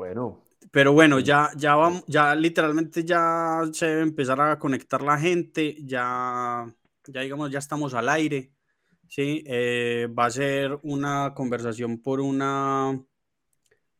[0.00, 0.42] Bueno.
[0.70, 5.76] Pero bueno, ya, ya vamos, ya literalmente ya se debe empezar a conectar la gente,
[5.84, 6.64] ya,
[7.06, 8.50] ya digamos, ya estamos al aire,
[9.06, 9.44] ¿sí?
[9.46, 12.98] Eh, va a ser una conversación por una,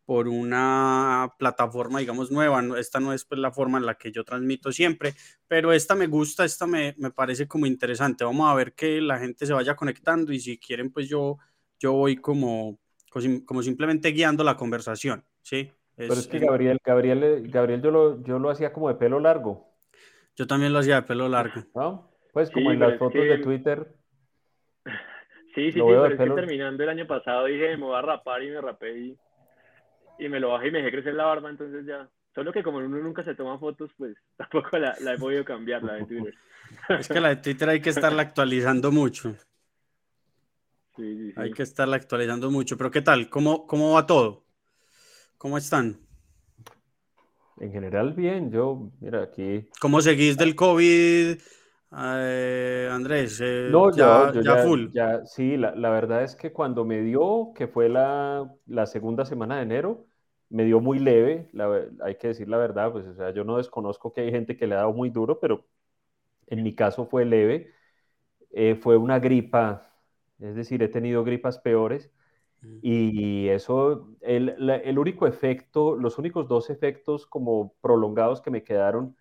[0.07, 2.63] por una plataforma, digamos, nueva.
[2.79, 5.15] Esta no es pues, la forma en la que yo transmito siempre,
[5.47, 8.25] pero esta me gusta, esta me, me, parece como interesante.
[8.25, 11.37] Vamos a ver que la gente se vaya conectando y si quieren, pues yo,
[11.79, 12.79] yo voy como,
[13.45, 15.71] como simplemente guiando la conversación, ¿sí?
[16.09, 19.69] Pero es que Gabriel, Gabriel, Gabriel yo lo, yo lo hacía como de pelo largo.
[20.37, 21.63] Yo también lo hacía de pelo largo.
[21.75, 22.11] ¿No?
[22.33, 23.87] Pues como en las fotos de Twitter.
[25.53, 28.41] Sí, sí, sí, pero es que terminando el año pasado dije, me voy a rapar
[28.41, 29.19] y me rapé y
[30.21, 32.09] y me lo bajé y me dejé crecer la barba, entonces ya.
[32.35, 35.95] Solo que como uno nunca se toma fotos, pues tampoco la, he podido cambiar, la
[35.95, 36.35] de Twitter.
[36.89, 39.35] Es que la de Twitter hay que estarla actualizando mucho.
[40.95, 41.35] Sí, sí, sí.
[41.35, 42.77] Hay que estarla actualizando mucho.
[42.77, 43.29] Pero ¿qué tal?
[43.29, 44.45] ¿Cómo, cómo va todo?
[45.41, 45.97] ¿Cómo están?
[47.59, 48.51] En general, bien.
[48.51, 49.67] Yo, mira, aquí.
[49.81, 51.39] ¿Cómo seguís del COVID,
[51.97, 53.41] eh, Andrés?
[53.43, 54.89] Eh, no, ya, ya, full.
[54.93, 59.25] Ya, sí, la, la, verdad es que cuando me dio, que fue la, la segunda
[59.25, 60.05] semana de enero,
[60.51, 61.49] me dio muy leve,
[62.05, 64.67] hay que decir la verdad, pues o sea, yo no desconozco que hay gente que
[64.67, 65.65] le ha dado muy duro, pero
[66.49, 67.73] en mi caso fue leve,
[68.51, 69.91] eh, fue una gripa,
[70.39, 72.11] es decir, he tenido gripas peores.
[72.83, 74.51] Y eso, el,
[74.85, 79.17] el, único efecto, los únicos dos efectos como prolongados que me quedaron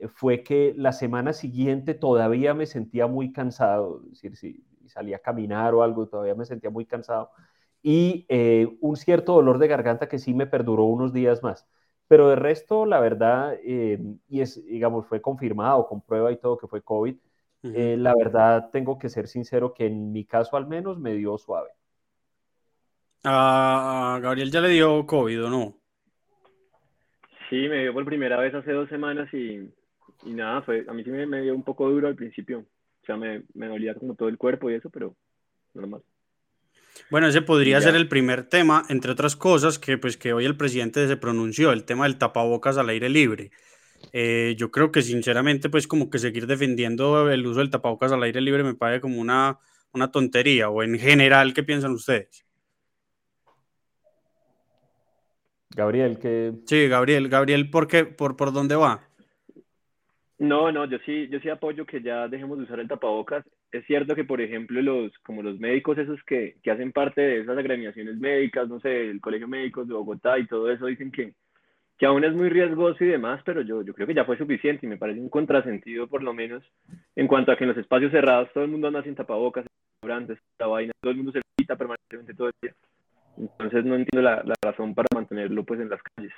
[0.00, 5.16] eh, fue que la semana siguiente todavía me sentía muy cansado, es decir, si salía
[5.16, 7.30] a caminar o algo, todavía me sentía muy cansado
[7.82, 11.66] y eh, un cierto dolor de garganta que sí me perduró unos días más.
[12.08, 16.58] Pero de resto, la verdad, eh, y es, digamos, fue confirmado con prueba y todo
[16.58, 17.16] que fue COVID,
[17.62, 21.38] eh, la verdad tengo que ser sincero que en mi caso al menos me dio
[21.38, 21.70] suave.
[23.24, 25.76] ¿A Gabriel ya le dio COVID o no?
[27.48, 29.68] Sí, me dio por primera vez hace dos semanas y,
[30.24, 32.60] y nada, fue, a mí sí me, me, dio un poco duro al principio.
[32.60, 35.16] O sea, me, me dolía como todo el cuerpo y eso, pero
[35.74, 36.02] normal.
[37.10, 40.56] Bueno, ese podría ser el primer tema, entre otras cosas, que pues que hoy el
[40.56, 43.50] presidente se pronunció, el tema del tapabocas al aire libre.
[44.12, 48.22] Eh, yo creo que sinceramente, pues como que seguir defendiendo el uso del tapabocas al
[48.22, 49.58] aire libre me parece como una,
[49.92, 52.44] una tontería, o en general, ¿qué piensan ustedes?
[55.74, 56.52] Gabriel, que...
[56.66, 58.04] Sí, Gabriel, Gabriel, ¿por qué?
[58.04, 59.06] ¿Por, por dónde va?
[60.40, 63.44] No, no, yo sí, yo sí apoyo que ya dejemos de usar el tapabocas.
[63.70, 67.40] Es cierto que, por ejemplo, los, como los médicos esos que, que hacen parte de
[67.40, 71.34] esas agremiaciones médicas, no sé, el Colegio Médicos de Bogotá y todo eso, dicen que,
[71.98, 74.86] que aún es muy riesgoso y demás, pero yo, yo creo que ya fue suficiente
[74.86, 76.64] y me parece un contrasentido, por lo menos,
[77.14, 79.66] en cuanto a que en los espacios cerrados todo el mundo anda sin tapabocas,
[80.00, 82.74] restaurantes, la vaina, todo el mundo se quita permanentemente todo el día.
[83.40, 86.32] Entonces no entiendo la, razón para mantenerlo pues en las calles.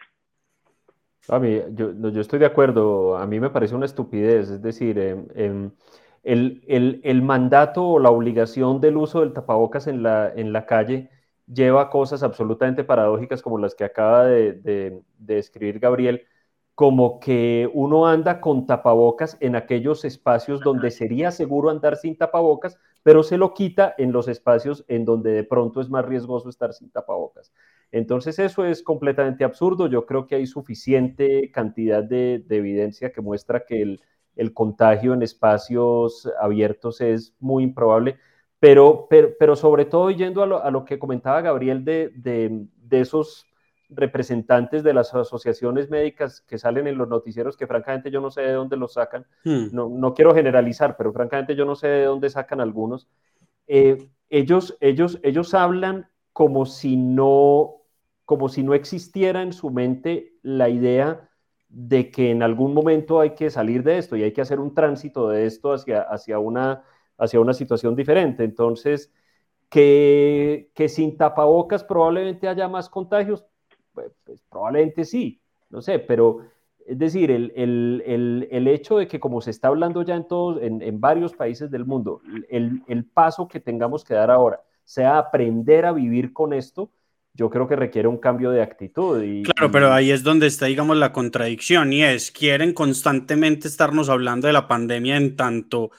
[1.28, 4.98] A mí, yo, yo estoy de acuerdo, a mí me parece una estupidez, es decir,
[4.98, 5.70] em, em,
[6.22, 10.66] el, el, el, mandato o la obligación del uso del tapabocas en la, en la
[10.66, 11.10] calle
[11.46, 16.26] lleva a cosas absolutamente paradójicas como las que acaba de, de, de escribir Gabriel,
[16.74, 22.78] como que uno anda con tapabocas en aquellos espacios donde sería seguro andar sin tapabocas,
[23.02, 26.72] pero se lo quita en los espacios en donde de pronto es más riesgoso estar
[26.72, 27.52] sin tapabocas.
[27.90, 29.86] Entonces eso es completamente absurdo.
[29.86, 36.28] Yo creo que hay suficiente cantidad de, evidencia que muestra que el, contagio en espacios
[36.40, 38.18] abiertos es muy improbable,
[38.58, 43.46] pero, pero, sobre todo yendo a lo, que comentaba Gabriel de, de, esos
[43.94, 48.42] representantes de las asociaciones médicas que salen en los noticieros, que francamente yo no sé
[48.42, 49.66] de dónde los sacan, hmm.
[49.72, 53.08] no, no, quiero generalizar, pero francamente yo no sé de dónde sacan algunos.
[53.66, 57.82] Eh, ellos, ellos, ellos hablan como si no
[58.24, 61.28] como si no existiera en su mente la idea
[61.68, 64.74] de que en algún momento hay que salir de esto y hay que hacer un
[64.74, 66.84] tránsito de esto hacia, hacia, una,
[67.18, 68.44] hacia una situación diferente.
[68.44, 69.12] Entonces,
[69.68, 73.44] que, que sin tapabocas probablemente haya más contagios,
[73.92, 75.40] pues, pues probablemente sí,
[75.70, 76.40] no sé, pero
[76.86, 80.26] es decir, el, el, el, el, hecho de que como se está hablando ya en,
[80.26, 85.18] todos, en, en varios países del mundo, el, paso que tengamos que dar ahora sea
[85.18, 86.90] aprender a vivir con esto,
[87.34, 89.22] yo creo que requiere un cambio de actitud.
[89.22, 94.08] Y, claro, pero ahí es donde está, digamos, la contradicción y es, quieren constantemente estarnos
[94.08, 95.92] hablando de la pandemia en tanto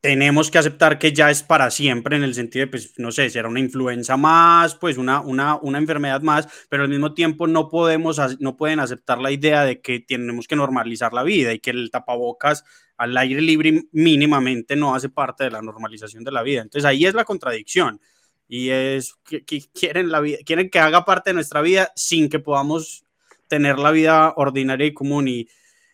[0.00, 3.28] tenemos que aceptar que ya es para siempre en el sentido de, pues, no sé,
[3.28, 7.68] será una influenza más, pues una, una, una enfermedad más, pero al mismo tiempo no
[7.68, 11.70] podemos, no pueden aceptar la idea de que tenemos que normalizar la vida y que
[11.70, 12.64] el tapabocas
[12.96, 16.62] al aire libre mínimamente no hace parte de la normalización de la vida.
[16.62, 18.00] Entonces ahí es la contradicción.
[18.48, 22.40] y es que, quieren, la vida, quieren que haga parte de nuestra vida sin que
[22.40, 23.04] podamos
[23.48, 25.28] tener la vida ordinaria y común.
[25.28, 25.48] Y,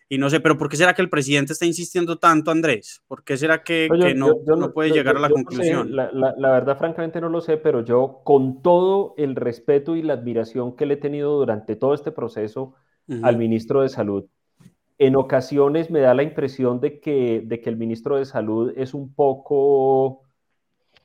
[0.09, 3.03] y no sé, pero ¿por qué será que el presidente está insistiendo tanto, Andrés?
[3.07, 5.93] ¿Por qué será que, no, no, puede llegar a la conclusión?
[5.93, 10.13] la, la, verdad, francamente, no lo sé, pero yo, con todo el respeto y la
[10.13, 12.75] admiración que le he tenido durante todo este proceso
[13.21, 14.25] al ministro de Salud,
[14.97, 18.93] en ocasiones me da la impresión de que, de que el ministro de Salud es
[18.93, 20.23] un poco,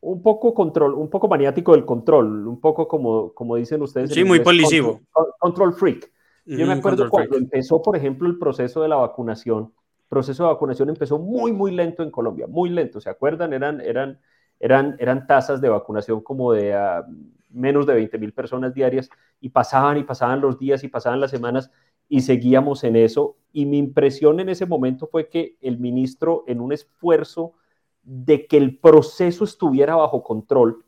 [0.00, 4.10] un poco control, un poco maniático del control, un poco como, como dicen ustedes.
[4.14, 5.00] Sí, muy policivo.
[5.38, 6.10] Control, freak.
[6.44, 9.72] Yo me acuerdo cuando empezó, por ejemplo, el proceso de la vacunación.
[9.98, 13.00] El proceso de vacunación empezó muy, muy lento en Colombia, muy lento.
[13.00, 13.52] ¿Se acuerdan?
[13.52, 14.20] Eran, eran,
[14.60, 17.06] eran, eran tasas de vacunación como de ah,
[17.50, 19.08] menos de 20 mil personas diarias
[19.40, 21.70] y pasaban y pasaban los días y pasaban las semanas
[22.08, 23.36] y seguíamos en eso.
[23.52, 27.54] Y mi impresión en ese momento fue que el ministro, en un esfuerzo
[28.02, 30.84] de que el proceso estuviera bajo control,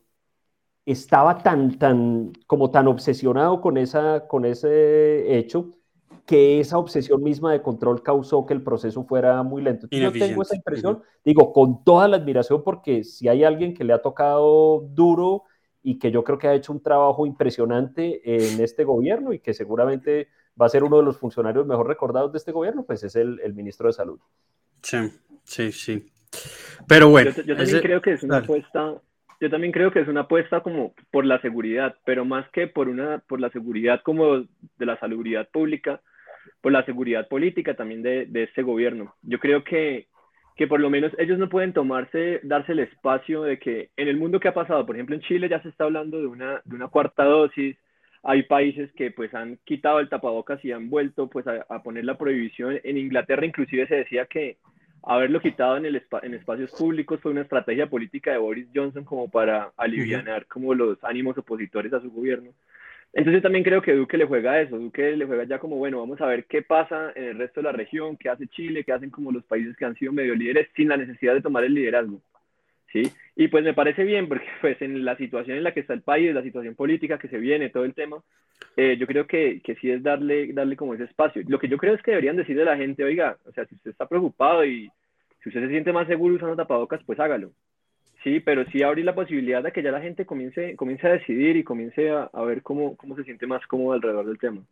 [0.86, 5.74] estaba tan, tan, como tan obsesionado con, esa, con ese hecho
[6.26, 9.86] que esa obsesión misma de control causó que el proceso fuera muy lento.
[9.90, 13.92] Yo tengo esa impresión, digo, con toda la admiración, porque si hay alguien que le
[13.92, 15.44] ha tocado duro
[15.82, 19.52] y que yo creo que ha hecho un trabajo impresionante en este gobierno y que
[19.52, 20.28] seguramente
[20.60, 23.54] va a ser uno de los funcionarios mejor recordados de este gobierno, pues es el,
[23.54, 24.18] ministro de Salud.
[24.82, 24.98] Sí,
[25.44, 26.10] sí, sí.
[26.88, 27.32] Pero bueno.
[27.44, 29.00] Yo, también creo que es una apuesta,
[29.40, 32.88] yo también creo que es una apuesta como por la seguridad, pero más que por
[32.88, 36.00] una, por la seguridad como de la salubridad pública,
[36.60, 39.14] por la seguridad política también de, de este gobierno.
[39.22, 40.06] Yo creo que,
[40.56, 44.16] que por lo menos ellos no pueden tomarse, darse el espacio de que en el
[44.16, 46.76] mundo que ha pasado, por ejemplo en Chile ya se está hablando de una, de
[46.76, 47.76] una cuarta dosis,
[48.22, 52.16] hay países que pues han quitado el tapabocas y han vuelto pues a, poner la
[52.16, 52.80] prohibición.
[52.82, 54.56] En Inglaterra inclusive se decía que
[55.06, 59.28] haberlo quitado en, el en espacios públicos fue una estrategia política de Boris Johnson como
[59.28, 62.50] para aliviar como los ánimos opositores a su gobierno.
[63.12, 66.00] Entonces también creo que Duque le juega a eso, Duque le juega ya como, bueno,
[66.00, 68.92] vamos a ver qué pasa en el resto de la región, qué hace Chile, qué
[68.92, 71.74] hacen como los países que han sido medio líderes sin la necesidad de tomar el
[71.74, 72.20] liderazgo.
[72.94, 73.12] ¿Sí?
[73.36, 76.02] Y pues me parece bien porque pues en la situación en la que está el
[76.02, 78.22] país, la situación política que se viene, todo el tema,
[78.76, 81.42] eh, yo creo que, que, sí es darle, darle como ese espacio.
[81.46, 83.74] Lo que yo creo es que deberían decirle a la gente, oiga, o sea, si
[83.74, 84.90] usted está preocupado y
[85.42, 87.50] si usted se siente más seguro usando tapabocas, pues hágalo.
[88.22, 91.56] Sí, pero sí abrir la posibilidad de que ya la gente comience, comience a decidir
[91.56, 94.62] y comience a, a ver cómo, cómo se siente más cómodo alrededor del tema.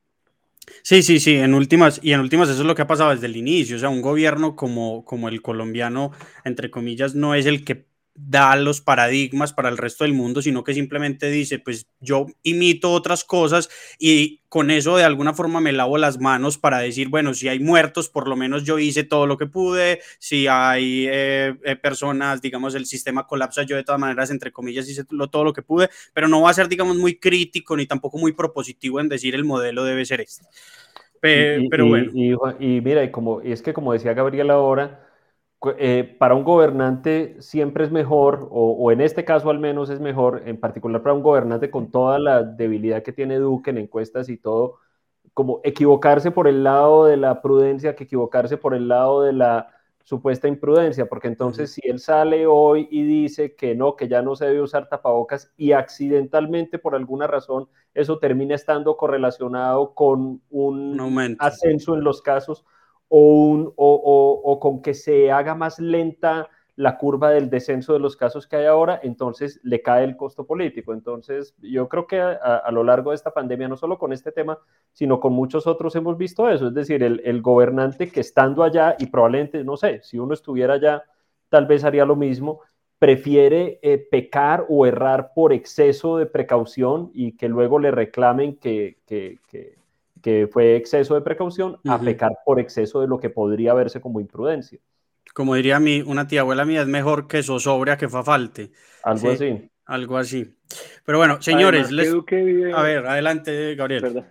[0.83, 3.27] Sí, sí, sí, en últimas, y en últimas eso es lo que ha pasado desde
[3.27, 6.13] el inicio, o sea, un gobierno como, como el colombiano,
[6.45, 10.65] entre comillas, no es el que da los paradigmas para el resto del mundo, sino
[10.65, 15.73] que simplemente dice, pues yo imito otras cosas y con eso de alguna forma me
[15.73, 19.27] lavo las manos para decir, bueno, si hay muertos, por lo menos yo hice todo
[19.27, 24.01] lo que pude, si hay eh, eh, personas, digamos, el sistema colapsa, yo de todas
[24.01, 27.19] maneras, entre comillas, hice todo lo que pude, pero no va a ser, digamos, muy
[27.19, 30.45] crítico ni tampoco muy propositivo en decir el modelo debe ser este.
[31.23, 32.11] Pero, bueno.
[32.13, 35.12] Y, y, mira, y como, y es que como decía Gabriel ahora,
[35.79, 40.43] eh, para un gobernante siempre es mejor, o, en este caso al menos es mejor,
[40.47, 44.37] en particular para un gobernante con toda la debilidad que tiene Duque en encuestas y
[44.37, 44.79] todo,
[45.35, 49.69] como equivocarse por el lado de la prudencia que equivocarse por el lado de la
[50.05, 54.35] supuesta imprudencia, porque entonces si él sale hoy y dice que no, que ya no
[54.35, 61.01] se debe usar tapabocas y accidentalmente por alguna razón eso termina estando correlacionado con un,
[61.01, 62.65] un ascenso en los casos,
[63.15, 68.57] o, con que se haga más lenta la curva del descenso de los casos que
[68.57, 70.95] hay ahora, entonces le cae el costo político.
[70.95, 74.59] Entonces, yo creo que a, lo largo de esta pandemia, no solo con este tema,
[74.93, 76.69] sino con muchos otros hemos visto eso.
[76.69, 81.05] Es decir, el, gobernante que estando allá, y probablemente, no sé, si uno estuviera allá,
[81.51, 82.61] tal vez haría lo mismo,
[82.99, 88.97] prefiere eh, pecar o errar por exceso de precaución y que luego le reclamen que,
[90.51, 94.79] fue exceso de precaución, a pecar por exceso de lo que podría verse como imprudencia.
[95.35, 98.71] Como diría mi, una tía abuela mía, es mejor que zozobra que fa falte.
[99.03, 99.69] Algo así.
[99.87, 100.55] Algo así.
[101.05, 104.25] Pero bueno, señores, a ver, adelante, Gabriel.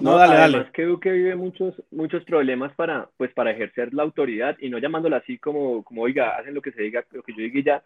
[0.00, 4.56] No, dale, además que Duque vive muchos, muchos problemas para, pues, para ejercer la autoridad
[4.58, 7.42] y no llamándola así como, como, oiga, hacen lo que se diga, lo que yo
[7.42, 7.82] diga y ya,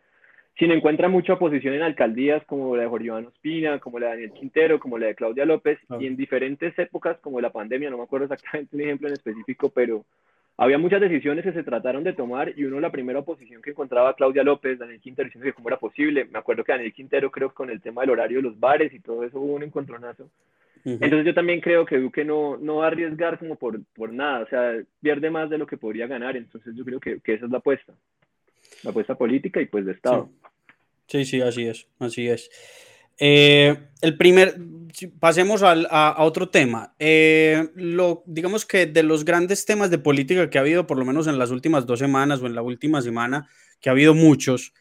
[0.59, 4.13] sino encuentra mucha oposición en alcaldías como la de Jorge Iván Ospina, como la de
[4.13, 7.99] Daniel Quintero, como la de Claudia López, y en diferentes épocas como la pandemia, no
[7.99, 10.05] me acuerdo exactamente un ejemplo en específico, pero
[10.57, 14.15] había muchas decisiones que se trataron de tomar y uno la primera oposición que encontraba
[14.15, 16.25] Claudia López, Daniel Quintero, diciendo que cómo era posible.
[16.25, 18.95] Me acuerdo que Daniel Quintero creo que con el tema del horario de los bares
[18.95, 20.31] y todo eso hubo un encontronazo.
[20.87, 24.45] Entonces yo también creo que Duque no, no va a arriesgar como por, por nada,
[24.45, 27.47] o sea, pierde más de lo que podría ganar, entonces yo creo que, que esa
[27.47, 27.93] es la apuesta
[28.83, 30.29] la apuesta política y pues de Estado.
[30.33, 30.46] Sí,
[31.07, 32.51] sí, así es, así es.
[33.19, 34.57] Eh, el primer,
[35.19, 36.95] pasemos a, otro tema.
[36.99, 41.05] Eh, lo, digamos que de los grandes temas de política que ha habido, por lo
[41.05, 43.49] menos en las últimas dos semanas o en la última semana,
[43.81, 44.73] que ha habido muchos,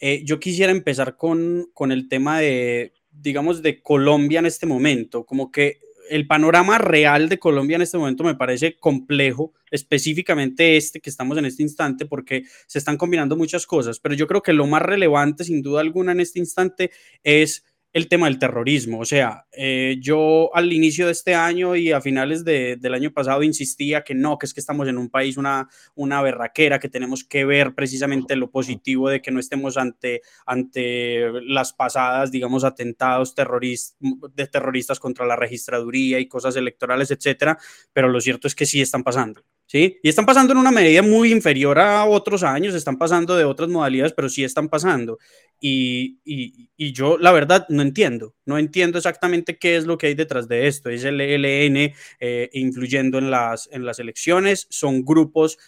[0.00, 5.24] eh, yo quisiera empezar con, con el tema de, digamos, de Colombia en este momento.
[5.24, 5.80] Como que
[6.12, 11.38] el panorama real de Colombia en este momento me parece complejo, específicamente este que estamos
[11.38, 14.82] en este instante, porque se están combinando muchas cosas, pero yo creo que lo más
[14.82, 16.90] relevante, sin duda alguna, en este instante
[17.22, 19.00] es el tema del terrorismo.
[19.00, 23.42] O sea, eh, yo al inicio de este año y a finales del año pasado
[23.42, 27.24] insistía que no, que es que estamos en un país, una, una berraquera, que tenemos
[27.24, 33.34] que ver precisamente lo positivo de que no estemos ante, ante las pasadas, digamos, atentados
[33.34, 37.58] de terroristas contra la registraduría y cosas electorales, etcétera.
[37.92, 39.42] Pero lo cierto es que sí están pasando.
[39.72, 39.98] ¿Sí?
[40.02, 43.70] Y están pasando en una medida muy inferior a otros años, están pasando de otras
[43.70, 45.18] modalidades, pero sí están pasando.
[45.58, 50.14] Y, y, yo, la verdad, no entiendo, no entiendo exactamente qué es lo que hay
[50.14, 50.90] detrás de esto.
[50.90, 55.58] Es el ELN eh, influyendo en las, en las elecciones, son grupos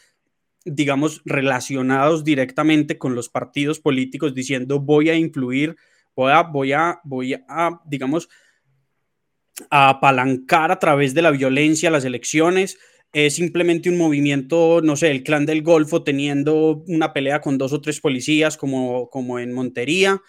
[0.66, 5.76] digamos, relacionados directamente con los partidos políticos diciendo voy a influir,
[6.16, 8.30] voy a, voy a, voy a digamos,
[9.68, 12.78] a apalancar a través de la violencia las elecciones,
[13.14, 17.72] es simplemente un movimiento, no sé, el clan del Golfo teniendo una pelea con dos
[17.72, 20.20] o tres policías como, como en Montería,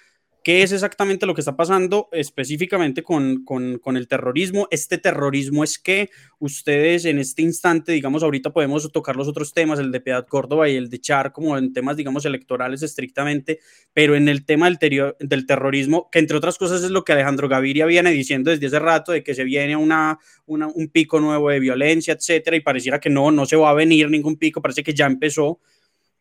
[0.45, 3.43] ¿Qué es exactamente lo que está pasando específicamente con,
[3.83, 4.67] el terrorismo?
[4.69, 9.79] Este terrorismo es que ustedes en este instante, digamos, ahorita podemos tocar los otros temas,
[9.79, 13.59] el de Piedad Córdoba y el de Char, como en temas, digamos, electorales estrictamente,
[13.91, 17.87] pero en el tema del, terrorismo, que entre otras cosas es lo que Alejandro Gaviria
[17.87, 22.13] viene diciendo desde hace rato, de que se viene una, un pico nuevo de violencia,
[22.13, 25.07] etcétera, y pareciera que no, no se va a venir ningún pico, parece que ya
[25.07, 25.59] empezó.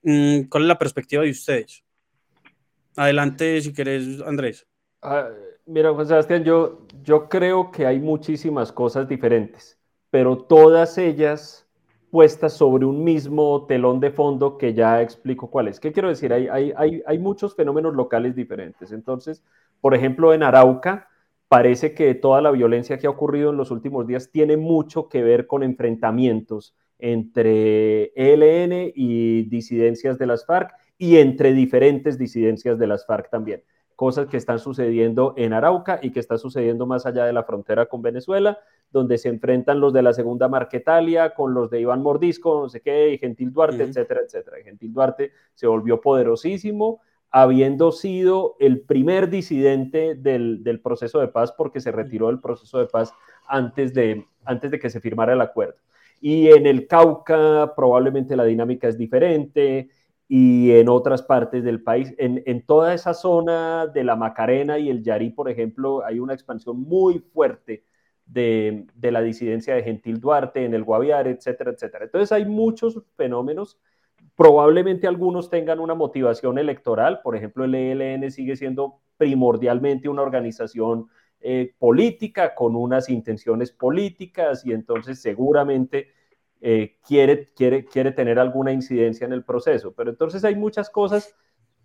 [0.02, 1.83] Mm, ¿Cuál es la perspectiva de ustedes?
[2.96, 4.66] Adelante, si querés, Andrés.
[5.02, 5.28] Ah,
[5.66, 9.78] mira, Juan Sebastián, yo, yo creo que hay muchísimas cosas diferentes,
[10.10, 11.66] pero todas ellas
[12.10, 15.80] puestas sobre un mismo telón de fondo que ya explico cuál es.
[15.80, 16.32] ¿Qué quiero decir?
[16.32, 18.92] Hay, hay, hay muchos fenómenos locales diferentes.
[18.92, 19.42] Entonces,
[19.80, 21.08] por ejemplo, en Arauca,
[21.48, 25.22] parece que toda la violencia que ha ocurrido en los últimos días tiene mucho que
[25.22, 32.86] ver con enfrentamientos entre ELN y disidencias de las FARC y entre diferentes disidencias de
[32.86, 33.62] las FARC también.
[33.96, 37.86] Cosas que están sucediendo en Arauca y que está sucediendo más allá de la frontera
[37.86, 38.58] con Venezuela,
[38.90, 42.80] donde se enfrentan los de la segunda Marquetalia con los de Iván Mordisco, no sé
[42.80, 44.56] qué, y Gentil Duarte, etcétera, etcétera.
[44.64, 51.52] Gentil Duarte se volvió poderosísimo, habiendo sido el primer disidente del, del, proceso de paz
[51.52, 53.12] porque se retiró del proceso de paz
[53.48, 55.76] antes de, antes de que se firmara el acuerdo.
[56.20, 59.90] Y en el Cauca probablemente la dinámica es diferente,
[60.28, 62.14] y en otras partes del país.
[62.18, 66.80] En, toda esa zona de la Macarena y el Yarí, por ejemplo, hay una expansión
[66.80, 67.84] muy fuerte
[68.26, 72.06] de, la disidencia de Gentil Duarte en el Guaviare, etcétera, etcétera.
[72.06, 73.78] Entonces hay muchos fenómenos.
[74.34, 77.20] Probablemente algunos tengan una motivación electoral.
[77.22, 81.08] Por ejemplo, el ELN sigue siendo primordialmente una organización
[81.40, 86.08] eh, política con unas intenciones políticas y entonces seguramente
[86.66, 89.92] eh, quiere, quiere, quiere tener alguna incidencia en el proceso.
[89.94, 91.37] Pero entonces hay muchas cosas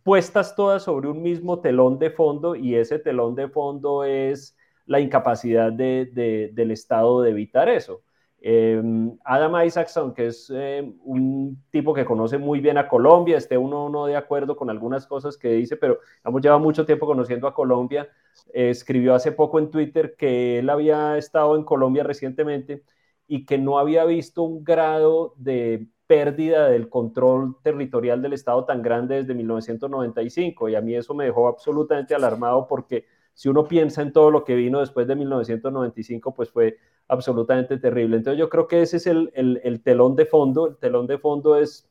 [0.04, 5.02] puestas todas sobre un mismo telón de fondo y ese telón de fondo es la
[5.02, 8.04] incapacidad de, del Estado de evitar eso.
[8.40, 8.82] Eh,
[9.26, 13.90] Adam Isaacson, que es eh, un tipo que conoce muy bien a Colombia, esté uno
[13.90, 17.54] no de acuerdo con algunas cosas que dice, pero hemos llevado mucho tiempo conociendo a
[17.54, 18.08] Colombia,
[18.54, 22.82] escribió hace poco en Twitter que él había estado en Colombia recientemente
[23.30, 28.82] y que no había visto un grado de pérdida del control territorial del Estado tan
[28.82, 30.68] grande desde 1995.
[30.68, 33.06] Y a mí eso me dejó absolutamente alarmado porque
[33.36, 38.18] si uno piensa en todo lo que vino después de 1995, pues fue absolutamente terrible.
[38.18, 40.66] Entonces yo creo que ese es el, el, telón de fondo.
[40.66, 41.88] El telón de fondo es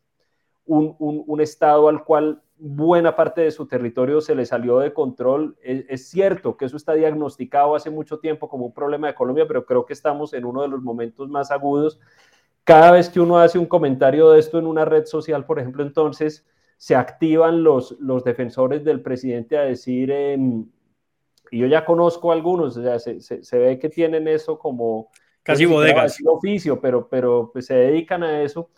[0.66, 4.92] un, un, un Estado al cual buena parte de su territorio se le salió de
[4.92, 5.56] control.
[5.62, 9.64] Es, cierto que eso está diagnosticado hace mucho tiempo como un problema de Colombia, pero
[9.64, 12.00] creo que estamos en uno de los momentos más agudos.
[12.64, 15.82] Cada vez que uno hace un comentario de esto en una red social, por ejemplo,
[15.82, 16.46] entonces
[16.76, 20.66] se activan los, los defensores del presidente a decir, em,
[21.50, 25.10] y yo ya conozco algunos, o sea, se, se, ve que tienen eso como...
[25.42, 26.18] Casi bodegas.
[26.26, 28.68] Oficio, pero, pero pues, se dedican a eso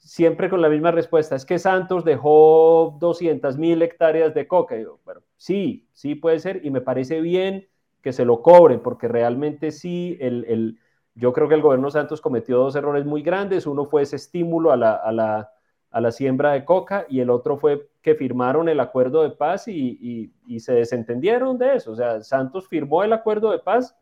[0.00, 4.76] siempre con la misma respuesta, es que Santos dejó 200 mil hectáreas de coca.
[4.76, 7.68] Y bueno, sí, sí puede ser y me parece bien
[8.02, 10.78] que se lo cobren, porque realmente sí, el, el,
[11.14, 13.66] yo creo que el gobierno Santos cometió dos errores muy grandes.
[13.66, 15.52] Uno fue ese estímulo a la, a la,
[15.90, 19.68] a la siembra de coca y el otro fue que firmaron el acuerdo de paz
[19.68, 21.92] y, se desentendieron de eso.
[21.92, 23.96] O sea, Santos firmó el acuerdo de paz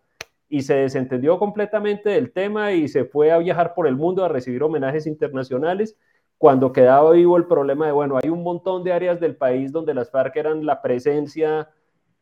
[0.49, 4.29] y se desentendió completamente del tema y se fue a viajar por el mundo a
[4.29, 5.97] recibir homenajes internacionales
[6.39, 9.93] cuando quedaba vivo el problema de, bueno, hay un montón de áreas del país donde
[9.93, 11.69] las FARC eran la presencia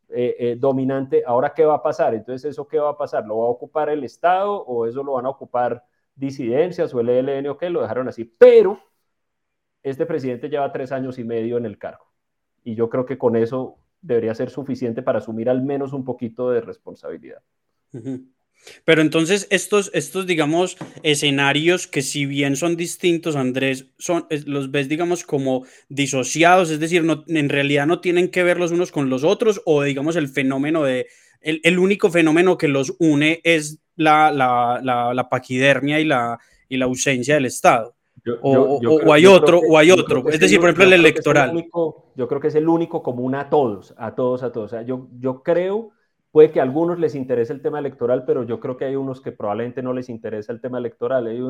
[0.09, 2.15] eh, eh, dominante, ahora qué va a pasar?
[2.15, 3.27] Entonces, ¿eso qué va a pasar?
[3.27, 7.11] ¿Lo va a ocupar el Estado o eso lo van a ocupar disidencias o el
[7.11, 7.69] ELN o qué?
[7.71, 8.81] Lo dejaron así, pero
[9.83, 12.07] este presidente lleva tres años y medio en el cargo.
[12.65, 16.51] Y yo creo que con eso debería ser suficiente para asumir al menos un poquito
[16.51, 17.43] de responsabilidad.
[18.85, 24.89] Pero entonces estos, estos, digamos, escenarios que si bien son distintos, Andrés, son, los ves,
[24.89, 29.09] digamos, como disociados, es decir, no, en realidad no tienen que ver los unos con
[29.09, 31.07] los otros, o digamos el fenómeno de,
[31.41, 36.39] el, el único fenómeno que los une es la, la, la, la paquidermia y la,
[36.69, 37.97] y la ausencia del Estado
[38.43, 40.29] o, hay otro, o hay otro.
[40.29, 41.53] Es decir, por ejemplo, el electoral.
[42.15, 44.73] yo creo que es el único común a todos, a todos, a todos.
[44.73, 45.91] O sea, yo, yo creo,
[46.37, 49.23] puede que a algunos les interese el tema electoral, pero yo creo que hay unos
[49.23, 51.27] que probablemente no les interesa el tema electoral.
[51.29, 51.41] Hay,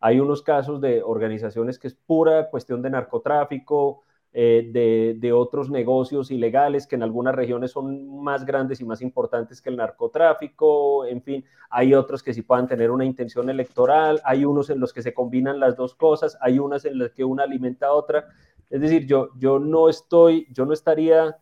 [0.00, 6.32] hay unos casos de organizaciones que es pura cuestión de narcotráfico, eh, de, otros negocios
[6.32, 11.22] ilegales que en algunas regiones son más grandes y más importantes que el narcotráfico, en
[11.22, 15.02] fin, hay otros que sí puedan tener una intención electoral, hay unos en los que
[15.02, 18.26] se combinan las dos cosas, hay unas en las que una alimenta a otra.
[18.68, 21.36] Es decir, yo, yo no estoy, yo no estaría,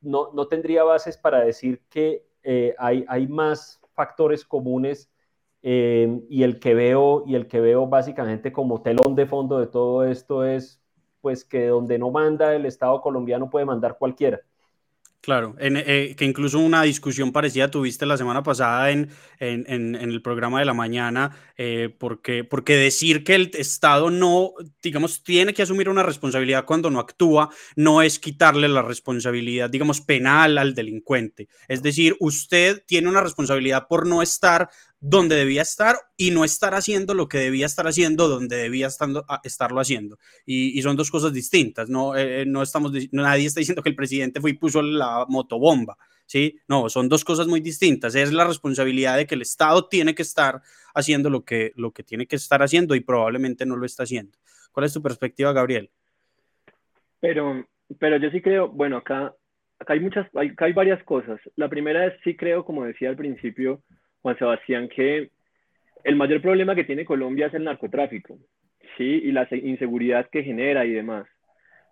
[0.00, 5.10] no, no tendría bases para decir que eh, hay, más factores comunes
[5.62, 9.66] eh, y el que veo y el que veo básicamente como telón de fondo de
[9.66, 10.80] todo esto es
[11.20, 14.40] pues que donde no manda el Estado colombiano puede mandar cualquiera.
[15.22, 20.58] Claro, eh, que incluso una discusión parecida tuviste la semana pasada en, en, el programa
[20.58, 24.50] de la mañana, eh, porque, porque decir que el Estado no,
[24.82, 30.00] digamos, tiene que asumir una responsabilidad cuando no actúa, no es quitarle la responsabilidad, digamos,
[30.00, 31.48] penal al delincuente.
[31.68, 34.70] Es decir, usted tiene una responsabilidad por no estar
[35.04, 39.80] donde debía estar y no estar haciendo lo que debía estar haciendo donde debía estarlo
[39.80, 40.16] haciendo.
[40.46, 41.88] Y, son dos cosas distintas.
[41.88, 45.98] No, eh, no estamos, nadie está diciendo que el presidente fue y puso la motobomba.
[46.26, 46.56] ¿sí?
[46.68, 48.14] No, son dos cosas muy distintas.
[48.14, 50.62] Es la responsabilidad de que el Estado tiene que estar
[50.94, 54.38] haciendo lo que, lo que tiene que estar haciendo y probablemente no lo está haciendo.
[54.70, 55.90] ¿Cuál es tu perspectiva, Gabriel?
[57.18, 57.66] Pero,
[57.98, 59.34] pero yo sí creo, bueno, acá,
[59.80, 61.40] acá hay muchas, acá hay varias cosas.
[61.56, 63.82] La primera es, sí creo, como decía al principio,
[64.22, 65.30] Juan Sebastián, que
[66.04, 68.38] el mayor problema que tiene Colombia es el narcotráfico,
[68.96, 69.04] ¿sí?
[69.24, 71.26] Y la inseguridad que genera y demás.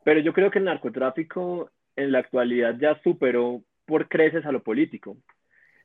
[0.05, 4.62] Pero yo creo que el narcotráfico en la actualidad ya superó por creces a lo
[4.62, 5.16] político.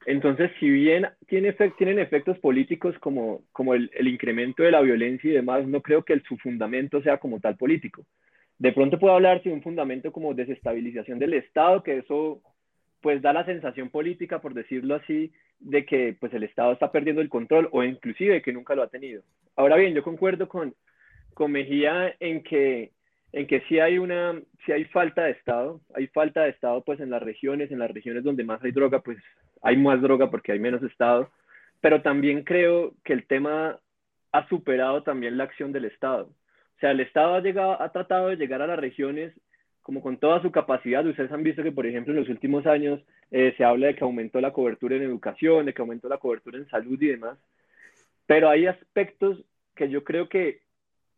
[0.05, 5.29] Entonces, si bien tiene tienen efectos políticos como, como el, el, incremento de la violencia
[5.29, 8.05] y demás, no creo que el, su fundamento sea como tal político.
[8.59, 12.41] De pronto puedo hablarse de un fundamento como desestabilización del Estado, que eso
[13.05, 17.21] pues da la sensación política, por decirlo así, de que pues el Estado está perdiendo
[17.21, 19.21] el control o inclusive que nunca lo ha tenido.
[19.55, 20.73] Ahora bien, yo concuerdo con,
[21.35, 22.93] con Mejía en que,
[23.31, 26.99] en que sí hay una, sí hay falta de Estado, hay falta de Estado pues
[26.99, 29.19] en las regiones, en las regiones donde más hay droga, pues
[29.61, 31.29] hay más droga porque hay menos Estado,
[31.81, 33.77] pero también creo que el tema
[34.31, 36.23] ha superado también la acción del Estado.
[36.23, 39.31] O sea, el Estado ha, llegado, ha tratado de llegar a las regiones
[39.85, 41.05] como con toda su capacidad.
[41.05, 44.03] Ustedes han visto que, por ejemplo, en los últimos años eh, se habla de que
[44.03, 47.37] aumentó la cobertura en educación, de que aumentó la cobertura en salud y demás,
[48.25, 49.45] pero hay aspectos
[49.75, 50.61] que yo creo que,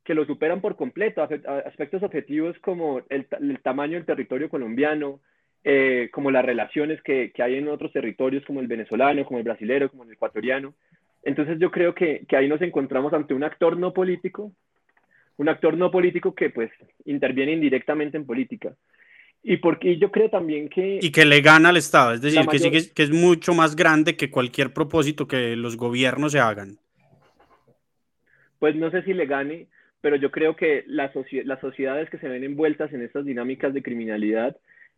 [0.03, 1.25] que lo superan por completo,
[1.65, 3.25] aspectos objetivos como el,
[3.63, 5.21] tamaño del territorio colombiano,
[5.63, 9.45] eh, como las relaciones que, que, hay en otros territorios como el venezolano, como el
[9.45, 10.73] brasilero, como el ecuatoriano.
[11.23, 14.51] Entonces yo creo que, que ahí nos encontramos ante un actor no político
[15.38, 16.71] un actor no político que pues
[17.06, 18.76] interviene indirectamente en política.
[19.43, 21.00] Y porque yo creo también que...
[21.02, 24.17] Y que le gana al Estado, es decir, que, sí, que, es mucho más grande
[24.17, 26.78] que cualquier propósito que los gobiernos se hagan.
[28.60, 29.67] Pues no sé si le gane,
[30.02, 31.12] pero yo creo que las,
[31.45, 34.58] las sociedades que se ven envueltas en estas dinámicas de criminalidad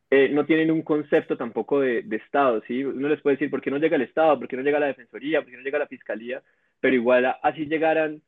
[0.10, 2.84] eh, no tienen un concepto tampoco de, de, Estado, ¿sí?
[2.84, 4.40] Uno les puede decir, ¿por qué no llega el Estado?
[4.40, 5.42] ¿Por qué no llega la Defensoría?
[5.42, 6.42] ¿Por qué no llega la Fiscalía?
[6.80, 8.22] Pero igual así llegaran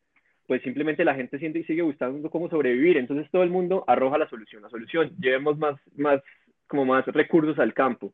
[0.52, 2.98] pues simplemente la gente siente y sigue buscando cómo sobrevivir.
[2.98, 6.22] Entonces todo el mundo arroja la solución, la solución, llevemos más, más,
[6.68, 8.12] como más recursos al campo.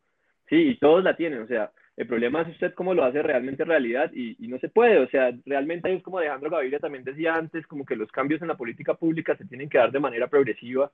[0.48, 3.66] Sí, y todos la tienen, o sea, el problema es usted cómo lo hace realmente
[3.66, 7.66] realidad y, no se puede, o sea, realmente es como Alejandro Gaviria también decía antes,
[7.66, 10.92] como que los cambios en la política pública se tienen que dar de manera progresiva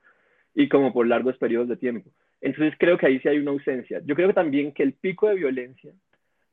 [0.56, 2.10] y como por largos periodos de tiempo.
[2.40, 4.02] Entonces creo que ahí sí hay una ausencia.
[4.06, 5.92] Yo creo también que el pico de violencia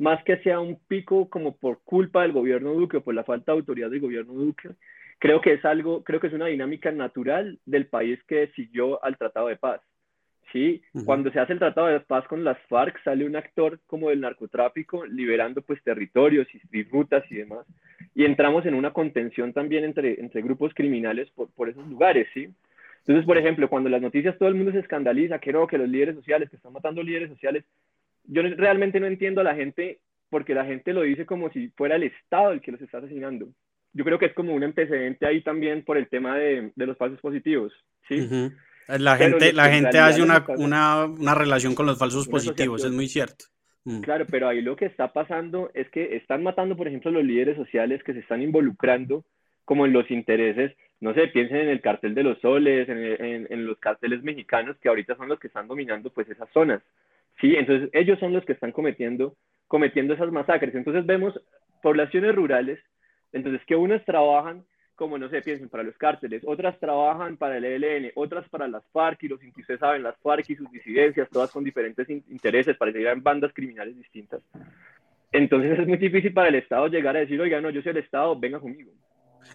[0.00, 3.52] más que sea un pico como por culpa del gobierno Duque o por la falta
[3.52, 4.70] de autoridad del gobierno Duque,
[5.18, 9.18] creo que es algo, creo que es una dinámica natural del país que siguió al
[9.18, 9.82] Tratado de Paz.
[10.52, 10.82] ¿sí?
[11.04, 14.20] Cuando se hace el tratado de paz con las FARC, sale un actor como del
[14.20, 17.66] narcotráfico liberando pues territorios y, rutas y demás.
[18.14, 22.48] Y entramos en una contención también entre, entre grupos criminales por, por esos lugares, ¿sí?
[23.00, 25.88] Entonces, por ejemplo, cuando las noticias todo el mundo se escandaliza, que no, que los
[25.88, 27.64] líderes sociales, que están matando líderes sociales,
[28.24, 31.96] yo realmente no entiendo a la gente porque la gente lo dice como si fuera
[31.96, 33.48] el Estado el que los está asesinando.
[33.92, 36.96] Yo creo que es como un antecedente ahí también por el tema de, de los
[36.96, 37.72] falsos positivos,
[38.08, 38.28] ¿sí?
[38.86, 43.06] La gente, la gente hace una, una, una, relación con los falsos positivos, es muy
[43.06, 43.46] cierto.
[43.84, 44.00] Mm.
[44.00, 47.56] Claro, pero ahí lo que está pasando es que están matando, por ejemplo, los líderes
[47.56, 49.24] sociales que se están involucrando
[49.64, 53.46] como en los intereses, no sé, piensen en el cartel de los soles, en, en,
[53.48, 56.82] en, los carteles mexicanos que ahorita son los que están dominando pues esas zonas,
[57.40, 57.54] ¿sí?
[57.56, 59.36] Entonces ellos son los que están cometiendo,
[59.68, 60.74] cometiendo esas masacres.
[60.74, 61.38] Entonces vemos
[61.82, 62.78] poblaciones rurales,
[63.32, 64.64] entonces que unas trabajan
[65.00, 68.84] como no sé, piensen, para los cárteles, otras trabajan para el ELN, otras para las
[68.92, 72.76] FARC, y los que ustedes saben, las FARC y sus disidencias, todas con diferentes intereses,
[72.76, 74.42] parecerían bandas criminales distintas.
[75.32, 77.96] Entonces es muy difícil para el Estado llegar a decir, oiga, no, yo soy el
[77.96, 78.92] Estado, venga conmigo.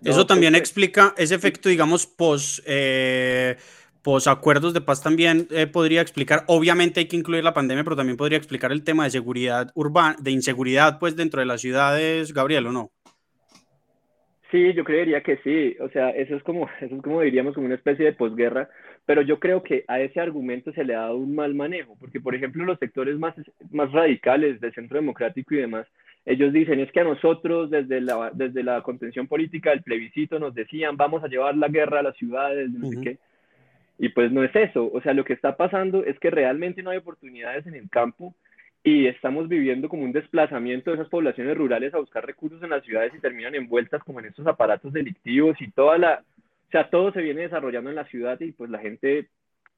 [0.04, 3.56] Eso también explica ese efecto, digamos, pos, eh,
[4.05, 7.95] pos acuerdos de paz también eh, podría explicar, obviamente hay que incluir la pandemia, pero
[7.95, 12.31] también podría explicar el tema de seguridad urbana, de inseguridad, pues, dentro de las ciudades,
[12.31, 12.91] Gabriel, ¿o no?
[14.51, 15.75] Sí, yo creería que sí.
[15.79, 18.69] O sea, eso es como, eso es como diríamos como una especie de posguerra,
[19.07, 22.21] pero yo creo que a ese argumento se le ha dado un mal manejo, porque
[22.21, 23.33] por ejemplo los sectores más,
[23.71, 25.87] más radicales del centro democrático y demás,
[26.25, 30.53] ellos dicen es que a nosotros desde la, desde la contención política del plebiscito nos
[30.53, 33.17] decían vamos a llevar la guerra a las ciudades, no sé qué.
[33.97, 34.89] Y pues no es eso.
[34.91, 38.36] O sea, lo que está pasando es que realmente no hay oportunidades en el campo
[38.84, 42.84] y estamos viviendo como un desplazamiento de esas poblaciones rurales a buscar recursos en las
[42.84, 46.23] ciudades y terminan envueltas como en estos aparatos delictivos y toda la,
[46.67, 49.27] o sea, todo se viene desarrollando en la ciudad y pues la gente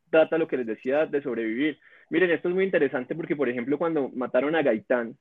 [0.10, 1.80] trata lo que les decía de sobrevivir.
[2.10, 5.16] Miren, esto es muy interesante porque, por ejemplo, cuando mataron a Gaitán,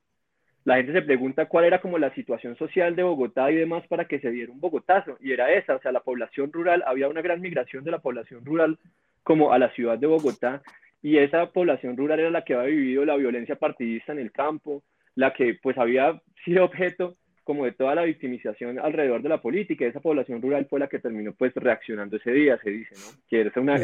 [0.67, 4.03] la gente se pregunta cuál era como la situación social de Bogotá y demás para
[4.03, 7.21] que se diera un Bogotazo, y era esa, o sea, la población rural, había una
[7.21, 8.77] gran migración de la población rural
[9.23, 10.61] como a la ciudad de Bogotá,
[11.01, 14.83] y esa población rural era la que había vivido la violencia partidista en el campo,
[15.15, 19.85] la que pues había sido objeto como de toda la victimización alrededor de la política,
[19.85, 23.17] esa población rural fue la que terminó pues reaccionando ese día, se dice, ¿no?
[23.29, 23.75] Que era una,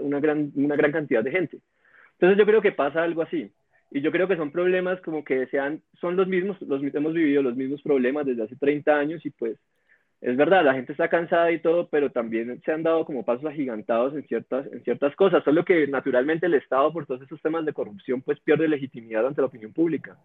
[0.00, 1.58] una, gran, una gran cantidad de gente.
[2.14, 3.48] Entonces yo creo que pasa algo así,
[3.94, 7.42] y yo creo que son problemas como que sean, son los mismos, los, hemos vivido
[7.42, 9.58] los mismos problemas desde hace 30 años y pues
[10.22, 13.44] es verdad, la gente está cansada y todo, pero también se han dado como pasos
[13.44, 17.66] agigantados en ciertas, en ciertas cosas, solo que naturalmente el Estado por todos esos temas
[17.66, 20.16] de corrupción pues pierde legitimidad ante la opinión pública.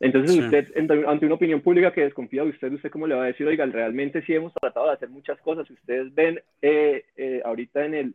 [0.00, 3.28] Entonces usted, ante una opinión pública que desconfía de usted, ¿usted cómo le va a
[3.28, 3.48] decir?
[3.48, 5.66] Oiga, realmente sí hemos tratado de hacer muchas cosas.
[5.66, 8.14] Si ustedes ven eh, eh, ahorita en el,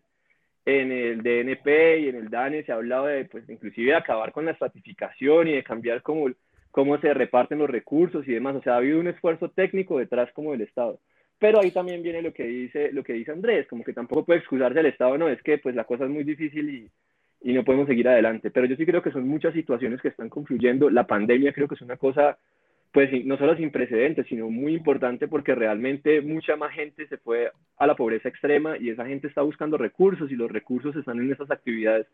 [0.65, 4.31] en el DNP y en el DANE se ha hablado de, pues, inclusive de acabar
[4.31, 6.29] con la estratificación y de cambiar cómo,
[6.71, 8.55] cómo se reparten los recursos y demás.
[8.55, 10.99] O sea, ha habido un esfuerzo técnico detrás como del Estado.
[11.39, 14.39] Pero ahí también viene lo que dice, lo que dice Andrés, como que tampoco puede
[14.39, 16.89] excusarse el Estado, no, es que pues la cosa es muy difícil y,
[17.49, 18.49] y no podemos seguir adelante.
[18.49, 20.89] Pero yo sí creo que son muchas situaciones que están confluyendo.
[20.89, 22.37] La pandemia creo que es una cosa,
[22.93, 27.51] pues no solo sin precedentes, sino muy importante porque realmente mucha más gente se fue
[27.77, 31.31] a la pobreza extrema y esa gente está buscando recursos y los recursos están en
[31.31, 32.05] esas actividades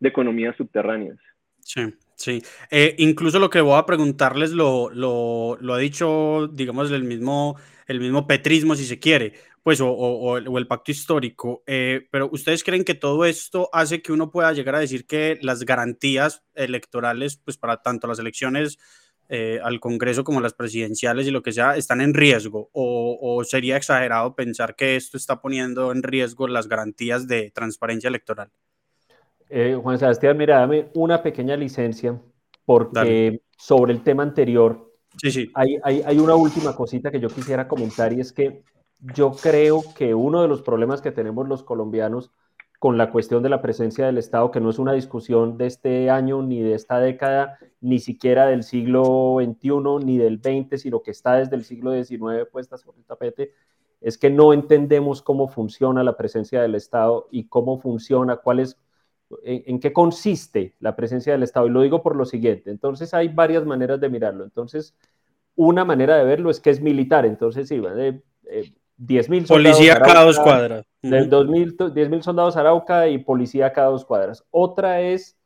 [0.00, 1.18] de economías subterráneas.
[1.60, 1.82] Sí,
[2.16, 2.42] sí.
[2.70, 7.56] Eh, incluso lo que voy a preguntarles lo, lo, lo ha dicho, digamos, el mismo
[7.86, 11.62] el mismo petrismo, si se quiere, pues, o, el pacto histórico.
[11.66, 15.38] Eh, pero ¿ustedes creen que todo esto hace que uno pueda llegar a decir que
[15.42, 18.78] las garantías electorales, pues, para tanto las elecciones
[19.28, 22.70] eh, al Congreso como las presidenciales y lo que sea, están en riesgo?
[22.72, 28.50] ¿O, sería exagerado pensar que esto está poniendo en riesgo las garantías de transparencia electoral?
[29.48, 32.20] Eh, Juan Sebastián, mira, dame una pequeña licencia
[32.64, 35.50] porque sobre el tema anterior Sí, sí.
[35.54, 38.62] Hay, hay, una última cosita que yo quisiera comentar y es que
[39.14, 42.30] yo creo que uno de los problemas que tenemos los colombianos
[42.82, 46.10] con la cuestión de la presencia del Estado, que no es una discusión de este
[46.10, 51.12] año ni de esta década, ni siquiera del siglo XXI ni del XX, sino que
[51.12, 53.52] está desde el siglo XIX puesta sobre el tapete,
[54.00, 58.76] es que no entendemos cómo funciona la presencia del Estado y cómo funciona, cuál es,
[59.44, 61.68] en, qué consiste la presencia del Estado.
[61.68, 64.42] Y lo digo por lo siguiente, entonces hay varias maneras de mirarlo.
[64.42, 64.96] Entonces,
[65.54, 70.24] una manera de verlo es que es militar, entonces sí, de eh, 10.000 Policía cada
[70.24, 70.84] dos cuadras.
[71.02, 74.44] Del 10.000 soldados Arauca y policía cada dos cuadras.
[74.50, 75.36] Otra es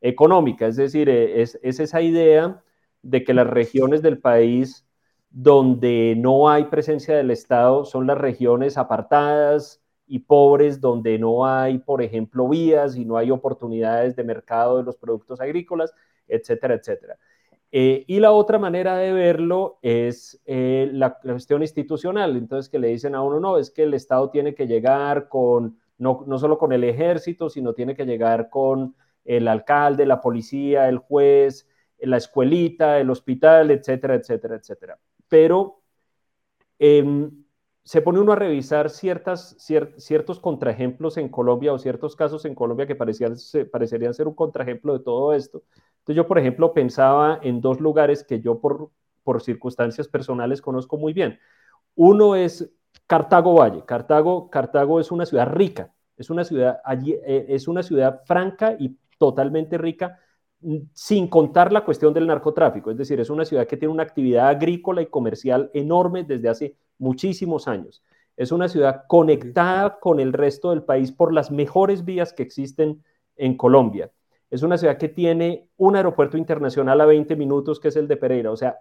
[0.00, 2.62] económica, es decir, eh, es, es esa idea
[3.02, 4.86] de que las regiones del país
[5.30, 11.78] donde no hay presencia del Estado son las regiones apartadas, y pobres donde no hay,
[11.78, 15.92] por ejemplo, vías y no hay oportunidades de mercado de los productos agrícolas,
[16.28, 17.18] etcétera, etcétera.
[17.76, 22.36] Eh, y la otra manera de verlo es eh, la, cuestión institucional.
[22.36, 25.80] Entonces, que le dicen a uno, no, es que el Estado tiene que llegar con,
[25.98, 30.98] no, solo con el ejército, sino tiene que llegar con el alcalde, la policía, el
[30.98, 34.98] juez, la escuelita, el hospital, etcétera, etcétera, etcétera.
[35.26, 35.82] Pero
[36.78, 37.44] em,
[37.82, 39.56] se pone uno a revisar ciertas,
[39.98, 43.34] ciertos contraejemplos en Colombia o ciertos casos en Colombia que parecían,
[43.72, 45.64] parecerían ser un contraejemplo de todo esto.
[46.04, 48.90] Entonces yo, por ejemplo, pensaba en dos lugares que yo por,
[49.40, 51.38] circunstancias personales conozco muy bien.
[51.94, 52.70] Uno es
[53.06, 53.86] Cartago Valle.
[53.86, 58.76] Cartago, Cartago es una ciudad rica, es una ciudad, allí, eh, es una ciudad franca
[58.78, 60.18] y totalmente rica,
[60.60, 62.90] mm, sin contar la cuestión del narcotráfico.
[62.90, 66.76] Es decir, es una ciudad que tiene una actividad agrícola y comercial enorme desde hace
[66.98, 68.02] muchísimos años.
[68.36, 73.02] Es una ciudad conectada con el resto del país por las mejores vías que existen
[73.36, 74.10] en Colombia.
[74.54, 78.16] Es una ciudad que tiene un aeropuerto internacional a 20 minutos, que es el de
[78.16, 78.52] Pereira.
[78.52, 78.78] O sea,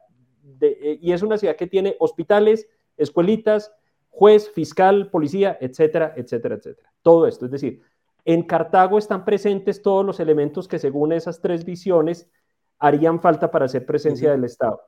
[0.62, 3.74] eh, y es una ciudad que tiene hospitales, escuelitas,
[4.12, 6.94] juez, fiscal, policía, etcétera, etcétera, etcétera.
[7.02, 7.46] Todo esto.
[7.46, 7.82] Es decir,
[8.24, 12.30] en Cartago están presentes todos los elementos que según esas tres visiones
[12.78, 14.80] harían falta para hacer presencia del Estado.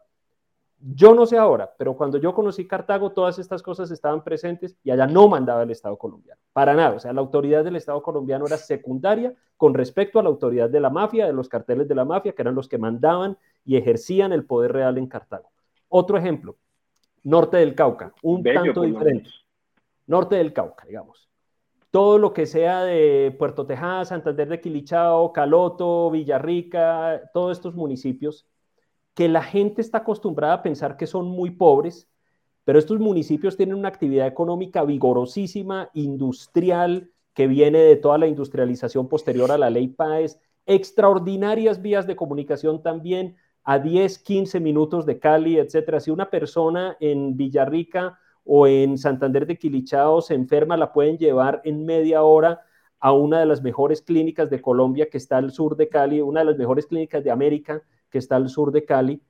[0.87, 4.91] Yo no sé ahora, pero cuando yo conocí Cartago, todas estas cosas estaban presentes y
[4.91, 6.39] allá no mandaba el Estado colombiano.
[6.53, 6.95] Para nada.
[6.95, 10.79] O sea, la autoridad del Estado colombiano era secundaria con respecto a la autoridad de
[10.79, 14.31] la mafia, de los carteles de la mafia, que eran los que mandaban y ejercían
[14.31, 15.49] el poder real en Cartago.
[15.89, 16.55] Otro ejemplo,
[17.23, 19.31] norte del Cauca, un tanto diferente.
[20.05, 21.27] Norte del Cauca, digamos.
[21.89, 28.45] Todo lo que sea de Puerto Tejada, Santander de Quilichao, Caloto, Villarrica, todos estos municipios
[29.15, 32.09] que la gente está acostumbrada a pensar que son muy pobres,
[32.65, 39.07] pero estos municipios tienen una actividad económica vigorosísima, industrial, que viene de toda la industrialización
[39.07, 45.17] posterior a la ley PAES, extraordinarias vías de comunicación también, a 10, 15 minutos de
[45.17, 45.99] Cali, etcétera.
[45.99, 51.61] Si una persona en Villarrica o en Santander de Quilichao se enferma, la pueden llevar
[51.63, 52.61] en media hora
[52.99, 56.41] a una de las mejores clínicas de Colombia que está al sur de Cali, una
[56.41, 57.81] de las mejores clínicas de América
[58.15, 59.21] que está al sur de Cali,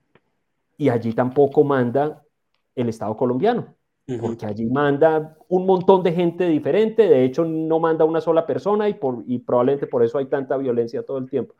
[0.77, 2.23] y allí tampoco manda
[2.75, 3.73] el Estado colombiano,
[4.21, 8.87] porque allí manda un montón de gente diferente, de hecho no manda una sola persona
[8.87, 11.55] y, por, y probablemente por eso hay tanta violencia todo el tiempo.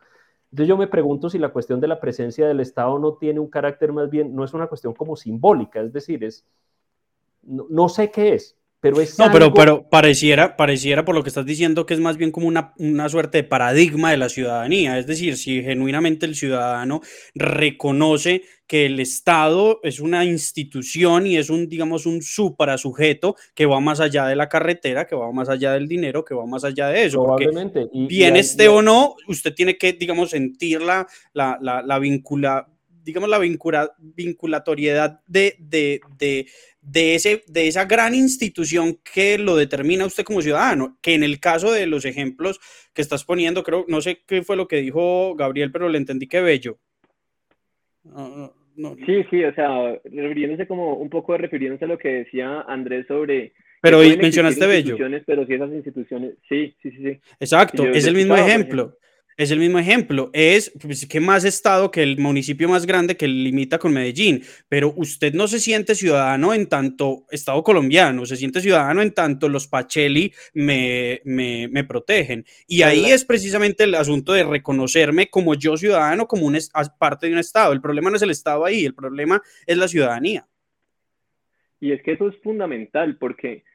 [0.52, 3.48] Entonces yo me pregunto si la cuestión de la presencia del Estado no tiene un
[3.48, 6.46] carácter más bien, no es una cuestión como simbólica, es decir, es,
[7.42, 8.56] no sé qué es,
[8.92, 12.32] pero no, pero, pero pareciera, pareciera por lo que estás diciendo que es más bien
[12.32, 14.98] como una, una, suerte de paradigma de la ciudadanía.
[14.98, 17.02] Es decir, si genuinamente el ciudadano
[17.34, 23.80] reconoce que el Estado es una institución y es un, digamos, un sujeto que va
[23.80, 26.88] más allá de la carretera, que va más allá del dinero, que va más allá
[26.88, 27.24] de eso.
[27.24, 27.88] Probablemente.
[27.94, 32.68] bien esté o no, usted tiene que, digamos, sentir la, la, la, vincula,
[33.04, 36.48] digamos, la vincula, vinculatoriedad de, de, de,
[36.86, 41.40] de, ese, de esa gran institución que lo determina usted como ciudadano, que en el
[41.40, 42.60] caso de los ejemplos
[42.94, 46.28] que estás poniendo, creo, no sé qué fue lo que dijo Gabriel, pero le entendí
[46.28, 46.78] que bello.
[49.06, 53.54] Sí, sí, o sea, refiriéndose como un poco refiriéndose a lo que decía Andrés sobre...
[53.82, 54.98] Pero mencionaste bello.
[55.26, 57.20] Pero si esas instituciones, sí, sí, sí, sí.
[57.40, 58.98] Exacto, es el mismo ejemplo.
[59.38, 60.30] Es el mismo ejemplo.
[60.32, 64.94] Es pues, que más estado que el municipio más grande que limita con Medellín, pero
[64.96, 69.68] usted no se siente ciudadano en tanto estado colombiano, se siente ciudadano en tanto los
[69.68, 72.46] Pacheli me, me, me protegen.
[72.66, 76.58] Y ahí es precisamente el asunto de reconocerme como yo ciudadano, como un,
[76.98, 77.74] parte de un estado.
[77.74, 80.48] El problema no es el estado ahí, el problema es la ciudadanía.
[81.82, 83.66] Y es que eso es fundamental porque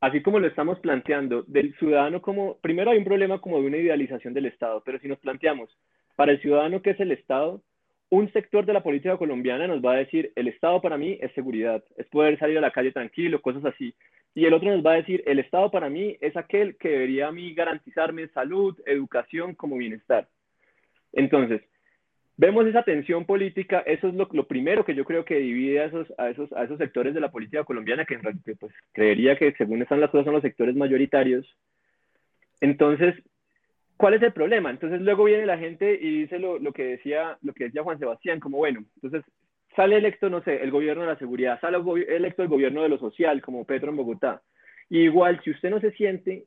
[0.00, 3.76] así como lo estamos planteando, del ciudadano como, primero hay un problema como de una
[3.78, 5.70] idealización del Estado, pero si nos planteamos,
[6.16, 7.62] para el ciudadano que es el Estado,
[8.08, 11.32] un sector de la política colombiana nos va a decir, el Estado para mí es
[11.32, 13.94] seguridad, es poder salir a la calle tranquilo, cosas así.
[14.34, 17.28] Y el otro nos va a decir, el Estado para mí es aquel que debería
[17.28, 20.28] a mí garantizarme salud, educación como bienestar.
[21.12, 21.62] Entonces,
[22.36, 26.12] vemos esa tensión política, eso es lo, primero que yo creo que divide a esos,
[26.18, 28.20] a, esos, a esos sectores de la política colombiana, que, en
[28.58, 31.46] pues, creería que según están las cosas son los sectores mayoritarios.
[32.60, 33.14] Entonces,
[33.96, 34.70] ¿cuál es el problema?
[34.70, 37.98] Entonces luego viene la gente y dice lo, lo, que, decía, lo que decía Juan
[37.98, 39.24] Sebastián, como bueno, entonces
[39.74, 42.98] sale electo, no sé, el gobierno de la seguridad, sale electo el gobierno de lo
[42.98, 44.42] social, como Petro en Bogotá.
[44.88, 46.44] Y igual, si usted no se siente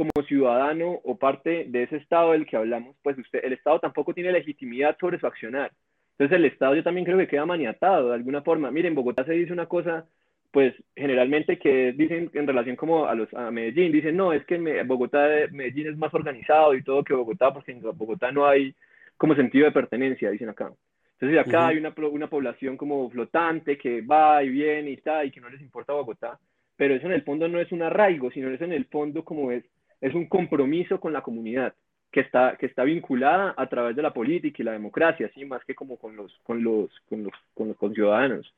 [0.00, 4.14] como ciudadano o parte de ese Estado del que hablamos, pues usted, el Estado tampoco
[4.14, 5.72] tiene legitimidad sobre su accionar.
[6.12, 8.70] Entonces el Estado yo también creo que queda maniatado de alguna forma.
[8.70, 10.06] Miren, en Bogotá se dice una cosa
[10.52, 14.82] pues generalmente que dicen en relación como a, los, a Medellín, dicen, no, es que
[14.84, 18.74] Bogotá, Medellín es más organizado y todo que Bogotá, porque en Bogotá no hay
[19.18, 20.72] como sentido de pertenencia, dicen acá.
[21.18, 25.30] Entonces acá hay una, una población como flotante que va y viene y está y
[25.30, 26.38] que no les importa Bogotá,
[26.74, 29.52] pero eso en el fondo no es un arraigo, sino eso en el fondo como
[29.52, 29.62] es,
[30.00, 31.74] es un compromiso con la comunidad
[32.10, 35.64] que está, que está vinculada a través de la política y la democracia, así más
[35.64, 38.52] que como con los, con los, con los, con los ciudadanos.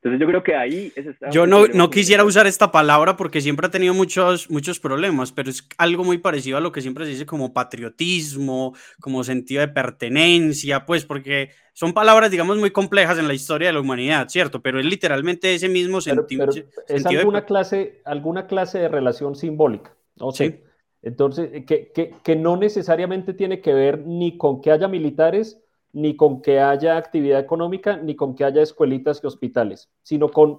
[0.00, 0.92] Entonces yo creo que ahí...
[1.32, 5.50] yo no, no quisiera usar esta palabra porque siempre ha tenido muchos, muchos problemas, pero
[5.50, 9.66] es algo muy parecido a lo que siempre se dice como patriotismo, como sentido de
[9.68, 14.62] pertenencia, pues porque son palabras, digamos, muy complejas en la historia de la humanidad, ¿cierto?
[14.62, 16.46] Pero es literalmente ese mismo sentido.
[16.86, 20.30] es alguna, clase, alguna clase de relación simbólica, ¿no?
[20.30, 20.60] Sí.
[21.02, 25.60] Entonces, que, que, que no necesariamente tiene que ver ni con que haya militares,
[25.92, 30.58] ni con que haya actividad económica, ni con que haya escuelitas y hospitales, sino con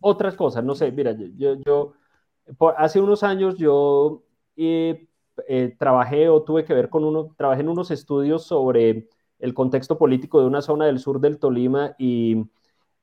[0.00, 0.64] otras cosas.
[0.64, 1.92] No sé, mira, yo, yo
[2.76, 4.22] hace unos años yo
[4.56, 5.08] eh,
[5.48, 9.98] eh, trabajé o tuve que ver con uno, trabajé en unos estudios sobre el contexto
[9.98, 12.44] político de una zona del sur del Tolima y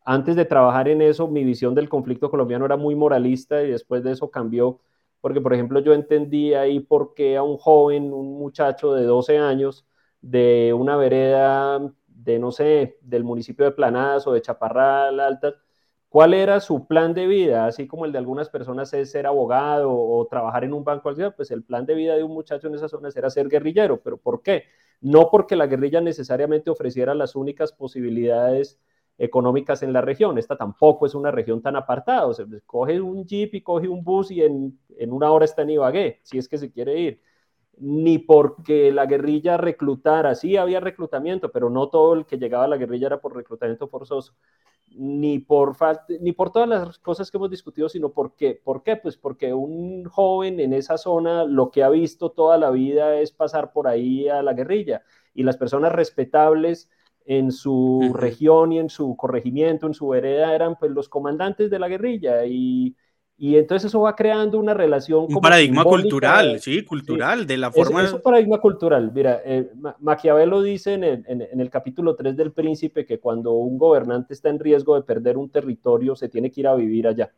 [0.05, 4.03] antes de trabajar en eso, mi visión del conflicto colombiano era muy moralista y después
[4.03, 4.79] de eso cambió,
[5.21, 9.37] porque por ejemplo yo entendí ahí por qué a un joven, un muchacho de 12
[9.37, 9.85] años,
[10.21, 15.55] de una vereda de, no sé, del municipio de Planadas o de Chaparral Altas,
[16.09, 17.65] ¿cuál era su plan de vida?
[17.65, 21.51] Así como el de algunas personas es ser abogado o, trabajar en un banco, pues
[21.51, 24.41] el plan de vida de un muchacho en esas zonas era ser guerrillero, pero ¿por
[24.41, 24.63] qué?
[25.01, 28.79] No porque la guerrilla necesariamente ofreciera las únicas posibilidades
[29.17, 30.37] económicas en la región.
[30.37, 32.27] Esta tampoco es una región tan apartada.
[32.27, 35.63] O sea, coge un jeep y coge un bus y en, en una hora está
[35.63, 37.21] en Ibagué, si es que se quiere ir
[37.79, 42.67] ni porque la guerrilla reclutara, sí había reclutamiento, pero no todo el que llegaba a
[42.67, 44.33] la guerrilla era por reclutamiento forzoso,
[44.89, 45.75] ni por,
[46.21, 48.95] ni por todas las cosas que hemos discutido, sino porque, ¿por qué?
[48.95, 53.31] Pues porque un joven en esa zona lo que ha visto toda la vida es
[53.31, 55.03] pasar por ahí a la guerrilla
[55.33, 56.89] y las personas respetables
[57.27, 61.79] en su región y en su corregimiento, en su vereda, eran pues los comandantes de
[61.79, 62.95] la guerrilla y
[63.39, 65.27] y entonces eso va creando una relación.
[65.29, 68.03] Un paradigma cultural, sí, cultural, de la forma.
[68.03, 69.11] Es, un paradigma cultural.
[69.13, 73.77] Mira, eh, Maquiavelo dice en el, en, el, capítulo 3 del Príncipe que cuando un
[73.77, 77.31] gobernante está en riesgo de perder un territorio, se tiene que ir a vivir allá.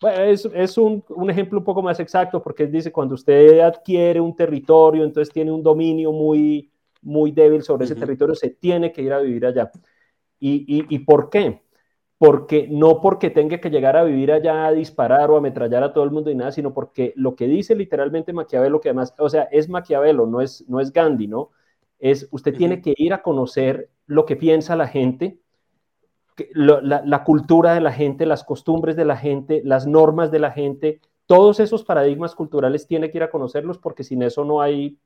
[0.00, 3.60] Bueno, es, es un, un, ejemplo un poco más exacto porque él dice cuando usted
[3.60, 6.70] adquiere un territorio, entonces tiene un dominio muy,
[7.02, 9.70] muy débil sobre ese territorio, se tiene que ir a vivir allá.
[10.40, 11.62] ¿Y, y, y por qué?
[12.18, 15.92] porque no porque tenga que llegar a vivir allá a disparar o a ametrallar a
[15.92, 19.28] todo el mundo y nada, sino porque lo que dice literalmente Maquiavelo, que además, o
[19.28, 21.50] sea, es Maquiavelo, no es, no es Gandhi, ¿no?
[22.00, 25.38] Es usted tiene que ir a conocer lo que piensa la gente,
[26.52, 30.52] la, la, cultura de la gente, las costumbres de la gente, las normas de la
[30.52, 34.98] gente, todos esos paradigmas culturales tiene que ir a conocerlos porque sin eso no hay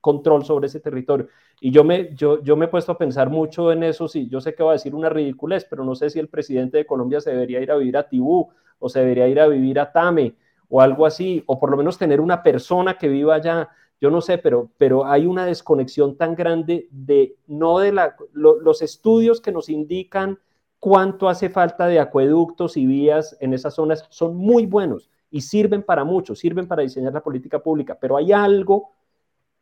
[0.00, 1.28] control sobre ese territorio.
[1.60, 4.40] Y yo me, yo, yo me he puesto a pensar mucho en eso, sí, yo
[4.40, 7.20] sé que va a decir una ridiculez, pero no sé si el presidente de Colombia
[7.20, 10.34] se debería ir a vivir a Tibú o se debería ir a vivir a Tame
[10.68, 13.68] o algo así, o por lo menos tener una persona que viva allá,
[14.00, 18.82] yo no sé, pero, pero hay una desconexión tan grande de, no de la, los
[18.82, 20.38] estudios que nos indican
[20.78, 25.82] cuánto hace falta de acueductos y vías en esas zonas son muy buenos y sirven
[25.82, 28.90] para mucho, sirven para diseñar la política pública, pero hay algo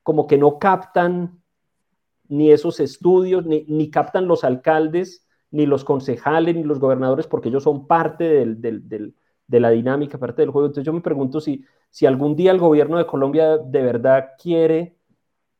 [0.05, 1.43] como que no captan
[2.29, 7.65] ni esos estudios, ni, captan los alcaldes, ni los concejales, ni los gobernadores, porque ellos
[7.65, 10.67] son parte de la dinámica, parte del juego.
[10.67, 14.97] Entonces yo me pregunto si, si algún día el gobierno de Colombia de verdad quiere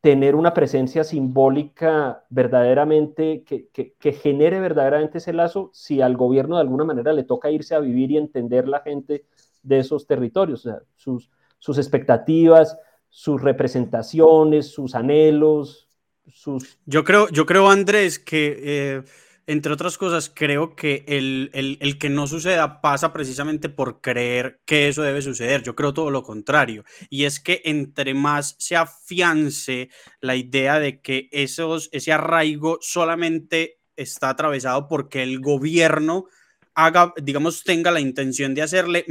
[0.01, 6.61] tener una presencia simbólica verdaderamente, que, que, genere verdaderamente ese lazo, si al gobierno de
[6.61, 9.25] alguna manera le toca irse a vivir y entender la gente
[9.63, 12.77] de esos territorios, o sea, sus, sus expectativas,
[13.15, 15.89] sus representaciones, sus anhelos,
[16.27, 16.79] sus...
[16.85, 19.03] Yo creo, yo creo Andrés, que eh,
[19.47, 24.89] entre otras cosas, creo que el, el, que no suceda pasa precisamente por creer que
[24.89, 25.63] eso debe suceder.
[25.63, 26.85] Yo creo todo lo contrario.
[27.09, 33.79] Y es que entre más se afiance la idea de que esos, ese arraigo solamente
[33.95, 36.27] está atravesado porque el gobierno
[36.75, 39.07] haga, digamos, tenga la intención de hacerle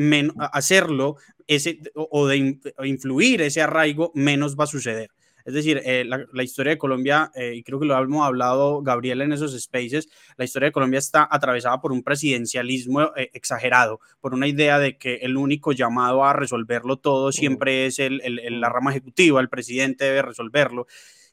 [0.52, 1.16] hacerlo
[1.48, 5.10] ese, o de influir ese arraigo, menos va a suceder.
[5.46, 9.22] Es decir, eh, la, historia de Colombia, eh, y creo que lo hemos hablado Gabriel
[9.22, 14.34] en esos spaces, la historia de Colombia está atravesada por un presidencialismo eh, exagerado, por
[14.34, 18.22] una idea de que el único llamado a resolverlo todo siempre es el,
[18.62, 20.88] la rama ejecutiva, el presidente debe resolverlo.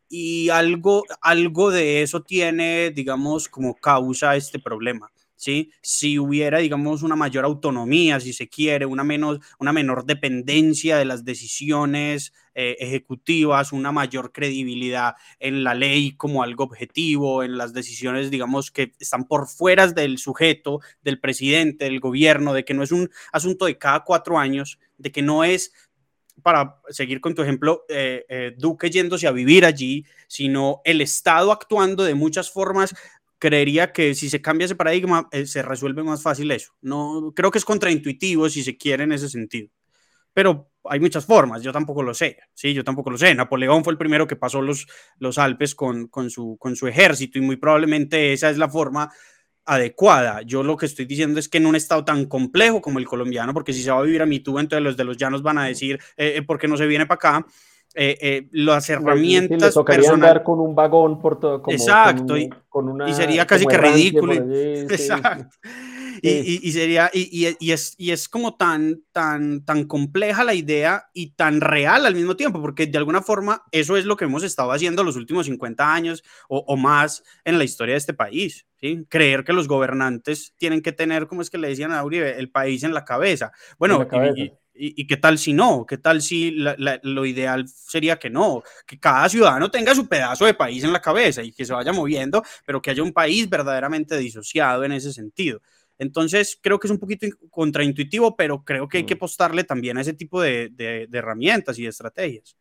[0.08, 5.12] Y algo, algo de eso tiene, digamos, como causa este problema.
[5.40, 5.72] ¿Sí?
[5.80, 11.06] Si hubiera, digamos, una mayor autonomía, si se quiere, una, menos, una menor dependencia de
[11.06, 17.72] las decisiones eh, ejecutivas, una mayor credibilidad en la ley como algo objetivo, en las
[17.72, 22.82] decisiones, digamos, que están por fuera del sujeto, del presidente, del gobierno, de que no
[22.82, 25.72] es un asunto de cada cuatro años, de que no es
[26.42, 31.52] para seguir con tu ejemplo, eh, eh, Duque yéndose a vivir allí, sino el Estado
[31.52, 32.94] actuando de muchas formas
[33.40, 36.74] creería que si se cambia ese paradigma, eh, se resuelve más fácil eso.
[36.82, 39.68] No, creo que es contraintuitivo si se quiere en ese sentido.
[40.32, 43.34] Pero hay muchas formas, yo tampoco lo sé, sí, yo tampoco lo sé.
[43.34, 44.86] Napoleón fue el primero que pasó los,
[45.18, 49.10] los Alpes con, con, su, con su ejército y muy probablemente esa es la forma
[49.64, 50.42] adecuada.
[50.42, 53.54] Yo lo que estoy diciendo es que en un estado tan complejo como el colombiano,
[53.54, 55.58] porque si se va a vivir a mi tubo, entonces los de los llanos van
[55.58, 57.46] a decir, eh, eh ¿por qué no se viene para acá?
[57.94, 62.48] Eh, eh, las herramientas sí, andar con un vagón por todo como exacto con, y,
[62.68, 64.42] con una, y, sería casi que ridículo allí,
[64.90, 65.70] exacto sí.
[66.22, 71.08] Y, y, sería y, y, es, y es como tan tan tan compleja la idea
[71.14, 74.42] y tan real al mismo tiempo porque de alguna forma eso es lo que hemos
[74.42, 78.66] estado haciendo los últimos 50 años o, o más en la historia de este país
[78.80, 79.04] ¿sí?
[79.08, 82.50] creer que los gobernantes tienen que tener como es que le decían a Uribe el
[82.50, 84.34] país en la cabeza bueno la cabeza.
[84.82, 85.84] ¿Y, qué tal si no?
[85.86, 88.62] ¿Qué tal si la, la, lo ideal sería que no?
[88.86, 91.92] Que cada ciudadano tenga su pedazo de país en la cabeza y que se vaya
[91.92, 95.60] moviendo, pero que haya un país verdaderamente disociado en ese sentido.
[95.98, 99.18] Entonces, creo que es un poquito contraintuitivo, pero creo que hay que mm.
[99.18, 102.56] apostarle también a ese tipo de, de, de herramientas y de estrategias.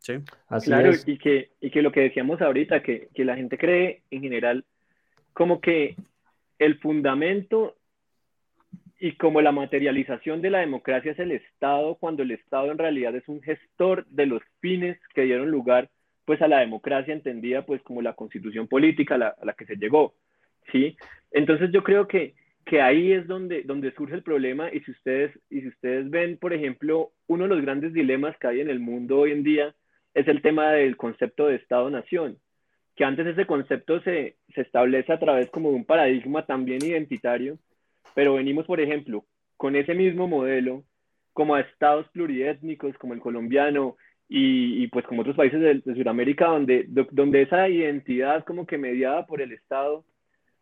[0.00, 0.12] Sí.
[0.48, 1.08] Así claro, es.
[1.08, 4.66] Y, que, y que lo que decíamos ahorita, que, que la gente cree en general
[5.32, 5.96] como que
[6.58, 7.74] el fundamento
[9.04, 13.14] y como la materialización de la democracia es el Estado, cuando el Estado en realidad
[13.14, 15.90] es un gestor de los fines que dieron lugar
[16.24, 20.14] pues a la democracia entendida pues como la constitución política a la, que se llegó,
[20.72, 20.96] ¿sí?
[21.32, 22.32] Entonces yo creo que,
[22.64, 26.38] que ahí es donde, donde surge el problema y si, ustedes, y si ustedes ven,
[26.38, 29.74] por ejemplo, uno de los grandes dilemas que hay en el mundo hoy en día
[30.14, 32.38] es el tema del concepto de Estado-Nación,
[32.96, 37.58] que antes ese concepto se, se establece a través como de un paradigma también identitario,
[38.14, 39.24] pero venimos, por ejemplo,
[39.56, 40.84] con ese mismo modelo,
[41.32, 43.96] como a estados pluriétnicos como el colombiano
[44.28, 48.78] y, y pues como otros países de, de Sudamérica, donde, donde esa identidad como que
[48.78, 50.04] mediada por el Estado,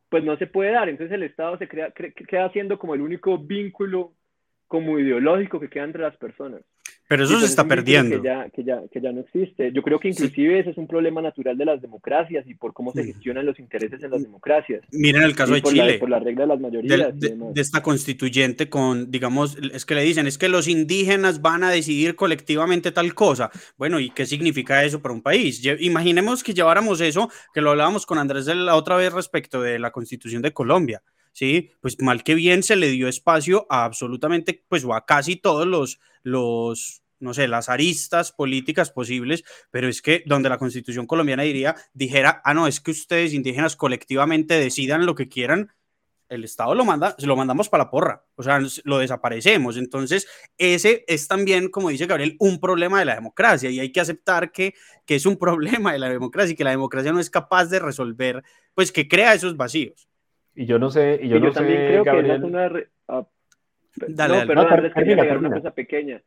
[0.09, 0.89] pues no se puede dar.
[0.89, 4.13] Entonces el Estado se crea, queda siendo como el único vínculo
[4.67, 6.63] como ideológico que queda entre las personas.
[7.13, 8.23] Pero eso se está perdiendo.
[8.23, 9.71] Que ya, que, ya, que ya no existe.
[9.75, 10.61] Yo creo que inclusive sí.
[10.61, 14.03] ese es un problema natural de las democracias y por cómo se gestionan los intereses
[14.03, 14.81] en las democracias.
[14.93, 15.93] Miren el caso de por Chile.
[15.93, 17.21] La, por la regla de las mayorías.
[17.21, 21.43] De, de, de, esta constituyente con, digamos, es que le dicen, es que los indígenas
[21.43, 23.51] van a decidir colectivamente tal cosa.
[23.77, 25.63] Bueno, ¿y qué significa eso para un país?
[25.81, 29.91] Imaginemos que lleváramos eso, que lo hablábamos con Andrés la otra vez respecto de la
[29.91, 31.03] constitución de Colombia.
[31.33, 35.37] Sí, pues mal que bien se le dio espacio a absolutamente, pues o a casi
[35.37, 41.07] todos los, los, no sé, las aristas políticas posibles, pero es que donde la constitución
[41.07, 45.71] colombiana diría, dijera, ah, no, es que ustedes indígenas colectivamente decidan lo que quieran,
[46.29, 49.77] el Estado lo manda, lo mandamos para la porra, o sea, lo desaparecemos.
[49.77, 54.01] Entonces, ese es también, como dice Gabriel, un problema de la democracia y hay que
[54.01, 57.29] aceptar que, que es un problema de la democracia y que la democracia no es
[57.29, 58.43] capaz de resolver,
[58.75, 60.09] pues que crea esos vacíos.
[60.55, 62.27] Y yo no sé, y yo, y yo no también sé, creo Gabriel...
[62.27, 62.69] que es una...
[62.69, 62.89] Re...
[63.09, 63.27] Ah,
[64.09, 65.63] dale, no, perdón, no, Andrés, quería termina, agregar una termina.
[65.63, 66.23] cosa pequeña.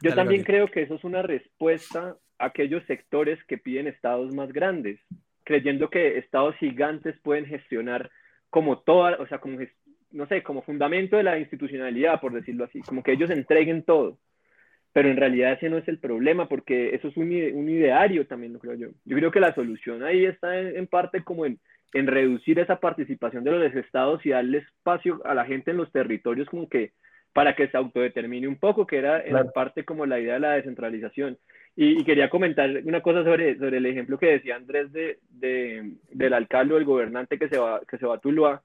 [0.00, 0.44] Yo Dale, también Gabriel.
[0.44, 5.00] creo que eso es una respuesta a aquellos sectores que piden estados más grandes,
[5.44, 8.10] creyendo que estados gigantes pueden gestionar
[8.50, 9.58] como toda, o sea, como,
[10.12, 14.18] no sé, como fundamento de la institucionalidad, por decirlo así, como que ellos entreguen todo.
[14.92, 18.52] Pero en realidad ese no es el problema, porque eso es un, un ideario también,
[18.52, 18.88] lo creo yo.
[19.04, 21.60] Yo creo que la solución ahí está en, en parte como en,
[21.92, 25.92] en reducir esa participación de los estados y darle espacio a la gente en los
[25.92, 26.92] territorios como que
[27.32, 29.52] para que se autodetermine un poco, que era en Claro.
[29.52, 31.38] parte como la idea de la descentralización.
[31.76, 35.92] Y, y quería comentar una cosa sobre, sobre el ejemplo que decía Andrés de, de-
[36.10, 38.60] del alcalde o del gobernante que se va, que se va a Tuluá.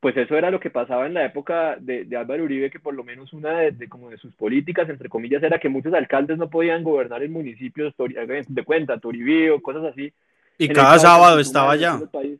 [0.00, 2.94] Pues eso era lo que pasaba en la época de, de Álvaro Uribe, que por
[2.94, 6.38] lo menos una de, de como de sus políticas, entre comillas, era que muchos alcaldes
[6.38, 10.12] no podían gobernar en municipios Tori- de cuenta, Toribío, cosas así.
[10.56, 11.98] Y en el cada sábado estaba allá.
[12.00, 12.38] el país.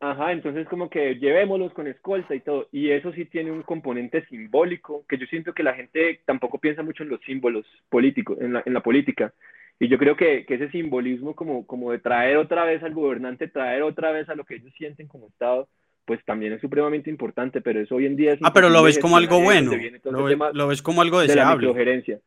[0.00, 2.68] Ajá, entonces como que llevémoslos con escolta y todo.
[2.72, 6.82] Y eso sí tiene un componente simbólico, que yo siento que la gente tampoco piensa
[6.82, 9.34] mucho en los símbolos políticos, en la, en la política.
[9.78, 13.48] Y yo creo que, que ese simbolismo como, como de traer otra vez al gobernante,
[13.48, 15.68] traer otra vez a lo que ellos sienten como Estado,
[16.06, 18.98] pues también es supremamente importante, pero eso hoy en día es Ah, pero lo ves
[18.98, 19.72] como algo bueno.
[20.04, 21.66] Lo, ve- ves como algo de la deseable.
[21.66, 22.20] microgerencia.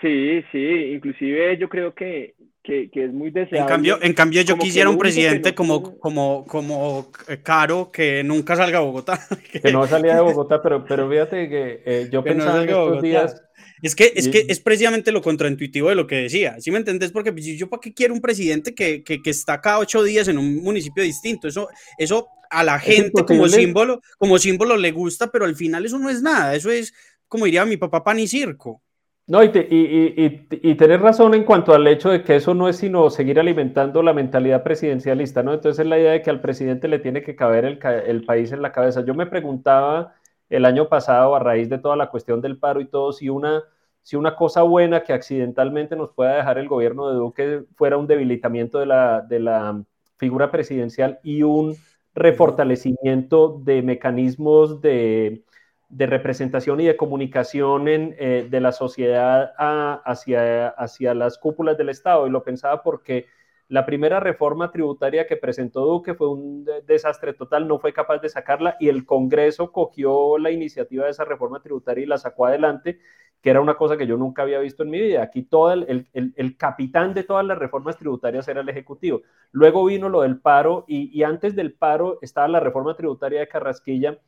[0.00, 0.58] Sí, sí,
[0.94, 2.34] inclusive yo creo que,
[2.70, 3.58] que, que, es muy deseable.
[3.58, 7.10] En cambio, en cambio yo quisiera un presidente como, como, como
[7.42, 9.18] Caro que nunca salga a Bogotá.
[9.50, 13.42] Que no salía de Bogotá, pero, pero fíjate que eh, yo pensaba en estos días...
[13.82, 16.60] Es que, es que es precisamente lo contraintuitivo de lo que decía.
[16.60, 17.12] ¿Sí me entendés?
[17.12, 20.28] Porque pues, yo para qué quiero un presidente que, que, que, está cada ocho días
[20.28, 21.48] en un municipio distinto.
[21.48, 25.98] Eso, eso a la gente como símbolo, como símbolo le gusta, pero al final eso
[25.98, 26.54] no es nada.
[26.54, 26.92] Eso es,
[27.26, 28.82] como diría mi papá, pan y circo.
[29.30, 32.78] No, y, y, y, tenés razón en cuanto al hecho de que eso no es
[32.78, 35.54] sino seguir alimentando la mentalidad presidencialista, ¿no?
[35.54, 38.50] Entonces es la idea de que al presidente le tiene que caber el, el país
[38.50, 39.04] en la cabeza.
[39.04, 40.14] Yo me preguntaba
[40.48, 43.62] el año pasado, a raíz de toda la cuestión del paro y todo, si una,
[44.02, 48.08] si una cosa buena que accidentalmente nos pueda dejar el gobierno de Duque fuera un
[48.08, 49.80] debilitamiento de la, de la
[50.16, 51.76] figura presidencial y un
[52.14, 55.44] refortalecimiento de mecanismos de
[55.90, 61.88] de representación y de comunicación en, eh, de la sociedad hacia, hacia las cúpulas del
[61.88, 62.26] Estado.
[62.26, 63.26] Y lo pensaba porque
[63.68, 68.28] la primera reforma tributaria que presentó Duque fue un desastre total, no fue capaz de
[68.28, 73.00] sacarla y el Congreso cogió la iniciativa de esa reforma tributaria y la sacó adelante,
[73.40, 75.22] que era una cosa que yo nunca había visto en mi vida.
[75.22, 79.22] Aquí todo el, el, el capitán de todas las reformas tributarias era el Ejecutivo.
[79.50, 83.48] Luego vino lo del paro y, y antes del paro estaba la reforma tributaria de
[83.48, 84.18] Carrasquilla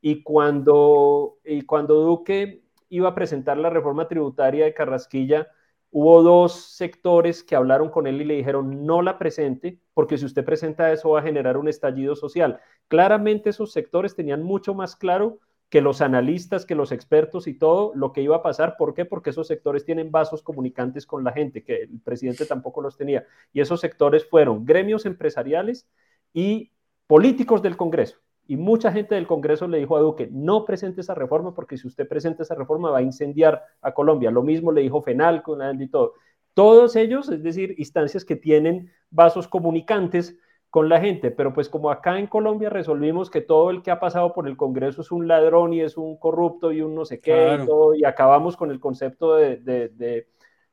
[0.00, 5.48] y cuando, y cuando Duque iba a presentar la reforma tributaria de Carrasquilla,
[5.90, 10.24] hubo dos sectores que hablaron con él y le dijeron no la presente, porque si
[10.26, 12.60] usted presenta eso va a generar un estallido social.
[12.88, 17.92] Claramente esos sectores tenían mucho más claro que los analistas, que los expertos y todo
[17.94, 18.76] lo que iba a pasar.
[18.78, 19.04] ¿Por qué?
[19.04, 23.26] Porque esos sectores tienen vasos comunicantes con la gente, que el presidente tampoco los tenía.
[23.52, 25.86] Y esos sectores fueron gremios empresariales
[26.32, 26.72] y
[27.06, 28.18] políticos del Congreso.
[28.50, 31.86] Y mucha gente del Congreso le dijo a Duque, no presente esa reforma porque si
[31.86, 34.30] usted presenta esa reforma va a incendiar a Colombia.
[34.30, 36.14] Lo mismo le dijo Fenalco y todo.
[36.54, 40.38] Todos ellos, es decir, instancias que tienen vasos comunicantes
[40.70, 44.00] con la gente, pero pues como acá en Colombia resolvimos que todo el que ha
[44.00, 47.20] pasado por el Congreso es un ladrón y es un corrupto y un no sé
[47.20, 50.26] qué, y, todo, y acabamos con el concepto de, de,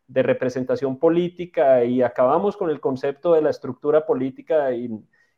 [0.08, 4.90] de representación política y acabamos con el concepto de la estructura política y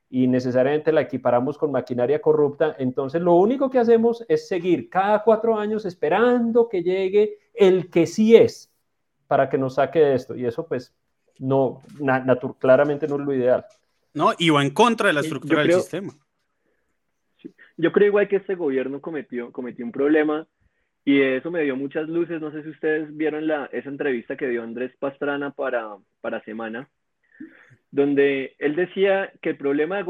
[0.10, 5.24] y necesariamente la equiparamos con maquinaria corrupta, entonces lo único que hacemos es seguir cada
[5.24, 8.72] cuatro años esperando que llegue el que sí es
[9.28, 10.36] para que nos saque de esto.
[10.36, 10.96] Y eso pues
[11.40, 11.82] no,
[12.60, 13.66] claramente no es lo ideal.
[14.14, 16.14] No, y va en contra de la estructura del sistema.
[17.76, 20.48] Yo creo igual que este gobierno cometió, cometió un problema
[21.04, 22.42] y eso me dio muchas luces.
[22.42, 26.90] No sé si ustedes vieron la, esa entrevista que dio Andrés Pastrana para, para Semana
[27.92, 30.04] donde él decía que el problema de,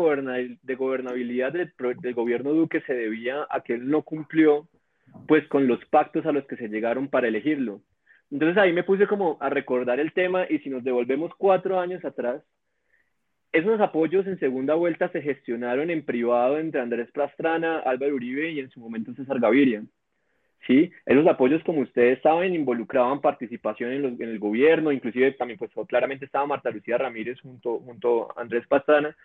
[0.76, 1.72] gobernabilidad del,
[2.02, 4.68] del, gobierno Duque se debía a que él no cumplió
[5.28, 7.82] pues con los pactos a los que se llegaron para elegirlo.
[8.32, 12.04] Entonces ahí me puse como a recordar el tema y si nos devolvemos cuatro años
[12.04, 12.44] atrás,
[13.52, 18.60] esos apoyos en segunda vuelta se gestionaron en privado entre Andrés Pastrana, Álvaro Uribe y
[18.60, 19.84] en su momento César Gaviria.
[20.66, 20.92] ¿Sí?
[21.06, 26.48] Esos apoyos, como ustedes saben, involucraban participación en, el gobierno, inclusive también, pues claramente estaba
[26.48, 29.16] Marta Lucía Ramírez junto, junto a Andrés Pastrana.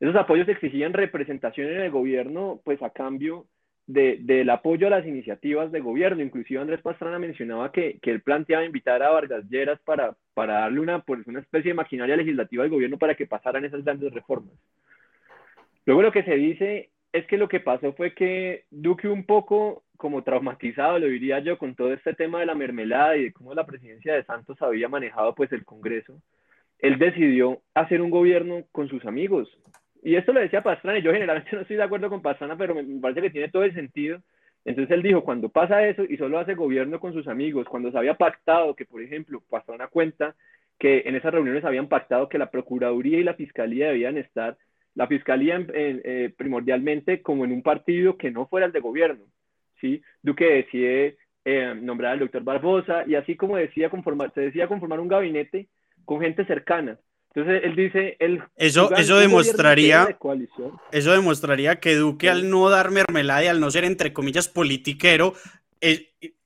[0.00, 3.46] Esos apoyos exigían representación en el gobierno, pues a cambio
[3.86, 6.22] de, del apoyo a las iniciativas de gobierno.
[6.22, 10.80] Inclusive Andrés Pastrana mencionaba que, que él planteaba invitar a Vargas Lleras para, para darle
[10.80, 14.54] una, pues, una especie de maquinaria legislativa al gobierno para que pasaran esas grandes reformas.
[15.84, 19.84] Luego lo que se dice es que lo que pasó fue que Duque un poco
[19.96, 23.54] como traumatizado, lo diría yo, con todo este tema de la mermelada y de cómo
[23.54, 26.20] la presidencia de Santos había manejado pues el Congreso,
[26.78, 29.48] él decidió hacer un gobierno con sus amigos.
[30.02, 32.74] Y esto lo decía Pastrana, y yo generalmente no estoy de acuerdo con Pastrana, pero
[32.74, 34.20] me parece que tiene todo el sentido.
[34.64, 37.98] Entonces él dijo, cuando pasa eso y solo hace gobierno con sus amigos, cuando se
[37.98, 40.34] había pactado que, por ejemplo, Pastrana cuenta
[40.78, 44.56] que en esas reuniones habían pactado que la Procuraduría y la Fiscalía debían estar
[44.94, 49.24] la fiscalía eh, primordialmente como en un partido que no fuera el de gobierno.
[49.80, 50.02] ¿sí?
[50.22, 55.00] Duque decide eh, nombrar al doctor Barbosa y así como decía conformar, se decía conformar
[55.00, 55.68] un gabinete
[56.04, 56.98] con gente cercana.
[57.34, 60.18] Entonces él dice, él eso, eso demostraría,
[60.90, 65.32] eso demostraría que Duque al no dar mermelada y al no ser entre comillas politiquero,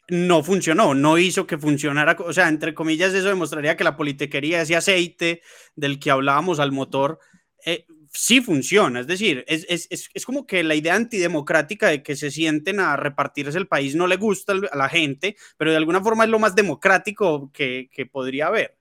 [0.09, 4.63] no funcionó, no hizo que funcionara, o sea, entre comillas eso demostraría que la politiquería,
[4.63, 5.43] ese aceite
[5.75, 7.19] del que hablábamos al motor,
[7.65, 7.87] eh,
[8.17, 9.01] sí funciona.
[9.01, 12.97] Es decir, es, es, es, como que la idea antidemocrática de que se sienten a
[12.97, 16.39] repartirse el país no le gusta a la gente, pero de alguna forma es lo
[16.39, 18.75] más democrático que, que podría haber.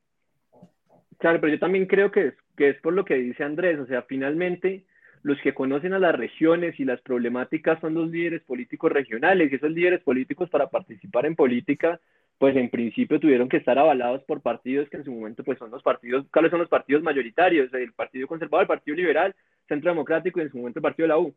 [1.18, 3.86] Claro, pero yo también creo que es, que es por lo que dice Andrés, o
[3.86, 4.86] sea, finalmente
[5.24, 9.56] los que conocen a las regiones y las problemáticas son los líderes políticos regionales y
[9.56, 12.00] esos líderes políticos para participar en política
[12.38, 15.72] pues en principio tuvieron que estar avalados por partidos que en su momento pues son
[15.72, 17.74] los partidos, ¿cuáles son los partidos mayoritarios?
[17.74, 19.36] El Partido Conservador, el Partido Liberal,
[19.68, 21.34] Centro Democrático y en su momento el Partido de la U.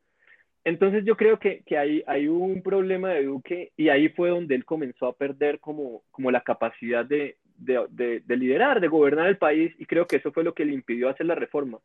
[0.64, 4.54] Entonces yo creo que, que hay, hay un problema de Duque y ahí fue donde
[4.54, 9.38] él comenzó a perder como, como la capacidad de, de, de, liderar, de gobernar el
[9.38, 11.78] país y creo que eso fue lo que le impidió hacer la reforma.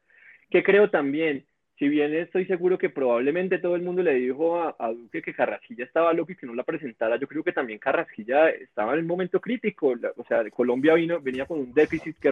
[0.50, 1.46] Que creo también,
[1.80, 5.34] si bien estoy seguro que probablemente todo el mundo le dijo a, a, Duque que
[5.34, 9.00] Carrasquilla estaba loco y que no la presentara, yo creo que también Carrasquilla estaba en
[9.00, 12.32] un momento crítico, o sea, Colombia vino, venía con un déficit que,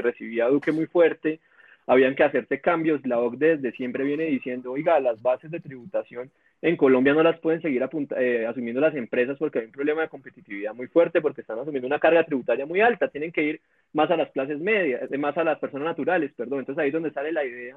[0.00, 1.40] recibía a Duque muy fuerte,
[1.86, 3.04] habían que hacerse cambios.
[3.06, 6.30] La OCDE desde siempre viene diciendo, oiga, las bases de tributación
[6.60, 7.86] en Colombia no las pueden seguir
[8.16, 11.86] eh, asumiendo las empresas porque hay un problema de competitividad muy fuerte, porque están asumiendo
[11.86, 13.60] una carga tributaria muy alta, tienen que ir
[13.92, 16.60] más a las clases medias, eh, más a las personas naturales, perdón.
[16.60, 17.76] Entonces ahí es donde sale la idea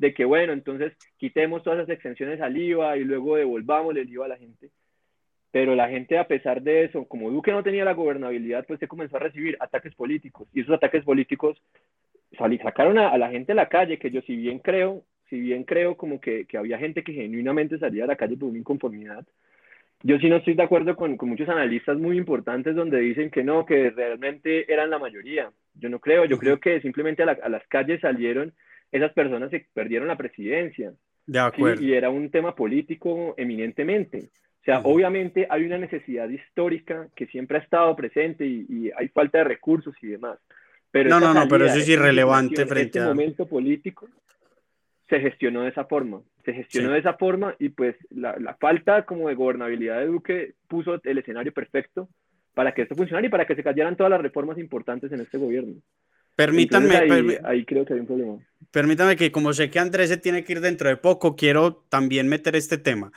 [0.00, 4.24] de que, bueno, entonces quitemos todas esas exenciones al IVA y luego devolvamos el IVA
[4.24, 4.70] a la gente.
[5.50, 8.88] Pero la gente, a pesar de eso, como Duque no tenía la gobernabilidad, pues se
[8.88, 10.48] comenzó a recibir ataques políticos.
[10.54, 11.60] Y esos ataques políticos
[12.62, 15.98] sacaron a, la gente a la calle, que yo si bien creo, si bien creo
[15.98, 19.26] como que, que, había gente que genuinamente salía a la calle por una inconformidad,
[20.02, 23.44] yo sí no estoy de acuerdo con, con, muchos analistas muy importantes donde dicen que
[23.44, 25.52] no, que realmente eran la mayoría.
[25.74, 28.54] Yo no creo, yo creo que simplemente a, las calles salieron
[28.92, 30.92] esas personas que perdieron la presidencia.
[31.26, 31.82] De acuerdo.
[31.82, 34.30] y era un tema político eminentemente.
[34.60, 39.08] O sea, obviamente hay una necesidad histórica que siempre ha estado presente y, y hay
[39.08, 40.38] falta de recursos y demás
[40.92, 44.08] no, no, no, pero eso es irrelevante frente este momento político
[45.08, 46.22] se gestionó de esa forma.
[46.44, 50.54] Se gestionó de esa forma y pues la, la, falta como de gobernabilidad de Duque
[50.68, 52.08] puso el escenario perfecto
[52.54, 55.36] para que esto funcionara y para que se cayeran todas las reformas importantes en este
[55.36, 55.74] gobierno.
[56.46, 58.38] Permítanme, ahí, ahí, creo que hay un problema.
[58.70, 62.28] Permítame que como sé que Andrés se tiene que ir dentro de poco, quiero también
[62.28, 63.12] meter este tema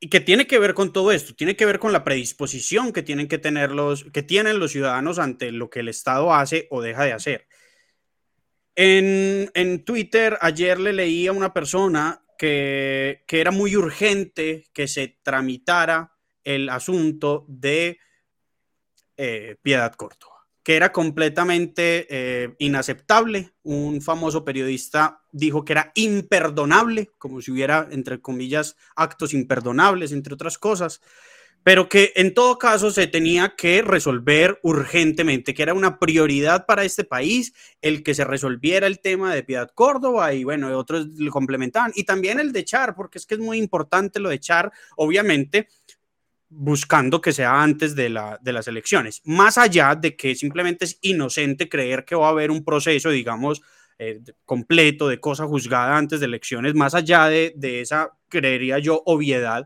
[0.00, 3.02] y que tiene que ver con todo esto, tiene que ver con la predisposición que
[3.02, 6.80] tienen que tener los, que tienen los ciudadanos ante lo que el Estado hace o
[6.80, 7.46] deja de hacer.
[8.74, 14.88] En, en Twitter ayer le leí a una persona que, que, era muy urgente que
[14.88, 16.14] se tramitara
[16.44, 17.98] el asunto de
[19.18, 23.52] eh, Piedad Corto que era completamente eh, inaceptable.
[23.62, 30.34] Un famoso periodista dijo que era imperdonable, como si hubiera, entre comillas, actos imperdonables, entre
[30.34, 31.00] otras cosas,
[31.62, 36.84] pero que en todo caso se tenía que resolver urgentemente, que era una prioridad para
[36.84, 37.52] este país
[37.82, 42.04] el que se resolviera el tema de Piedad Córdoba y bueno, otros lo complementaban, y
[42.04, 45.68] también el de Char, porque es que es muy importante lo de Char, obviamente,
[46.50, 50.98] buscando que sea antes de, la, de, las elecciones, más allá de que simplemente es
[51.00, 53.62] inocente creer que va a haber un proceso, digamos,
[53.98, 59.02] eh, completo de cosa juzgada antes de elecciones, más allá de, de esa, creería yo,
[59.06, 59.64] obviedad,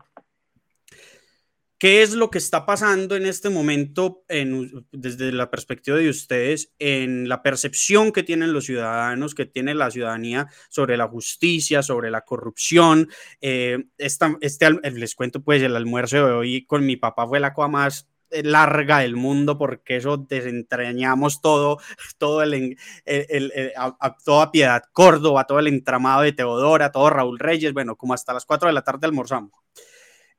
[1.77, 6.71] ¿Qué es lo que está pasando en este momento en, desde la perspectiva de ustedes
[6.79, 12.11] en la percepción que tienen los ciudadanos, que tiene la ciudadanía sobre la justicia, sobre
[12.11, 13.09] la corrupción?
[13.41, 17.53] Eh, esta, este, les cuento pues el almuerzo de hoy con mi papá fue la
[17.53, 21.79] cosa más eh, larga del mundo porque eso desentrañamos todo,
[22.17, 27.73] todo el, el, a, toda Piedad Córdoba, todo el entramado de Teodora, todo Raúl Reyes,
[27.73, 29.51] bueno, como hasta las 4 de la tarde almorzamos.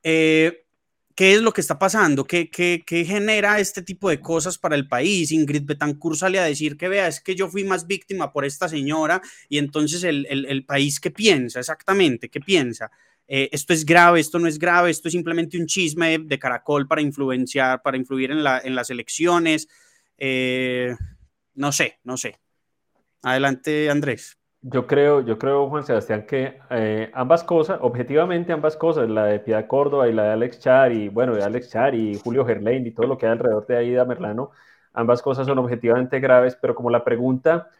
[0.02, 0.65] Eh,
[1.16, 2.24] ¿Qué es lo que está pasando?
[2.24, 5.32] ¿Qué, ¿Qué, qué, genera este tipo de cosas para el país?
[5.32, 8.68] Ingrid Betancourt sale a decir que vea, es que yo fui más víctima por esta
[8.68, 12.28] señora y entonces el, el, el país, ¿qué piensa exactamente?
[12.28, 12.90] ¿Qué piensa?
[13.28, 16.86] Eh, esto es grave, esto no es grave, esto es simplemente un chisme de caracol
[16.86, 19.68] para influenciar, para influir en, la, en las elecciones.
[20.18, 20.94] Eh,
[21.54, 22.38] no sé, no sé.
[23.22, 24.36] Adelante, Andrés.
[24.68, 29.38] Yo creo, yo creo, Juan Sebastián, que eh, ambas cosas, objetivamente ambas cosas, la de
[29.38, 32.84] Piedad Córdoba y la de Alex Char, y bueno, de Alex Char y Julio Gerlain
[32.84, 34.50] y todo lo que hay alrededor de Aida Merlano,
[34.92, 37.70] ambas cosas son objetivamente graves, pero como la pregunta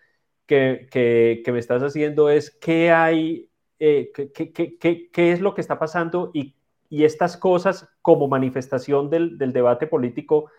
[0.47, 4.79] que, que, que me estás haciendo es, ¿qué hay, eh, qué, qué,
[5.11, 6.55] qué, es lo que está pasando y,
[6.89, 10.51] y estas cosas como manifestación del, del debate político,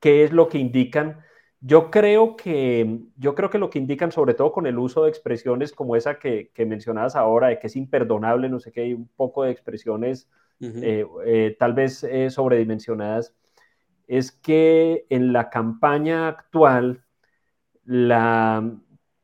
[0.00, 1.20] qué es lo que indican?
[1.66, 5.08] Yo creo que, yo creo que lo que indican, sobre todo con el uso de
[5.08, 8.94] expresiones como esa que, que mencionabas ahora, de que es imperdonable, no sé qué, hay
[8.94, 13.34] un poco de expresiones eh, eh, tal vez eh, sobredimensionadas,
[14.06, 17.02] es que en la campaña actual
[17.84, 18.72] la,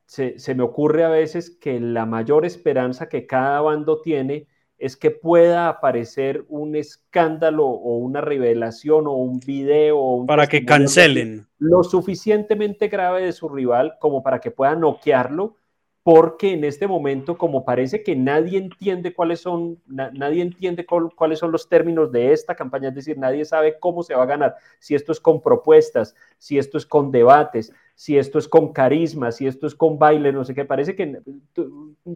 [0.06, 4.48] se, se me ocurre a veces que la mayor esperanza que cada bando tiene
[4.82, 10.24] es que pueda aparecer un escándalo o una revelación o un video.
[10.26, 11.46] para que cancelen.
[11.58, 15.54] Lo suficientemente grave de su rival como para que pueda noquearlo
[16.02, 21.52] porque en este momento, como parece que nadie entiende cuáles son, nadie entiende cuáles son
[21.52, 24.96] los términos de esta campaña, es decir, nadie sabe cómo se va a ganar, si
[24.96, 29.46] esto es con propuestas, si esto es con debates, si esto es con carisma, si
[29.46, 31.20] esto es con baile, no sé qué, parece que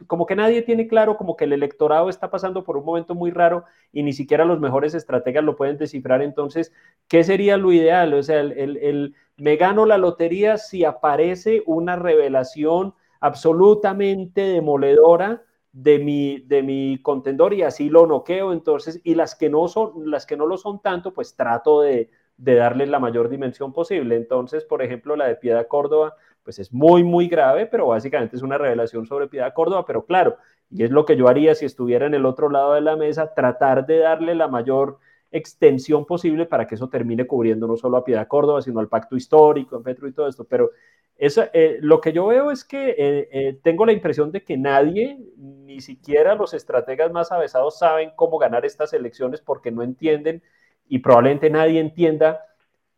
[0.09, 3.31] como que nadie tiene claro, como que el electorado está pasando por un momento muy
[3.31, 6.73] raro y ni siquiera los mejores estrategas lo pueden descifrar, entonces,
[7.07, 8.15] ¿qué sería lo ideal?
[8.15, 15.43] O sea, el, el me gano la lotería si aparece una revelación absolutamente demoledora
[15.73, 20.11] de mi, de mi contendor y así lo noqueo, entonces, y las que no son,
[20.11, 24.17] las que no lo son tanto, pues trato de, de darles la mayor dimensión posible.
[24.17, 28.43] Entonces, por ejemplo, la de Piedad Córdoba, pues es muy, muy grave, pero básicamente es
[28.43, 30.37] una revelación sobre Piedad Córdoba, pero claro,
[30.71, 33.35] y es lo que yo haría si estuviera en el otro lado de la mesa,
[33.35, 34.99] tratar de darle la mayor
[35.31, 39.17] extensión posible para que eso termine cubriendo no solo a Piedad Córdoba, sino al pacto
[39.17, 40.71] histórico, en Petro y todo esto, pero
[41.19, 44.59] eso, eh, lo que yo veo es que eh, eh, tengo la impresión de que
[44.59, 50.43] nadie, ni siquiera los estrategas más avesados, saben cómo ganar estas elecciones porque no entienden
[50.89, 52.41] y probablemente nadie entienda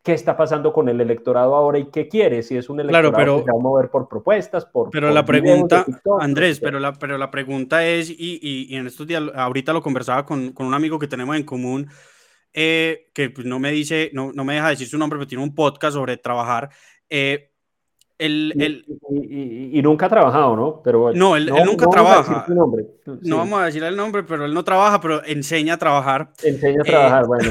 [0.03, 3.23] qué está pasando con el electorado ahora y qué quiere, si es un electorado claro,
[3.23, 4.89] pero, que se va a mover por propuestas, por...
[4.89, 5.85] Pero la pregunta,
[6.19, 10.25] Andrés, pero la, pero la pregunta es, y, y, en estos días, ahorita lo conversaba
[10.25, 11.89] con, con un amigo que tenemos en común,
[12.51, 15.55] que pues, no me dice, no, no me deja decir su nombre, pero tiene un
[15.55, 16.69] podcast sobre trabajar.
[17.09, 17.48] Eh,
[18.19, 20.81] y, nunca ha trabajado, ¿no?
[20.83, 22.45] Pero, no, él, nunca trabaja.
[22.47, 26.31] No vamos a decir el nombre, pero él no trabaja, pero enseña a trabajar.
[26.43, 27.49] Enseña a trabajar, eh, bueno,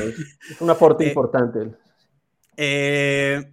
[0.51, 1.71] es un aporte eh, importante.
[2.57, 3.53] Eh,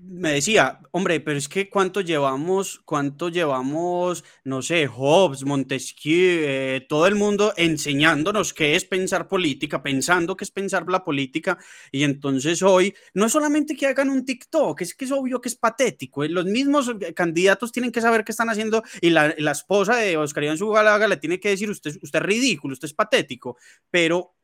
[0.00, 6.86] me decía, hombre, pero es que cuánto llevamos, cuánto llevamos, no sé, Hobbes, Montesquieu, eh,
[6.88, 11.58] todo el mundo enseñándonos qué es pensar política, pensando qué es pensar la política,
[11.90, 15.50] y entonces hoy no es solamente que hagan un TikTok, es que es obvio que
[15.50, 19.34] es patético, eh, los mismos eh, candidatos tienen que saber qué están haciendo, y la,
[19.36, 22.86] la esposa de Oscar Iván Zugalaga le tiene que decir, usted, usted es ridículo, usted
[22.86, 23.58] es patético,
[23.90, 24.34] pero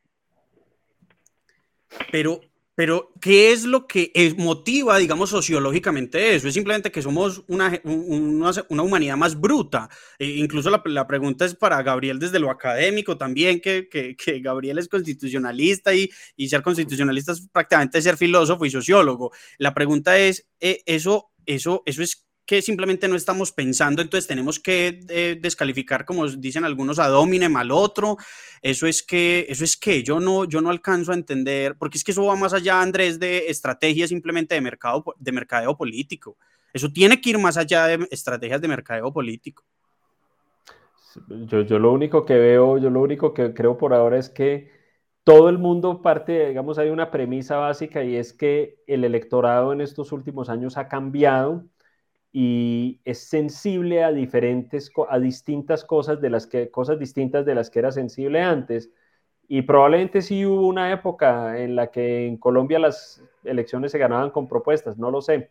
[2.11, 2.41] pero
[2.79, 6.47] pero, ¿qué es lo que motiva, digamos, sociológicamente eso?
[6.47, 9.91] Es simplemente que somos una, una, humanidad más bruta.
[10.17, 14.39] E incluso la, la, pregunta es para Gabriel desde lo académico también, que, que, que
[14.39, 19.33] Gabriel es constitucionalista y, y, ser constitucionalista es prácticamente ser filósofo y sociólogo.
[19.59, 24.59] La pregunta es, ¿e, ¿eso, eso, eso es que simplemente no estamos pensando, entonces tenemos
[24.59, 28.17] que eh, descalificar, como dicen algunos, a dominem al otro.
[28.63, 32.05] Eso es que, eso es que yo no, yo no alcanzo a entender, porque es
[32.05, 36.39] que eso va más allá, Andrés, de estrategias simplemente de mercado, de mercadeo político.
[36.73, 39.63] Eso tiene que ir más allá de estrategias de mercadeo político.
[41.29, 44.71] Yo, yo lo único que veo, yo lo único que creo por ahora es que
[45.23, 49.83] todo el mundo parte, digamos, hay una premisa básica y es que el electorado en
[49.83, 51.67] estos últimos años ha cambiado
[52.33, 57.71] y es sensible a diferentes, a distintas cosas de las que, cosas distintas de las
[57.71, 58.91] que era sensible antes.
[59.49, 64.31] Y probablemente sí hubo una época en la que en Colombia las elecciones se ganaban
[64.31, 65.51] con propuestas, no lo sé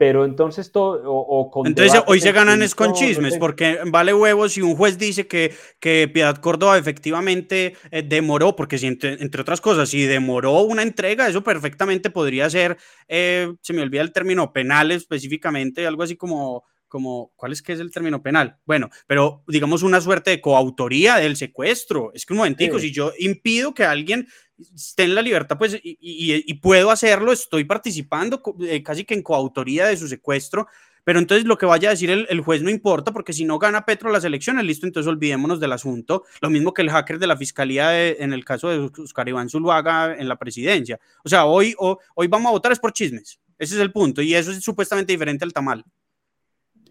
[0.00, 4.54] pero entonces todo, o, con Entonces hoy se ganan es con chismes, porque vale huevos
[4.54, 9.60] si un juez dice que, que Piedad Córdoba efectivamente eh, demoró, porque si entre, otras
[9.60, 12.78] cosas, si demoró una entrega, eso perfectamente podría ser,
[13.08, 17.72] eh, se me olvida el término penal específicamente, algo así como como, ¿cuál es que
[17.72, 18.58] es el término penal?
[18.64, 22.10] Bueno, pero digamos una suerte de coautoría del secuestro.
[22.14, 24.26] Es que un momentico, si yo impido que alguien
[24.74, 29.86] esté en la libertad, pues, y, puedo hacerlo, estoy participando eh, casi que en coautoría
[29.86, 30.66] de su secuestro,
[31.04, 33.84] pero entonces lo que vaya a decir el, juez no importa, porque si no gana
[33.84, 36.24] Petro las elecciones, listo, entonces olvidémonos del asunto.
[36.40, 40.14] Lo mismo que el hacker de la fiscalía en el caso de Oscar Iván Zuluaga
[40.14, 41.00] en la presidencia.
[41.24, 43.40] O sea, hoy, hoy vamos a votar es por chismes.
[43.58, 45.84] Ese es el punto, y eso es supuestamente diferente al tamal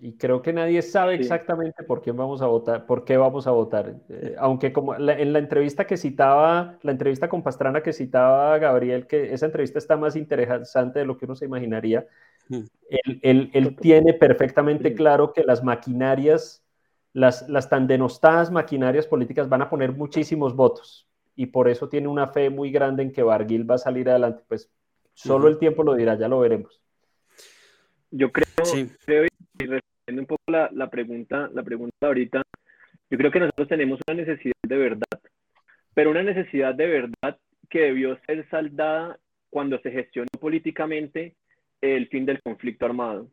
[0.02, 3.52] y creo que nadie sabe exactamente por quién vamos a votar, por qué vamos a
[3.52, 3.96] votar.
[4.10, 9.08] Eh, aunque como en la entrevista que citaba, la entrevista con Pastrana que citaba Gabriel,
[9.08, 12.08] que esa entrevista está más interesante de lo que uno se imaginaría,
[12.48, 12.62] mm.
[13.22, 16.64] él, tiene perfectamente claro que las maquinarias,
[17.14, 22.08] las, las tan denostadas maquinarias políticas van a poner muchísimos votos y por eso tiene
[22.08, 24.44] una fe muy grande en que Barguil va a salir adelante.
[24.48, 24.70] Pues
[25.14, 26.82] solo el tiempo lo dirá, ya lo veremos.
[28.12, 28.48] Yo creo,
[29.06, 29.30] creo
[29.68, 32.42] un poco la, pregunta, la pregunta ahorita,
[33.10, 35.20] yo creo que nosotros tenemos una necesidad de verdad,
[35.94, 37.38] pero una necesidad de verdad
[37.70, 39.18] que debió ser saldada
[39.50, 41.36] cuando se gestionó políticamente
[41.82, 43.30] el fin del conflicto armado.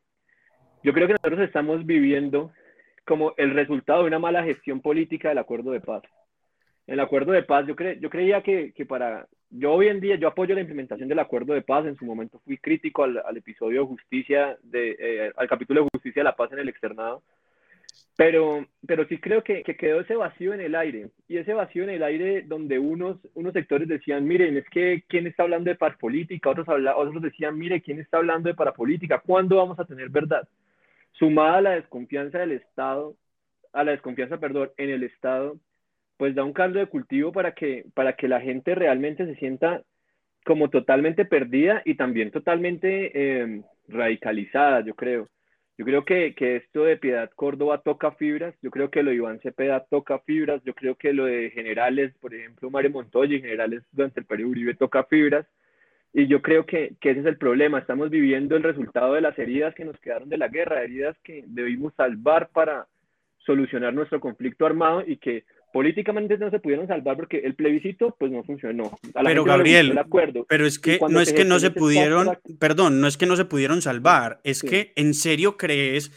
[0.82, 2.52] Yo creo que nosotros estamos viviendo
[3.04, 6.02] como el resultado de una mala gestión política del acuerdo de paz.
[6.86, 10.28] El acuerdo de paz, yo, cre yo creía que, para, yo hoy en día, yo
[10.28, 13.82] apoyo la implementación del acuerdo de paz, en su momento fui crítico al, al episodio
[13.82, 17.22] de justicia, de, eh, al capítulo de justicia de la paz en el externado,
[18.16, 21.10] Pero, pero sí creo que, que, quedó ese vacío en el aire.
[21.28, 25.26] Y ese vacío en el aire donde unos, unos sectores decían, miren, es que ¿quién
[25.26, 26.50] está hablando de parapolítica?
[26.50, 29.20] Otros, habla, otros decían, mire, ¿quién está hablando de parapolítica?
[29.20, 30.48] ¿Cuándo vamos a tener verdad?
[31.12, 33.14] Sumada a la desconfianza del Estado,
[33.72, 35.58] a la desconfianza, perdón, en el Estado,
[36.16, 39.82] pues da un caldo de cultivo para que, para que la gente realmente se sienta
[40.44, 45.28] como totalmente perdida y también totalmente eh, radicalizada, yo creo.
[45.78, 49.16] Yo creo que, que, esto de Piedad Córdoba toca fibras, yo creo que lo de
[49.16, 53.42] Iván Cepeda toca fibras, yo creo que lo de generales, por ejemplo, Mario Montoya y
[53.42, 55.46] generales durante el periodo Uribe toca fibras,
[56.14, 59.38] y yo creo que, que, ese es el problema, estamos viviendo el resultado de las
[59.38, 62.86] heridas que nos quedaron de la guerra, heridas que debimos salvar para
[63.40, 65.44] solucionar nuestro conflicto armado y que
[65.76, 68.98] políticamente no se pudieron salvar porque el plebiscito pues no funcionó.
[69.12, 70.00] pero Gabriel,
[70.48, 73.44] pero es que no es que no se pudieron, perdón, no es que no se
[73.44, 76.12] pudieron salvar, es que en serio crees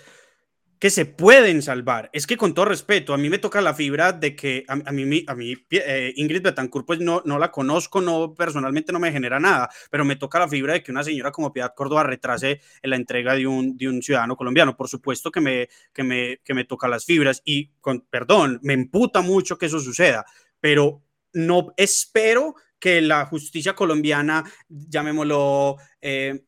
[0.80, 2.10] que se pueden salvar.
[2.14, 5.24] Es que con todo respeto, a mí me toca la fibra de que a, mí,
[5.28, 9.42] a mí eh, Ingrid Betancourt, pues no, no la conozco, no personalmente no me genera
[9.42, 12.96] nada, pero me toca la fibra de que una señora como Piedad Córdoba retrase la
[12.96, 14.78] entrega de un, de un ciudadano colombiano.
[14.78, 18.74] Por supuesto que me, que, me, que me toca las fibras y, con perdón, me
[18.74, 20.26] emputa mucho que eso suceda,
[20.62, 21.04] pero
[21.34, 26.46] no espero que la justicia colombiana, llamémoslo, eh,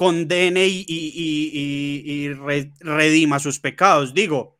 [0.00, 2.32] condene y,
[2.80, 4.14] redima sus pecados.
[4.14, 4.58] Digo,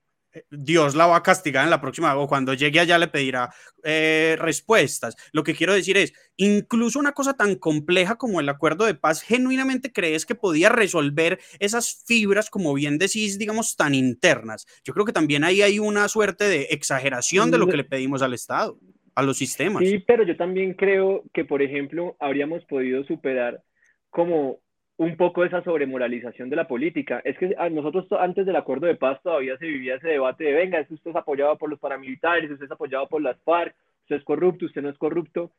[0.51, 3.49] Dios la va a castigar en la próxima, o cuando llegue allá le pedirá
[3.82, 5.16] eh, respuestas.
[5.32, 9.22] Lo que quiero decir es, incluso una cosa tan compleja como el acuerdo de paz,
[9.22, 14.66] genuinamente crees que podía resolver esas fibras, como bien decís, digamos, tan internas.
[14.84, 18.20] Yo creo que también ahí hay una suerte de exageración de lo que le pedimos
[18.20, 18.78] al Estado,
[19.14, 19.88] a los sistemas.
[19.88, 23.62] Sí, pero yo también creo que, por ejemplo, habríamos podido superar
[24.11, 24.61] como
[25.01, 27.23] un poco esa sobremoralización de la política.
[27.25, 30.53] Es que a nosotros antes del acuerdo de paz todavía se vivía ese debate de,
[30.53, 34.25] venga, usted es apoyado por los paramilitares, usted es apoyado por las FARC, usted es
[34.25, 35.53] corrupto, usted no es corrupto.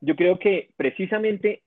[0.00, 1.62] Yo creo que precisamente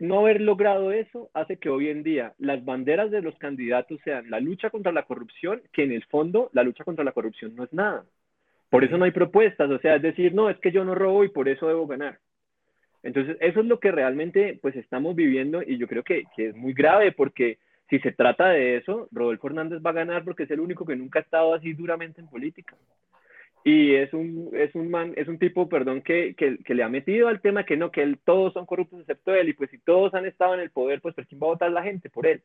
[0.00, 4.28] no haber logrado eso hace que hoy en día las banderas de los candidatos sean
[4.28, 7.62] la lucha contra la corrupción, que en el fondo la lucha contra la corrupción no
[7.62, 8.04] es nada.
[8.68, 11.22] Por eso no hay propuestas, o sea, es decir, no, es que yo no robo
[11.22, 12.18] y por eso debo ganar.
[13.04, 16.56] Entonces, eso es lo que realmente pues estamos viviendo y yo creo que, que, es
[16.56, 17.58] muy grave porque
[17.90, 20.96] si se trata de eso, Rodolfo Hernández va a ganar porque es el único que
[20.96, 22.74] nunca ha estado así duramente en política.
[23.62, 27.28] Y es un, es un man, es un tipo, perdón, que, que, le ha metido
[27.28, 30.14] al tema que no, que él, todos son corruptos excepto él y pues si todos
[30.14, 32.08] han estado en el poder, pues ¿por quién va a votar la gente?
[32.08, 32.42] Por él.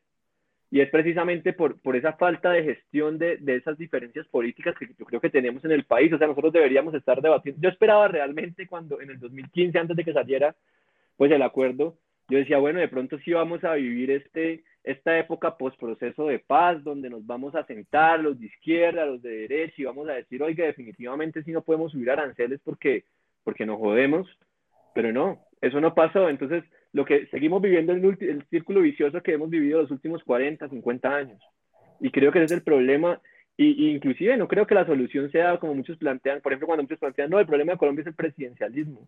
[0.70, 4.86] Y es precisamente por, por esa falta de gestión de, de, esas diferencias políticas que
[4.96, 6.12] yo creo que tenemos en el país.
[6.12, 7.60] O sea, nosotros deberíamos estar debatiendo.
[7.60, 10.54] Yo esperaba realmente cuando en el 2015, antes de que saliera
[11.16, 11.96] pues el acuerdo,
[12.30, 16.82] yo decía, bueno, de pronto sí vamos a vivir este, esta época post-proceso de paz,
[16.84, 20.42] donde nos vamos a sentar los de izquierda, los de derecha, y vamos a decir,
[20.42, 23.04] oiga, definitivamente sí no podemos subir aranceles porque,
[23.42, 24.28] porque nos jodemos,
[24.94, 26.28] pero no, eso no pasó.
[26.28, 30.68] Entonces, lo que seguimos viviendo el, el círculo vicioso que hemos vivido los últimos 40,
[30.68, 31.40] 50 años.
[32.00, 33.20] Y creo que ese es el problema.
[33.56, 36.98] Y, inclusive no creo que la solución sea como muchos plantean, por ejemplo, cuando muchos
[36.98, 39.06] plantean, no, el problema de Colombia es el presidencialismo.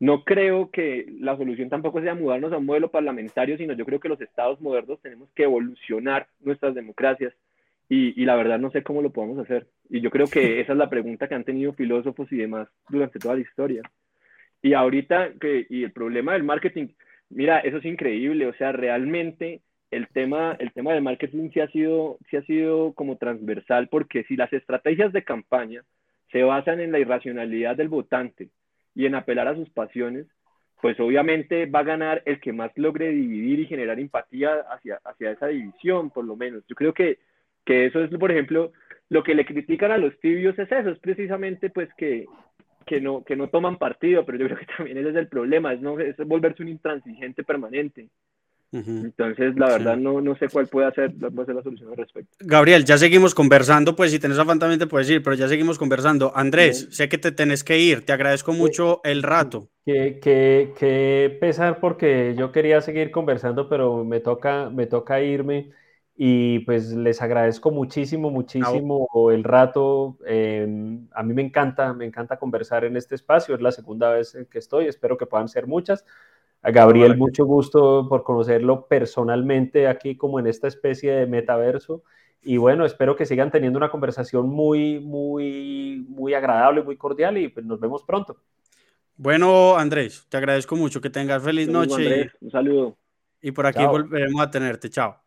[0.00, 4.00] No creo que la solución tampoco sea mudarnos a un modelo parlamentario, sino yo creo
[4.00, 7.32] que los estados modernos tenemos que evolucionar nuestras democracias
[7.88, 9.68] y, y, la verdad no sé cómo lo podemos hacer.
[9.88, 13.20] Y yo creo que esa es la pregunta que han tenido filósofos y demás durante
[13.20, 13.82] toda la historia.
[14.60, 16.88] Y ahorita, que, y el problema del marketing,
[17.30, 21.68] Mira, eso es increíble, o sea, realmente el tema, el tema del marketing sí ha,
[21.68, 25.82] sido, sí ha sido como transversal porque si las estrategias de campaña
[26.32, 28.50] se basan en la irracionalidad del votante
[28.94, 30.26] y en apelar a sus pasiones,
[30.80, 35.30] pues obviamente va a ganar el que más logre dividir y generar empatía hacia, hacia
[35.30, 36.64] esa división, por lo menos.
[36.68, 37.18] Yo creo que,
[37.64, 38.72] que eso es, por ejemplo,
[39.08, 42.26] lo que le critican a los tibios es eso, es precisamente pues que,
[42.84, 45.72] que no, que no toman partido, pero yo creo que también ese es el problema,
[45.72, 48.08] es, no, es volverse un intransigente permanente.
[48.76, 52.36] Entonces, la verdad, no, no sé cuál puede ser, puede ser la solución al respecto.
[52.40, 55.78] Gabriel, ya seguimos conversando, pues si tenés afán también te puedes ir, pero ya seguimos
[55.78, 56.32] conversando.
[56.34, 59.68] Andrés, sé que te tenés que ir, te agradezco mucho el rato.
[59.86, 65.70] Que, que, que pesar porque yo quería seguir conversando, pero me toca, me toca irme
[66.16, 70.16] y pues les agradezco muchísimo, muchísimo el rato.
[70.24, 74.36] Em, a mí me encanta, me encanta conversar en este espacio, es la segunda vez
[74.50, 76.04] que estoy, espero que puedan ser muchas.
[76.62, 82.04] A Gabriel, mucho gusto por conocerlo personalmente aquí como en esta especie de metaverso.
[82.42, 87.48] Y bueno, espero que sigan teniendo una conversación muy, muy, muy agradable, muy cordial y
[87.48, 88.36] pues nos vemos pronto.
[89.16, 92.30] Bueno, Andrés, te agradezco mucho, que tengas feliz noche.
[92.40, 92.96] un saludo.
[93.40, 94.88] Y por aquí volveremos a tenerte.
[94.88, 95.23] Chao.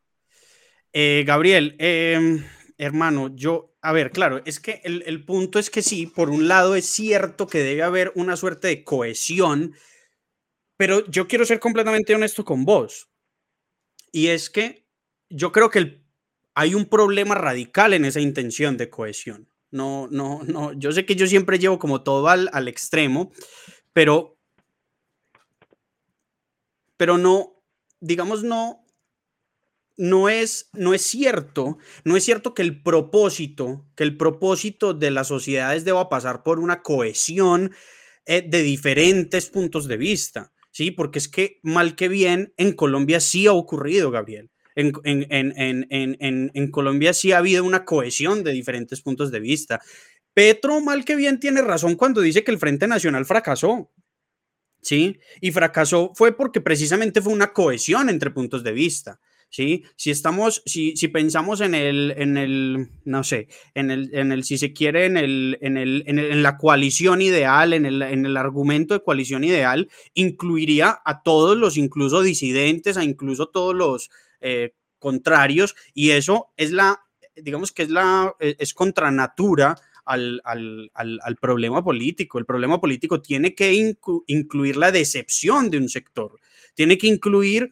[0.94, 2.44] Eh, Gabriel, em,
[2.78, 6.76] hermano, yo a ver, claro, es que el, punto es que sí, por un lado
[6.76, 9.76] es cierto que debe haber una suerte de cohesión,
[10.76, 13.10] pero yo quiero ser completamente honesto con vos.
[14.12, 14.86] Y es que
[15.30, 16.02] yo creo que
[16.54, 19.48] hay un problema radical en esa intención de cohesión.
[19.72, 23.32] No, no, no, yo sé que yo siempre llevo como todo al, al extremo,
[23.94, 24.38] pero,
[26.98, 27.64] pero no,
[28.02, 28.86] digamos, no,
[29.98, 35.12] no es, no es cierto, no es cierto que el propósito, que el propósito de
[35.12, 37.74] las sociedades deba pasar por una cohesión
[38.26, 40.92] eh, de diferentes puntos de vista, ¿sí?
[40.92, 44.52] Porque es que mal que bien en Colombia sí ha ocurrido, Gabriel.
[44.76, 49.82] En, en, Colombia sí ha habido una cohesión de diferentes puntos de vista.
[50.36, 53.92] Petro, mal que bien, tiene razón cuando dice que el Frente Nacional fracasó.
[54.84, 55.20] ¿Sí?
[55.42, 59.20] Y fracasó fue porque precisamente fue una cohesión entre puntos de vista.
[59.50, 59.86] ¿Sí?
[59.96, 64.44] Si estamos, si, si pensamos en el, en el, no sé, en el, en el,
[64.44, 68.38] si se quiere, en el, en el, en, la coalición ideal, en el, en el
[68.38, 74.10] argumento de coalición ideal, incluiría a todos los, incluso disidentes, a incluso todos los
[74.42, 77.04] eh, contrarios, y eso es la,
[77.36, 79.76] digamos que es la, e, es contra natura
[80.06, 82.40] al, al, al, al, problema político.
[82.40, 83.96] El problema político tiene que
[84.28, 86.40] incluir la decepción de un sector,
[86.76, 87.72] tiene que incluir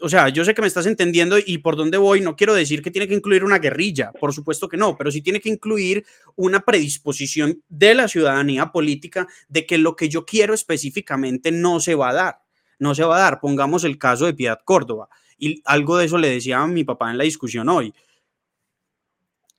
[0.00, 2.82] o sea, yo sé que me estás entendiendo y por dónde voy, no quiero decir
[2.82, 6.04] que tiene que incluir una guerrilla, por supuesto que no, pero sí tiene que incluir
[6.36, 11.94] una predisposición de la ciudadanía política de que lo que yo quiero específicamente no se
[11.94, 12.38] va a dar,
[12.78, 13.40] no se va a dar.
[13.40, 17.10] Pongamos el caso de Piedad Córdoba y algo de eso le decía a mi papá
[17.10, 17.92] en la discusión hoy.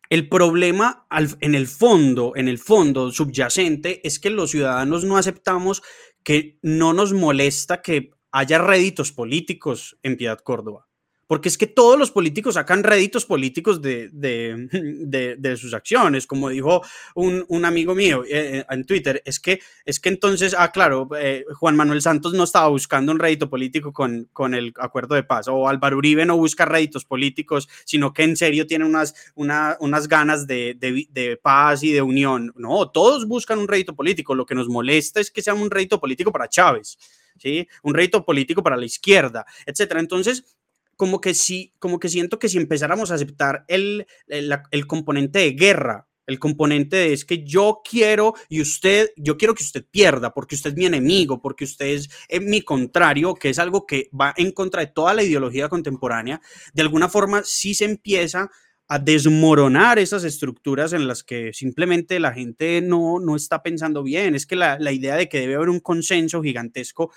[0.09, 1.05] El problema
[1.39, 5.83] en el fondo, en el fondo subyacente, es que los ciudadanos no aceptamos
[6.23, 10.87] que no nos molesta que haya réditos políticos en Piedad Córdoba.
[11.31, 16.81] Porque es que todos los políticos sacan réditos políticos de, de, sus acciones, como dijo
[17.15, 21.45] un, amigo mío eh, eh, en Twitter, es que, es que entonces, ah, claro, eh,
[21.53, 25.47] Juan Manuel Santos no estaba buscando un rédito político con, con el acuerdo de paz,
[25.47, 30.47] o Álvaro Uribe no busca réditos políticos, sino que en serio tiene unas, unas ganas
[30.47, 32.51] de, paz y de unión.
[32.57, 35.97] No, todos buscan un rédito político, lo que nos molesta es que sea un rédito
[35.97, 36.97] político para Chávez.
[37.41, 37.67] ¿Sí?
[37.83, 39.99] Un rédito político para la izquierda, etcétera.
[39.99, 40.55] Entonces,
[40.95, 45.51] como que sí, como que siento que si empezáramos a aceptar el, el, componente de
[45.53, 50.31] guerra, el componente de es que yo quiero y usted, yo quiero que usted pierda
[50.31, 54.09] porque usted es mi enemigo, porque usted es eh, mi contrario, que es algo que
[54.13, 56.39] va en contra de toda la ideología contemporánea,
[56.71, 58.51] de alguna forma sí se empieza
[58.87, 64.35] a desmoronar esas estructuras en las que simplemente la gente no, no está pensando bien.
[64.35, 67.09] Es que la, la idea de que debe haber un consenso gigantesco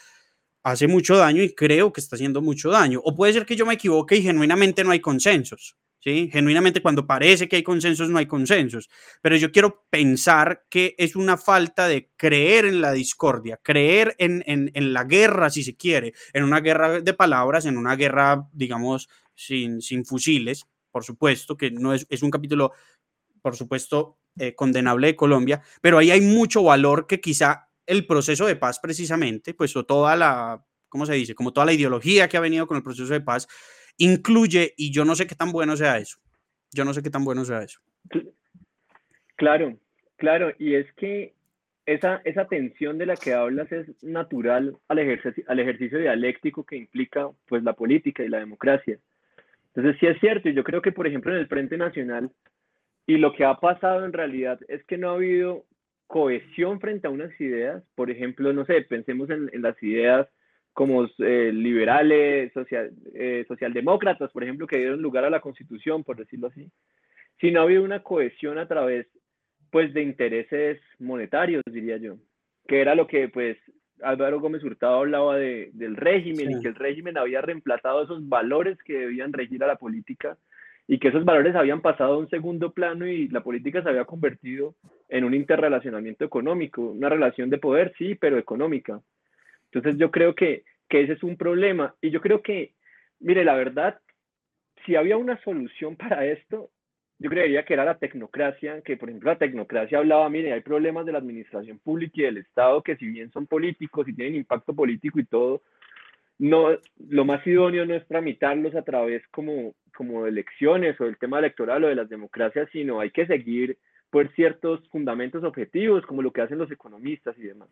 [0.65, 3.01] hace mucho daño y creo que está haciendo mucho daño.
[3.05, 5.77] O puede ser que yo me equivoque y genuinamente no hay consensos.
[6.01, 6.31] ¿sí?
[6.33, 8.89] Genuinamente cuando parece que hay consensos, no hay consensos.
[9.21, 14.43] Pero yo quiero pensar que es una falta de creer en la discordia, creer en,
[14.47, 19.09] en, la guerra, si se quiere, en una guerra de palabras, en una guerra, digamos,
[19.35, 22.73] sin, sin fusiles, por supuesto, que no es, es un capítulo,
[23.43, 28.47] por supuesto, eh, condenable de Colombia, pero ahí hay mucho valor que quizá el proceso
[28.47, 31.35] de paz precisamente, pues o toda la, ¿cómo se dice?
[31.35, 33.49] Como toda la ideología que ha venido con el proceso de paz,
[33.97, 36.19] incluye, y yo no sé qué tan bueno sea eso.
[36.73, 37.81] Yo no sé qué tan bueno sea eso.
[39.37, 39.79] Claro,
[40.17, 41.35] claro, y es que
[41.87, 46.77] esa, esa tensión de la que hablas es natural al ejercicio, al ejercicio dialéctico que
[46.77, 48.99] implica pues la política y la democracia.
[49.75, 52.31] Entonces sí es cierto, y yo creo que por ejemplo en el Frente Nacional,
[53.07, 55.65] y lo que ha pasado en realidad es que no ha habido
[56.07, 60.29] cohesión frente a unas ideas, por ejemplo, no sé, pensemos en, las ideas
[60.73, 66.17] como eh, liberales, social, eh, socialdemócratas, por ejemplo, que dieron lugar a la constitución, por
[66.17, 66.71] decirlo así,
[67.41, 69.07] si no ha habido una cohesión a través,
[69.71, 72.17] pues, de intereses monetarios, diría yo,
[72.67, 73.57] que era lo que, pues,
[74.03, 78.77] Álvaro Gómez Hurtado hablaba de, del régimen y que el régimen había reemplazado esos valores
[78.85, 80.37] que debían regir a la política
[80.87, 84.05] y que esos valores habían pasado a un segundo plano y la política se había
[84.05, 84.75] convertido
[85.09, 89.01] en un interrelacionamiento económico, una relación de poder, sí, pero económica.
[89.73, 92.73] Entonces yo creo que, que ese es un problema y yo creo que,
[93.21, 93.99] mire, la verdad,
[94.85, 96.71] si había una solución para esto,
[97.19, 101.07] yo creería que era la tecnocracia, que por ejemplo la tecnocracia hablaba, mire, hay problemas
[101.07, 104.75] de la administración pública y del Estado que si bien son políticos y tienen impacto
[104.75, 105.63] político y todo,
[106.45, 106.79] no,
[107.09, 111.39] lo más idóneo no es tramitarlos a través como, como de elecciones o del tema
[111.39, 113.79] electoral o de las democracias, sino hay que seguir
[114.11, 117.71] por ciertos fundamentos objetivos, como lo que hacen los economistas y demás.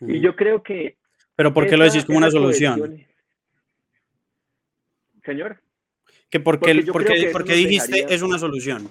[0.00, 0.96] Y yo creo que...
[1.36, 3.04] Pero ¿por qué lo decís como una solución?
[5.26, 5.58] Señor.
[6.30, 8.88] Que porque, porque, porque, dijiste es una solución.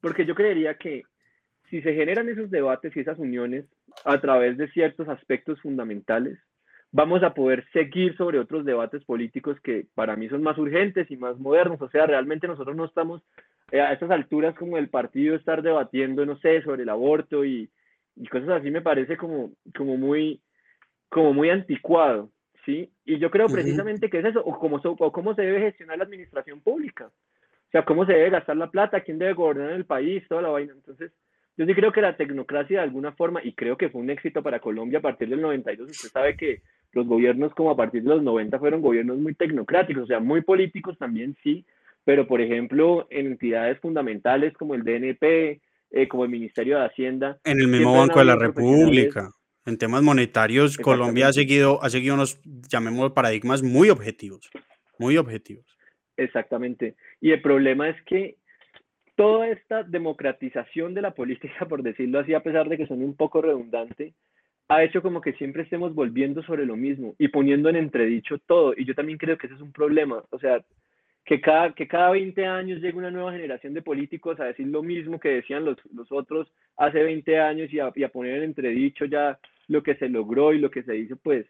[0.00, 1.02] porque yo creería que
[1.68, 3.66] si se generan esos debates y esas uniones
[4.06, 6.38] a través de ciertos aspectos fundamentales,
[6.94, 11.16] vamos a poder seguir sobre otros debates políticos que para mí son más urgentes y
[11.16, 11.82] más modernos.
[11.82, 13.20] O sea, realmente nosotros no estamos
[13.72, 17.68] eh, a estas alturas como el partido estar debatiendo, no sé, sobre el aborto y,
[18.14, 20.40] y cosas así me parece como, como, muy,
[21.08, 22.30] como muy anticuado,
[22.64, 22.92] ¿sí?
[23.04, 26.04] Y yo creo precisamente que es eso, o cómo, o cómo se debe gestionar la
[26.04, 30.22] administración pública, o sea, cómo se debe gastar la plata, quién debe gobernar el país,
[30.28, 30.72] toda la vaina.
[30.72, 31.10] Entonces,
[31.56, 34.42] yo sí creo que la tecnocracia de alguna forma, y creo que fue un éxito
[34.42, 38.10] para Colombia a partir del 92, usted sabe que los gobiernos como a partir de
[38.10, 41.64] los 90 fueron gobiernos muy tecnocráticos, o sea, muy políticos también sí,
[42.04, 47.38] pero por ejemplo en entidades fundamentales como el DNP, eh, como el Ministerio de Hacienda.
[47.44, 49.30] En el mismo Banco de la República.
[49.66, 52.38] En temas monetarios, Colombia ha seguido, ha seguido unos,
[52.68, 54.50] llamémoslo, paradigmas muy objetivos,
[54.98, 55.64] muy objetivos.
[56.18, 56.96] Exactamente.
[57.20, 58.36] Y el problema es que
[59.16, 63.16] toda esta democratización de la política, por decirlo así, a pesar de que son un
[63.16, 64.14] poco redundante,
[64.68, 68.74] ha hecho como que siempre estemos volviendo sobre lo mismo y poniendo en entredicho todo.
[68.76, 70.24] Y yo también creo que ese es un problema.
[70.30, 70.64] O sea,
[71.24, 74.82] que cada, que cada 20 años llegue una nueva generación de políticos a decir lo
[74.82, 78.44] mismo que decían los, los otros hace 20 años y a, y a, poner en
[78.44, 79.38] entredicho ya
[79.68, 81.46] lo que se logró y lo que se dice, pues,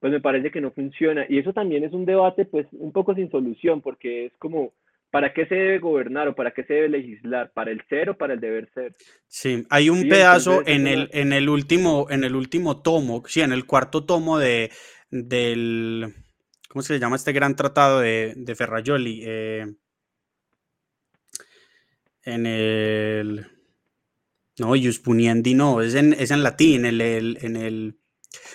[0.00, 1.24] pues me parece que no funciona.
[1.28, 4.72] Y eso también es un debate, pues, un poco sin solución, porque es como,
[5.16, 7.50] ¿para qué se debe gobernar o para qué se debe legislar?
[7.54, 8.94] ¿Para el ser o para el deber ser?
[9.26, 13.52] Sí, hay un pedazo en, el, en, el último, en el último tomo, sí, en
[13.52, 14.70] el cuarto tomo de,
[15.10, 16.14] del
[16.68, 19.22] ¿cómo se llama este gran tratado de, de Ferrajoli?
[19.24, 19.64] Eh,
[22.24, 23.46] en el...
[24.58, 27.98] No, Puniendi no, es en, es en latín, en el, en el...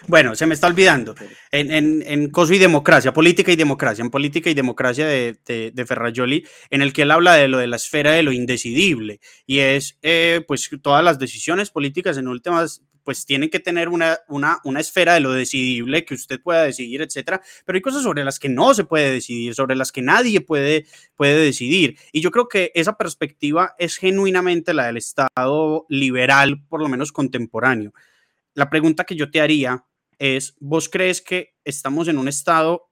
[0.08, 1.16] Bueno, se me está olvidando.
[1.52, 5.72] En, en, en Coso y Democracia, Política y Democracia, en Política y Democracia de, de,
[5.72, 9.20] de, Ferrajoli, en el que él habla de lo de la esfera de lo indecidible.
[9.46, 14.20] Y es, eh, pues, todas las decisiones políticas en últimas pues tienen que tener una,
[14.28, 18.24] una, una esfera de lo decidible que usted pueda decidir, etcétera, pero hay cosas sobre
[18.24, 21.98] las que no se puede decidir, sobre las que nadie puede, puede decidir.
[22.12, 27.12] Y yo creo que esa perspectiva es genuinamente la del Estado liberal, por lo menos
[27.12, 27.94] contemporáneo.
[28.54, 29.86] La pregunta que yo te haría
[30.20, 32.90] es, ¿vos crees que estamos en un Estado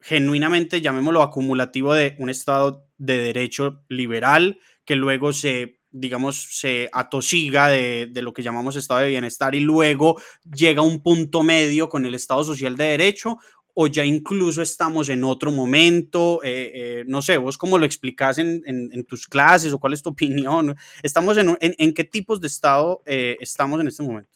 [0.00, 7.68] genuinamente, llamémoslo acumulativo, de un Estado de derecho liberal que luego se digamos, se atosiga
[7.68, 11.88] de, de, lo que llamamos estado de bienestar y luego llega a un punto medio
[11.88, 13.38] con el estado social de derecho
[13.78, 18.38] o ya incluso estamos en otro momento, eh, eh, no sé, vos cómo lo explicás
[18.38, 22.40] en, en, en, tus clases o cuál es tu opinión, estamos en, en qué tipos
[22.40, 24.30] de estado eh, estamos en este momento.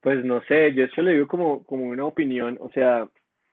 [0.00, 3.08] Pues no sé, yo eso le digo como, como una opinión, o sea,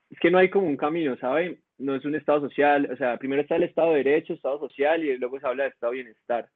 [0.10, 1.60] es que no hay como un camino, ¿saben?
[1.78, 5.04] no es un Estado social, o sea, primero está el Estado de Derecho, Estado social
[5.04, 6.50] y luego se habla de Estado de Bienestar,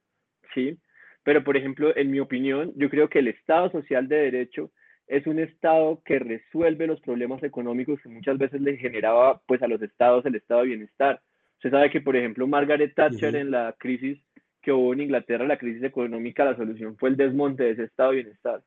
[0.53, 0.77] ¿sí?
[1.23, 4.71] Pero, por ejemplo, en mi opinión, yo creo que el Estado social de Derecho
[5.07, 9.67] es un Estado que resuelve los problemas económicos que muchas veces le generaba, pues, a
[9.67, 11.21] los Estados el Estado de Bienestar.
[11.57, 13.41] Usted sabe que, por ejemplo, Margaret Thatcher uh -huh.
[13.41, 14.19] en la crisis
[14.63, 18.11] que hubo en Inglaterra, la crisis económica, la solución fue el desmonte de ese Estado
[18.11, 18.61] de Bienestar.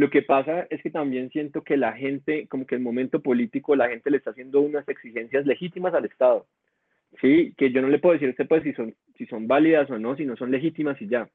[0.00, 3.76] Lo que pasa es que también siento que la gente, como que el momento político,
[3.76, 6.46] la gente le está haciendo unas exigencias legítimas al Estado.
[7.20, 9.90] Sí, que yo no le puedo decir a usted pues si son, si son válidas
[9.90, 11.28] o no, si no son legítimas y ya.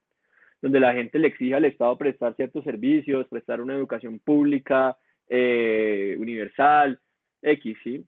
[0.64, 4.98] Donde la gente le exige al Estado prestar ciertos servicios, prestar una educación pública,
[5.30, 7.00] eh, universal,
[7.44, 8.04] X, ¿sí?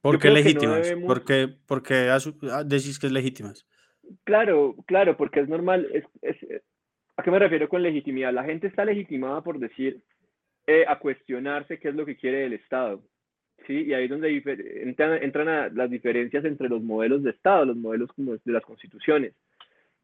[0.00, 0.78] ¿Por qué legítimas?
[0.78, 1.06] No debemos...
[1.06, 2.10] ¿Por qué, porque
[2.66, 3.64] decís que es legítimas?
[4.24, 6.62] Claro, claro, porque es normal, es, es,
[7.16, 8.32] ¿A qué me refiero con legitimidad?
[8.32, 10.02] La gente está legitimada por decir,
[10.66, 13.02] eh, a cuestionarse qué es lo que quiere el Estado.
[13.66, 13.84] ¿sí?
[13.84, 18.32] Y ahí es donde entran, las diferencias entre los modelos de Estado, los modelos como
[18.32, 19.34] de las constituciones.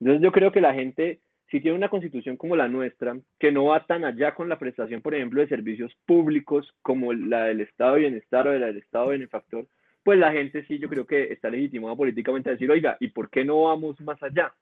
[0.00, 1.20] Entonces yo creo que la gente,
[1.50, 5.02] si tiene una constitución como la nuestra, que no va tan allá con la prestación,
[5.02, 9.08] por ejemplo, de servicios públicos como la del Estado de Bienestar o la del Estado
[9.08, 9.66] Benefactor,
[10.04, 13.28] pues la gente sí, yo creo que está legitimada políticamente a decir, oiga, ¿y por
[13.30, 14.54] qué no vamos más allá?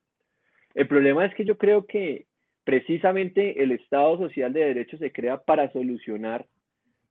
[0.75, 2.27] El problema es que yo creo que
[2.69, 6.45] precisamente el Estado Social de Derecho se crea para solucionar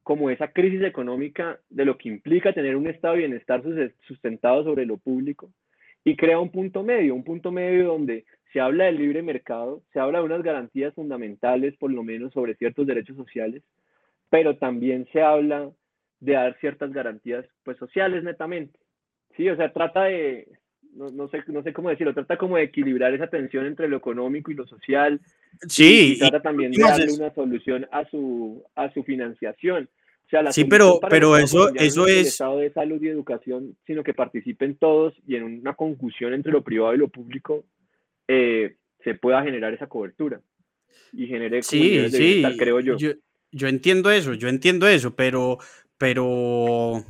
[0.03, 3.63] como esa crisis económica de lo que implica tener un estado de bienestar
[4.05, 5.49] sustentado sobre lo público
[6.03, 9.99] y crea un punto medio, un punto medio donde se habla del libre mercado, se
[9.99, 13.63] habla de unas garantías fundamentales, por lo menos sobre ciertos derechos sociales,
[14.29, 15.71] pero también se habla
[16.19, 18.77] de dar ciertas garantías pues sociales netamente.
[19.35, 20.47] Sí, o sea, trata de,
[20.93, 23.97] no, no, sé, no sé cómo decirlo, trata como de equilibrar esa tensión entre lo
[23.97, 25.19] económico y lo social.
[25.67, 26.11] Sí.
[26.11, 29.89] Y, y trata también de darle una solución a su, a su financiación.
[30.25, 32.17] O sea, la sí, pero, pero eso, eso no es...
[32.17, 36.51] El estado de salud y educación, sino que participen todos y en una conjunción entre
[36.51, 37.63] lo privado y lo público,
[38.27, 40.41] eh, se pueda generar esa cobertura
[41.13, 42.97] y genere sí, sí, creo yo.
[42.97, 43.11] yo.
[43.51, 43.67] yo.
[43.69, 45.59] entiendo eso, yo entiendo eso, pero,
[45.97, 47.05] pero,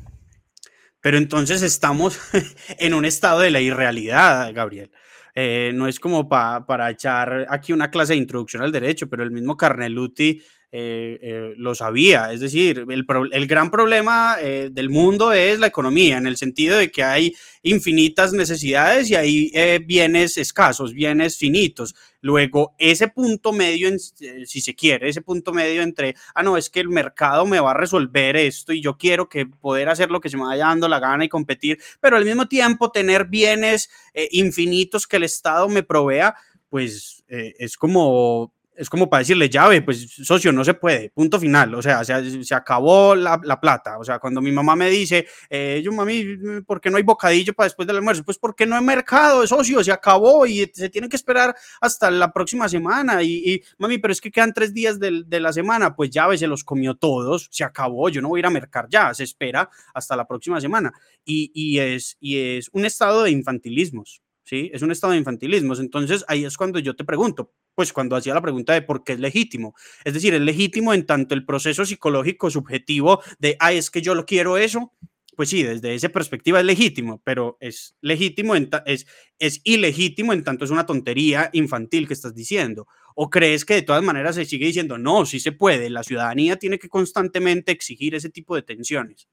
[1.00, 2.20] pero entonces estamos
[2.78, 4.92] en un estado de la irrealidad, Gabriel.
[5.40, 9.30] Eh, no es como para echar aquí una clase de introducción al derecho, pero el
[9.30, 12.30] mismo Carneluti eh, eh, lo sabía.
[12.30, 16.90] Es decir, el, gran problema eh, del mundo es la economía, en el sentido de
[16.90, 21.94] que hay infinitas necesidades y hay bienes escasos, bienes finitos.
[22.20, 26.80] Luego, ese punto medio, si se quiere, ese punto medio entre, ah, no, es que
[26.80, 30.28] el mercado me va a resolver esto y yo quiero que poder hacer lo que
[30.28, 33.88] se me vaya dando la gana y competir, pero al mismo tiempo tener bienes
[34.32, 36.34] infinitos que el Estado me provea,
[36.68, 41.74] pues es como es como para decirle, llave, pues socio, no se puede, punto final,
[41.74, 45.80] o sea, se, acabó la, la, plata, o sea, cuando mi mamá me dice, eh,
[45.84, 48.24] yo mami, ¿por qué no hay bocadillo para después del almuerzo?
[48.24, 52.32] Pues porque no hay mercado, socio, se acabó y se tiene que esperar hasta la
[52.32, 56.10] próxima semana y, mami, pero es que quedan tres días de, de la semana, pues
[56.10, 59.12] llave, se los comió todos, se acabó, yo no voy a ir a mercar ya,
[59.14, 60.92] se espera hasta la próxima semana
[61.24, 64.22] y, y es, y es un estado de infantilismos.
[64.44, 64.70] ¿sí?
[64.72, 65.80] Es un estado de infantilismos.
[65.80, 69.12] Entonces ahí es cuando yo te pregunto, pues cuando hacía la pregunta de por qué
[69.12, 69.76] es legítimo.
[70.04, 74.16] Es decir, es legítimo en tanto el proceso psicológico subjetivo de, ay, es que yo
[74.16, 74.94] lo quiero eso.
[75.36, 79.06] Pues sí, desde esa perspectiva es legítimo, pero es legítimo, es,
[79.38, 82.88] es ilegítimo en tanto es una tontería infantil que estás diciendo.
[83.14, 86.56] ¿O crees que de todas maneras se sigue diciendo, no, sí se puede, la ciudadanía
[86.56, 89.28] tiene que constantemente exigir ese tipo de tensiones?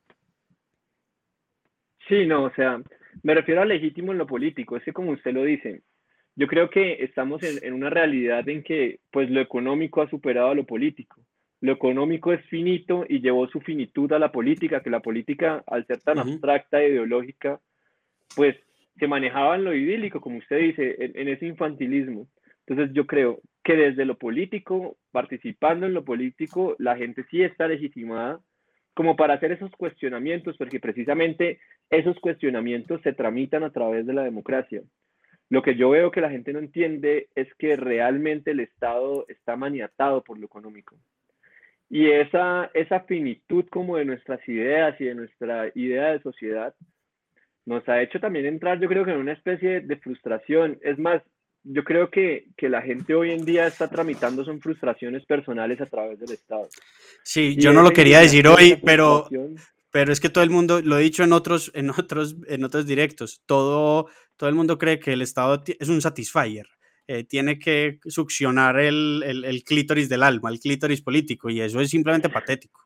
[2.08, 2.80] Sí, no, o sea,
[3.24, 5.82] me refiero a legítimo en lo político, es que como usted lo dice,
[6.36, 10.56] yo creo que estamos en, una realidad en que pues lo económico ha superado a
[10.56, 11.22] lo político.
[11.62, 15.86] Lo económico es finito y llevó su finitud a la política, que la política, al
[15.88, 17.60] ser tan abstracta e ideológica,
[18.36, 18.56] pues
[19.00, 22.28] se manejaba en lo idílico, como usted dice, en ese infantilismo.
[22.68, 27.68] Entonces yo creo que desde lo político, participando en lo político, la gente sí está
[27.68, 28.40] legitimada
[28.94, 31.60] como para hacer esos cuestionamientos, porque precisamente
[31.90, 34.82] esos cuestionamientos se tramitan a través de la democracia.
[35.50, 39.56] Lo que yo veo que la gente no entiende es que realmente el Estado está
[39.56, 40.96] maniatado por lo económico.
[41.90, 46.74] Y esa, esa finitud como de nuestras ideas y de nuestra idea de sociedad
[47.66, 50.78] nos ha hecho también entrar, yo creo que en una especie de frustración.
[50.82, 51.22] Es más,
[51.64, 55.88] yo creo que, que, la gente hoy en día está tramitando son frustraciones personales a
[55.88, 56.68] través del Estado.
[57.24, 59.28] Sí, yo no lo quería decir hoy, pero,
[59.96, 62.86] pero es que todo el mundo, lo he dicho en otros, en otros, en otros
[62.86, 66.68] directos, todo, todo el mundo cree que el Estado es un satisfier.
[67.08, 71.90] Eh, tiene que succionar el, el, clítoris del alma, el clítoris político, y eso es
[71.90, 72.82] simplemente patético.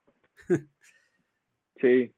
[1.82, 2.12] Sí,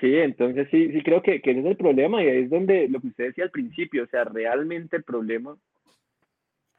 [0.00, 2.88] sí, entonces sí, sí creo que, que ese es el problema y ahí es donde
[2.88, 5.54] lo que usted decía al principio, o sea, realmente el problema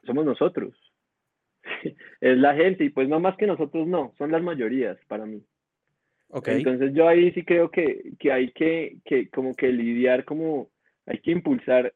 [0.04, 0.74] somos nosotros.
[2.20, 5.44] es la gente, y pues no más que nosotros no, son las mayorías para mí.
[6.34, 6.58] Okay.
[6.58, 10.70] Entonces yo ahí sí creo que, que hay que, que como que lidiar, como
[11.04, 11.92] hay que impulsar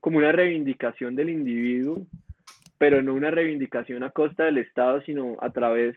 [0.00, 2.04] como una reivindicación del individuo,
[2.76, 5.96] pero no una reivindicación a costa del Estado, sino a través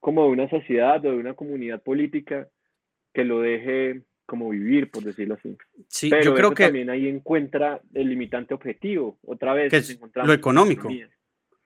[0.00, 2.46] como de una sociedad o de una comunidad política
[3.14, 5.56] que lo deje como vivir, por decirlo así.
[5.88, 9.70] Sí, yo creo que también ahí encuentra el limitante objetivo, otra vez.
[9.70, 10.90] Que es lo económico.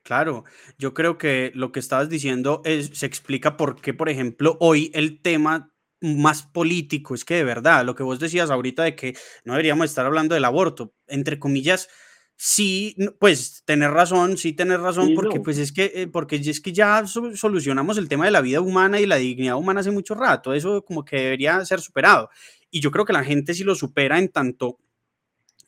[0.09, 0.45] Claro,
[0.79, 4.91] yo creo que lo que estabas diciendo es, se explica por qué, por ejemplo, hoy
[4.95, 5.71] el tema
[6.01, 9.15] más político es que de verdad, lo que vos decías ahorita de que
[9.45, 11.91] no deberíamos estar hablando del aborto, entre comillas,
[12.37, 16.73] sí, pues tener razón, sí tener razón, porque pues es que, eh, porque es que
[16.73, 20.55] ya solucionamos el tema de la vida humana y la dignidad humana hace mucho rato,
[20.55, 22.31] eso como que debería ser superado.
[22.71, 24.79] Y yo creo que la gente sí lo supera en tanto,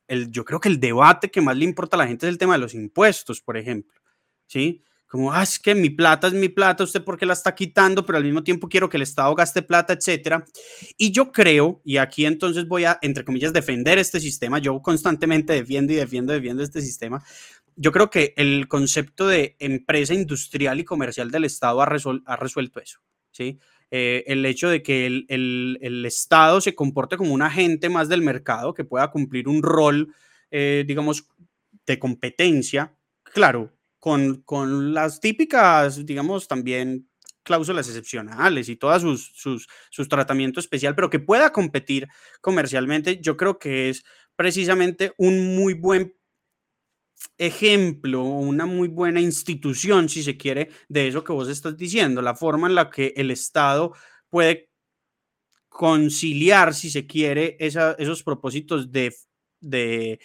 [0.08, 2.38] el, yo creo que el debate que más le importa a la gente es el
[2.38, 4.00] tema de los impuestos, por ejemplo,
[4.50, 4.82] ¿sí?
[5.06, 8.06] como, ah, es que mi plata es mi plata, usted por qué la está quitando,
[8.06, 10.44] pero al mismo tiempo quiero que el Estado gaste plata, etcétera.
[10.96, 15.52] Y yo creo, y aquí entonces voy a, entre comillas, defender este sistema, yo constantemente
[15.52, 17.20] defiendo y defiendo, defiendo este sistema.
[17.74, 21.86] Yo creo que el concepto de empresa industrial y comercial del Estado ha,
[22.26, 23.00] ha resuelto eso,
[23.32, 23.58] ¿sí?
[23.90, 28.08] Eh, el hecho de que el, el, el, Estado se comporte como un agente más
[28.08, 30.14] del mercado, que pueda cumplir un rol,
[30.52, 31.26] eh, digamos,
[31.84, 32.94] de competencia,
[33.24, 37.08] claro, con, con las típicas, digamos, también
[37.42, 42.08] cláusulas excepcionales y todos sus, sus, sus tratamientos especial, pero que pueda competir
[42.40, 44.04] comercialmente, yo creo que es
[44.36, 46.14] precisamente un muy buen
[47.38, 52.34] ejemplo, una muy buena institución, si se quiere, de eso que vos estás diciendo, la
[52.34, 53.92] forma en la que el Estado
[54.28, 54.70] puede
[55.68, 59.14] conciliar, si se quiere, esa, esos propósitos de,
[59.60, 60.20] de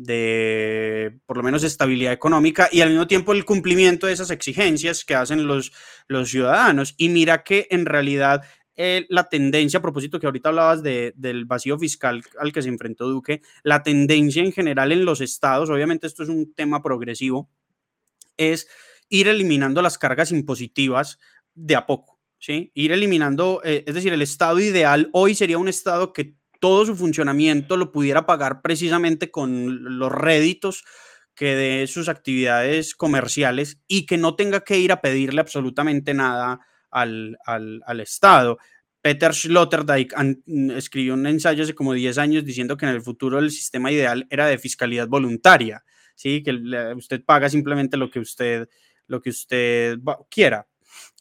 [0.00, 5.04] de por lo menos estabilidad económica y al mismo tiempo el cumplimiento de esas exigencias
[5.04, 5.72] que hacen los,
[6.06, 6.94] los ciudadanos.
[6.96, 8.42] Y mira que en realidad
[8.76, 12.68] eh, la tendencia, a propósito que ahorita hablabas de, del vacío fiscal al que se
[12.68, 17.50] enfrentó Duque, la tendencia en general en los estados, obviamente esto es un tema progresivo,
[18.36, 18.68] es
[19.08, 21.18] ir eliminando las cargas impositivas
[21.54, 22.70] de a poco, ¿sí?
[22.72, 26.96] Ir eliminando, eh, es decir, el estado ideal hoy sería un estado que todo su
[26.96, 30.84] funcionamiento lo pudiera pagar precisamente con los réditos
[31.34, 36.60] que de sus actividades comerciales y que no tenga que ir a pedirle absolutamente nada
[36.90, 38.58] al, al, Estado.
[39.00, 40.14] Peter Sloterdijk
[40.76, 44.26] escribió un ensayo hace como 10 años diciendo que en el futuro el sistema ideal
[44.30, 45.84] era de fiscalidad voluntaria,
[46.16, 46.42] ¿sí?
[46.42, 46.52] que
[46.96, 48.68] usted paga simplemente lo que usted,
[49.06, 49.98] lo que usted
[50.28, 50.66] quiera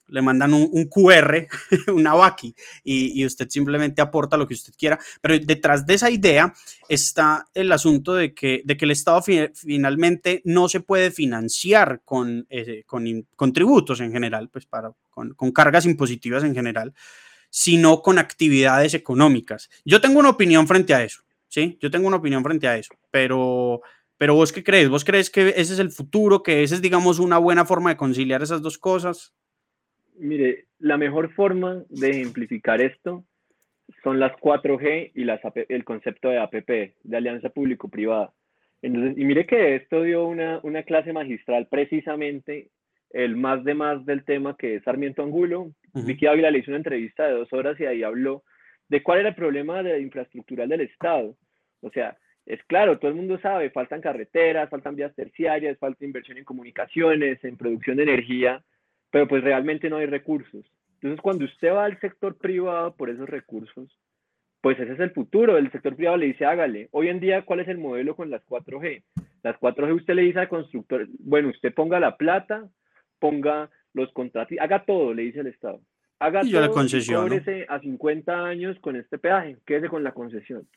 [0.07, 1.47] le mandan un, QR,
[1.93, 4.99] una VACI, y, usted simplemente aporta lo que usted quiera.
[5.21, 6.53] Pero detrás de esa idea
[6.88, 14.11] está el asunto de que, el Estado finalmente no se puede financiar con, eh, en
[14.11, 14.67] general, pues
[15.11, 16.93] con cargas impositivas en general,
[17.49, 19.69] sino con actividades económicas.
[19.85, 21.77] Yo tengo una opinión frente a eso, ¿sí?
[21.81, 23.81] Yo tengo una opinión frente a eso, pero...
[24.19, 24.89] Pero vos qué crees?
[24.89, 26.41] ¿Vos crees que ese es el futuro?
[26.41, 29.31] ¿Que ese es, digamos, una buena forma de conciliar esas dos cosas?
[30.18, 33.23] Mire, la mejor forma de ejemplificar esto
[34.03, 35.39] son las 4G y las
[35.69, 38.34] el concepto de APP, de alianza público-privada.
[38.81, 42.69] y mire que esto dio una, una, clase magistral precisamente
[43.11, 45.72] el más de más del tema que es Sarmiento Angulo.
[45.94, 48.44] Vicky Ávila le hizo una entrevista de dos horas y ahí habló
[48.89, 51.35] de cuál era el problema de infraestructural del Estado.
[51.81, 56.38] O sea, es claro, todo el mundo sabe, faltan carreteras, faltan vías terciarias, falta inversión
[56.38, 58.64] en comunicaciones, en producción de energía,
[59.11, 60.65] pero pues realmente no hay recursos.
[60.95, 63.99] Entonces, cuando usted va al sector privado por esos recursos,
[64.61, 65.57] pues ese es el futuro.
[65.57, 66.89] El sector privado le dice, hágale.
[66.91, 69.03] Hoy en día, ¿cuál es el modelo con las 4G?
[69.43, 72.67] Las 4G usted le dice al constructor, bueno, usted ponga la plata,
[73.19, 75.79] ponga los contratos, haga todo, le dice el Estado.
[76.19, 77.31] Haga y todo, la concesión.
[77.69, 80.67] a 50 años con este peaje, quédese con la concesión.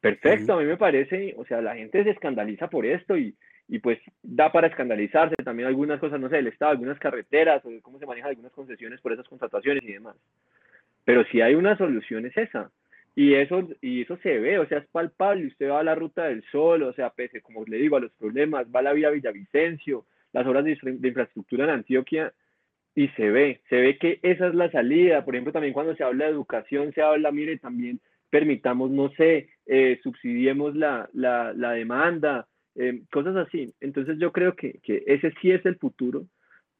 [0.00, 3.36] Perfecto, a mí me parece, o sea, la gente se escandaliza por esto y,
[3.68, 7.70] y pues da para escandalizarse también algunas cosas, no sé, del Estado, algunas carreteras o
[7.82, 10.16] cómo se manejan algunas concesiones por esas contrataciones y demás.
[11.04, 12.70] Pero si hay una solución es esa.
[13.14, 15.46] Y eso, y eso se ve, o sea, es palpable.
[15.46, 18.12] Usted va a la Ruta del Sol, o sea, pese, como le digo, a los
[18.12, 22.32] problemas, va a la vía Villavicencio, las obras de, de infraestructura en Antioquia,
[22.94, 25.24] y se ve, se ve que esa es la salida.
[25.24, 29.48] Por ejemplo, también cuando se habla de educación, se habla, mire, también permitamos, no sé,
[29.66, 32.46] eh, subsidiemos la, la, la demanda,
[32.78, 33.72] eh, cosas así.
[33.80, 36.26] Entonces yo creo que, que, ese sí es el futuro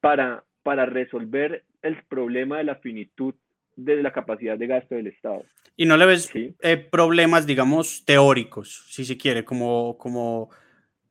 [0.01, 3.35] para, para resolver el problema de la finitud
[3.77, 5.45] de la capacidad de gasto del Estado.
[5.77, 10.51] Y no le ves eh, problemas, digamos, teóricos, si se quiere, como, como,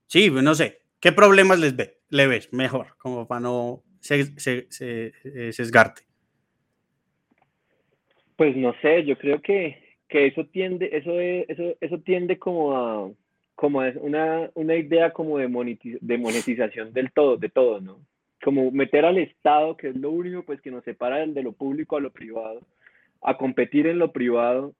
[0.08, 4.66] sí, no sé, ¿qué problemas les ve, le ves mejor, como para no se, se,
[4.70, 6.02] se, eh, sesgarte?
[8.36, 13.12] Pues no sé, yo creo que, que eso tiende, eso, eso, eso tiende como a,
[13.56, 18.00] como es una, una idea como de, monetización del todo, de todo, ¿no?
[18.44, 21.96] Como meter al Estado, que es lo único pues que nos separa de lo público
[21.96, 22.62] a lo privado,
[23.22, 24.76] a competir en lo privado,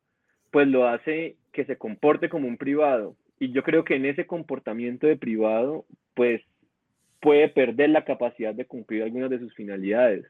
[0.52, 3.16] pues lo hace que se comporte como un privado.
[3.40, 6.42] Y yo creo que en ese comportamiento de privado, pues
[7.22, 10.26] puede perder la capacidad de cumplir algunas de sus finalidades.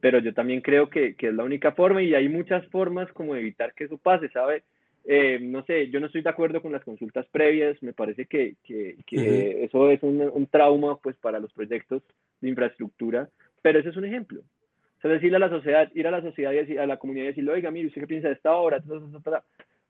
[0.00, 3.36] Pero yo también creo que, que es la única forma y hay muchas formas como
[3.36, 4.64] evitar que eso pase, ¿sabe?
[5.08, 8.56] Eh, no sé, yo no estoy de acuerdo con las consultas previas, me parece que,
[8.64, 12.02] que, que eso es un, un, trauma pues para los proyectos
[12.40, 13.28] de infraestructura,
[13.62, 14.40] pero ese es un ejemplo.
[14.40, 17.26] O sea, decirle a la sociedad, ir a la sociedad y decir, a la comunidad
[17.26, 18.82] y decirle, oiga, mire, ¿usted qué piensa de esta obra?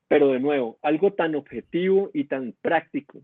[0.08, 3.22] Pero de nuevo, algo tan objetivo y tan práctico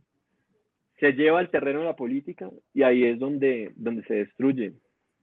[0.99, 4.73] se lleva al terreno de la política y ahí es donde, donde se destruye,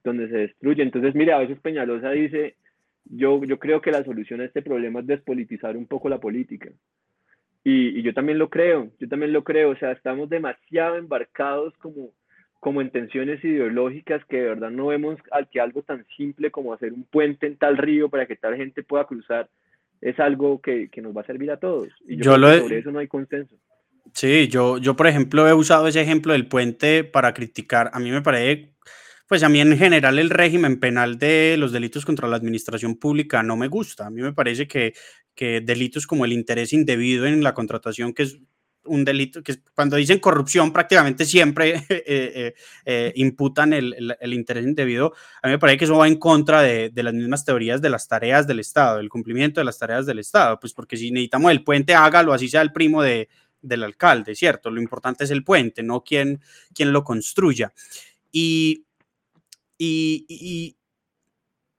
[0.03, 0.83] donde se destruye.
[0.83, 2.55] Entonces, mire, a veces Peñalosa dice,
[3.05, 6.69] yo, yo creo que la solución a este problema es despolitizar un poco la política.
[7.63, 12.11] Y, yo también lo creo, yo también lo creo, o sea, estamos demasiado embarcados como,
[12.59, 16.73] como en tensiones ideológicas que de verdad no vemos al que algo tan simple como
[16.73, 19.49] hacer un puente en tal río para que tal gente pueda cruzar
[20.01, 21.89] es algo que, nos va a servir a todos.
[22.07, 23.55] Y yo, creo que sobre eso no hay consenso.
[24.13, 28.09] Sí, yo, yo por ejemplo he usado ese ejemplo del puente para criticar, a mí
[28.09, 28.71] me parece
[29.29, 33.43] pues a mí en general el régimen penal de los delitos contra la administración pública
[33.43, 34.07] no me gusta.
[34.07, 34.93] A mí me parece que,
[35.35, 38.39] que delitos como el interés indebido en la contratación, que es
[38.85, 42.53] un delito, que cuando dicen corrupción prácticamente siempre eh, eh,
[42.85, 46.63] eh, imputan el, el, interés indebido, a mí me parece que eso va en contra
[46.63, 50.07] de, de, las mismas teorías de las tareas del Estado, el cumplimiento de las tareas
[50.07, 53.29] del Estado, pues porque si necesitamos el puente, hágalo, así sea el primo de,
[53.61, 54.71] del alcalde, ¿cierto?
[54.71, 56.41] Lo importante es el puente, no quien,
[56.73, 57.73] quien lo construya.
[58.31, 58.85] Y,
[59.81, 60.75] y,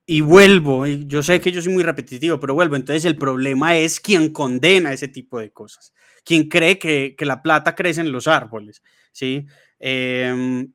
[0.06, 4.00] y, vuelvo, yo sé que yo soy muy repetitivo, pero vuelvo, entonces el problema es
[4.00, 5.92] quien condena ese tipo de cosas,
[6.24, 8.82] quien cree que, la plata crece en los árboles,
[9.12, 9.46] ¿sí?
[9.78, 10.72] Em,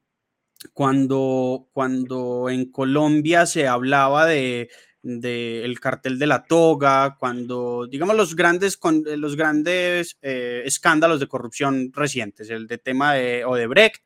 [0.74, 4.70] cuando, cuando en Colombia se hablaba de,
[5.02, 8.80] del cartel de la toga, cuando, digamos, los grandes,
[9.18, 14.04] los grandes eh, escándalos de corrupción recientes, el de tema de Odebrecht,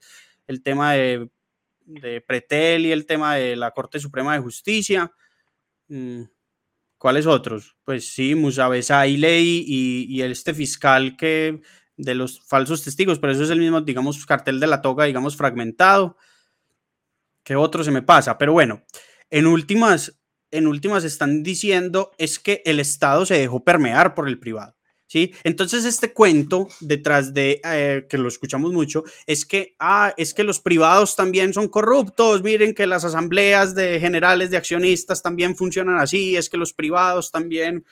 [0.47, 1.29] el tema de,
[1.89, 5.11] de, Pretel y el tema de la Corte Suprema de Justicia.
[5.87, 6.23] Mm,
[6.97, 7.77] ¿Cuáles otros?
[7.83, 11.61] Pues sí, Musabesaile y, y, y este fiscal que
[11.99, 15.35] de los falsos testigos, pero eso es el mismo, digamos, cartel de la toga, digamos,
[15.35, 16.17] fragmentado.
[17.43, 18.37] ¿Qué otro se me pasa?
[18.37, 18.83] Pero bueno,
[19.29, 20.17] en últimas,
[20.51, 24.78] en últimas están diciendo es que el Estado se dejó permear por el privado.
[25.11, 25.33] ¿Sí?
[25.43, 30.43] Entonces este cuento detrás de, eh, que lo escuchamos mucho, es que, ah, es que
[30.43, 35.97] los privados también son corruptos, miren que las asambleas de generales de accionistas también funcionan
[35.97, 37.85] así, es que los privados también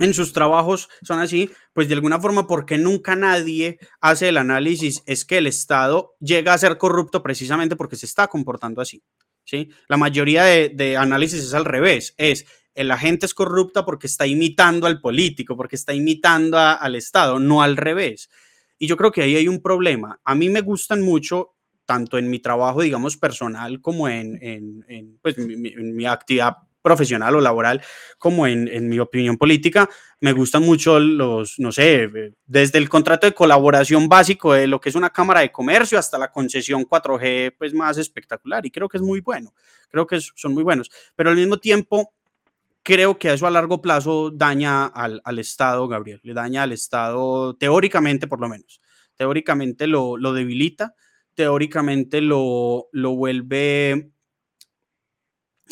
[0.00, 5.04] en sus trabajos son así, pues de alguna forma, porque nunca nadie hace el análisis,
[5.06, 9.02] es que el Estado llega a ser corrupto precisamente porque se está comportando así.
[9.44, 9.70] ¿sí?
[9.88, 14.86] La mayoría de, análisis es al revés, es la gente es corrupta porque está imitando
[14.86, 18.30] al político, porque está imitando al Estado, no al revés.
[18.78, 20.20] Y yo creo que ahí hay un problema.
[20.24, 21.54] A mí me gustan mucho,
[21.84, 27.40] tanto en mi trabajo, digamos, personal, como en, en, pues, en mi actividad profesional o
[27.40, 27.80] laboral
[28.18, 29.88] como en, mi opinión política,
[30.20, 34.88] me gustan mucho los, no sé, desde el contrato de colaboración básico de lo que
[34.88, 38.98] es una Cámara de Comercio hasta la concesión 4G, pues más espectacular y creo que
[38.98, 39.54] es muy bueno,
[39.90, 42.12] creo que son muy buenos, pero al mismo tiempo
[42.82, 47.54] creo que eso a largo plazo daña al, al Estado, Gabriel, le daña al Estado
[47.56, 48.80] teóricamente por lo menos,
[49.16, 50.94] teóricamente lo, lo debilita,
[51.34, 54.10] teóricamente lo, lo vuelve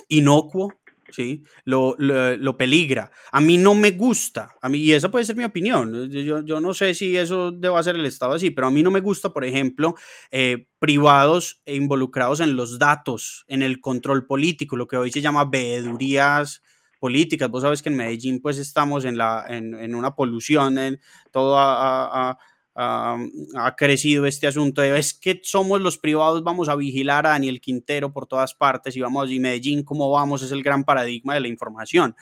[0.08, 0.80] inocuo,
[1.10, 1.42] ¿sí?
[1.64, 3.10] Lo, lo, peligra.
[3.32, 6.60] A mí no me gusta, a mí, y esa puede ser mi opinión, yo, yo
[6.60, 9.32] no sé si eso debe ser el Estado así, pero a mí no me gusta,
[9.32, 9.94] por ejemplo,
[10.30, 15.44] eh, privados involucrados en los datos, en el control político, lo que hoy se llama
[15.44, 16.62] veedurías
[17.00, 17.50] políticas.
[17.50, 21.00] Vos sabes que en Medellín pues estamos en, la, en, en una polución, en
[21.32, 22.38] todo a, a
[22.76, 28.12] ha crecido este asunto es que somos los privados, vamos a vigilar a Daniel Quintero
[28.12, 30.42] por todas partes y vamos, y Medellín, ¿cómo vamos?
[30.42, 32.14] Es el gran paradigma de la información.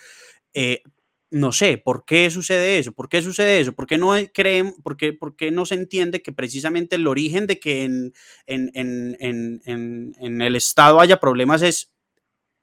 [0.55, 0.83] Eh,
[1.31, 2.93] no sé, ¿por qué sucede eso?
[2.93, 3.75] ¿Por qué sucede eso?
[3.75, 7.47] ¿Por qué no creen, por qué, por qué no se entiende que precisamente el origen
[7.47, 8.15] de que en,
[8.47, 11.93] en, en, en el Estado haya problemas es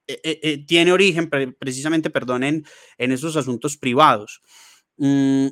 [0.07, 2.65] eh, eh, tiene origen precisamente, perdón, en,
[2.97, 4.41] esos asuntos privados.
[4.97, 5.47] Mm,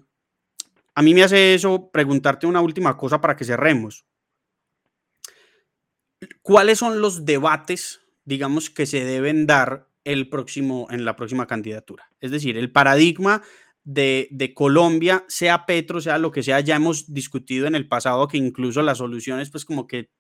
[0.96, 4.06] a mí me hace eso preguntarte una última cosa para que cerremos.
[6.42, 12.10] ¿Cuáles son los debates, digamos, que se deben dar el próximo, en la próxima candidatura?
[12.22, 13.42] Es decir, el paradigma
[13.84, 18.28] de, de, Colombia, sea Petro, sea lo que sea, ya hemos discutido en el pasado
[18.28, 20.12] que incluso las soluciones, pues como que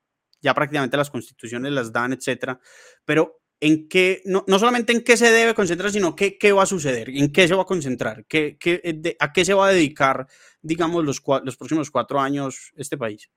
[0.42, 2.60] ya prácticamente las constituciones las dan, etcétera.
[3.06, 6.64] Pero en qué, no, no, solamente en qué se debe concentrar, sino qué, qué va
[6.64, 9.68] a suceder, en qué se va a concentrar, qué, qué, eh, a qué se va
[9.68, 10.28] a dedicar,
[10.62, 13.32] digamos, los, los próximos cuatro años este país.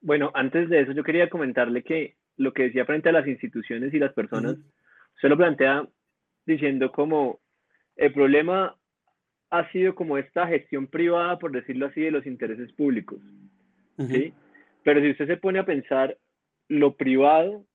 [0.00, 3.92] Bueno, antes de eso yo quería comentarle que lo que decía frente a las instituciones
[3.92, 4.56] y las personas,
[5.20, 5.88] se lo plantea
[6.46, 7.40] diciendo como
[7.96, 8.76] el problema
[9.50, 13.18] ha sido como esta gestión privada, por decirlo así, de los intereses públicos.
[13.98, 14.32] ¿sí?
[14.84, 16.16] Pero si usted se pone a pensar,
[16.68, 17.66] lo privado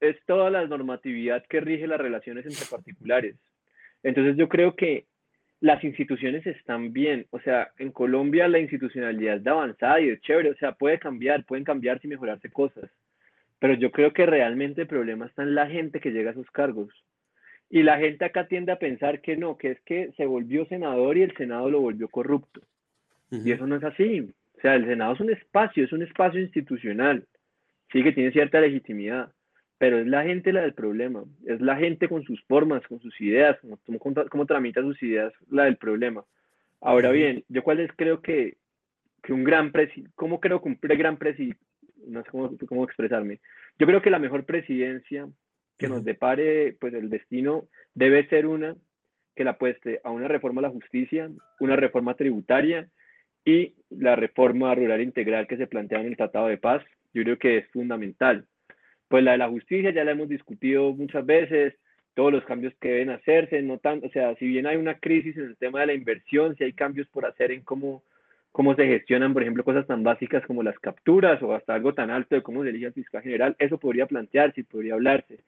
[0.00, 3.36] es toda la normatividad que rige las relaciones entre particulares.
[4.02, 5.06] Entonces yo creo que
[5.60, 10.20] las instituciones están bien, o sea, en Colombia la institucionalidad es de avanzada y es
[10.20, 12.88] chévere, o sea, puede cambiar, pueden cambiarse y mejorarse cosas,
[13.58, 16.48] pero yo creo que realmente el problema está en la gente que llega a sus
[16.50, 16.92] cargos.
[17.70, 21.18] Y la gente acá tiende a pensar que no, que es que se volvió senador
[21.18, 22.62] y el Senado lo volvió corrupto.
[23.30, 24.20] Y eso no es así.
[24.56, 27.26] O sea, el Senado es un espacio, es un espacio institucional,
[27.92, 29.30] sí que tiene cierta legitimidad
[29.78, 33.18] pero es la gente la del problema, es la gente con sus formas, con sus
[33.20, 33.56] ideas,
[34.30, 36.24] cómo, tramita sus ideas la del problema.
[36.80, 38.56] Ahora bien, yo cuál es creo que,
[39.22, 41.60] que un gran presidente, ¿cómo creo que un gran presidente,
[42.06, 43.40] no sé cómo, cómo, expresarme,
[43.78, 45.28] yo creo que la mejor presidencia
[45.78, 48.76] que nos depare pues el destino debe ser una
[49.36, 51.30] que la apueste a una reforma a la justicia,
[51.60, 52.88] una reforma tributaria
[53.44, 56.82] y la reforma rural integral que se plantea en el Tratado de Paz,
[57.14, 58.44] yo creo que es fundamental
[59.08, 61.74] pues la de la justicia ya la hemos discutido muchas veces,
[62.14, 65.36] todos los cambios que deben hacerse, no tan, o sea, si bien hay una crisis
[65.36, 68.02] en el tema de la inversión, si hay cambios por hacer en cómo,
[68.50, 72.10] cómo se gestionan, por ejemplo, cosas tan básicas como las capturas o hasta algo tan
[72.10, 75.38] alto de cómo se elige el fiscal general, eso podría plantearse y podría hablarse.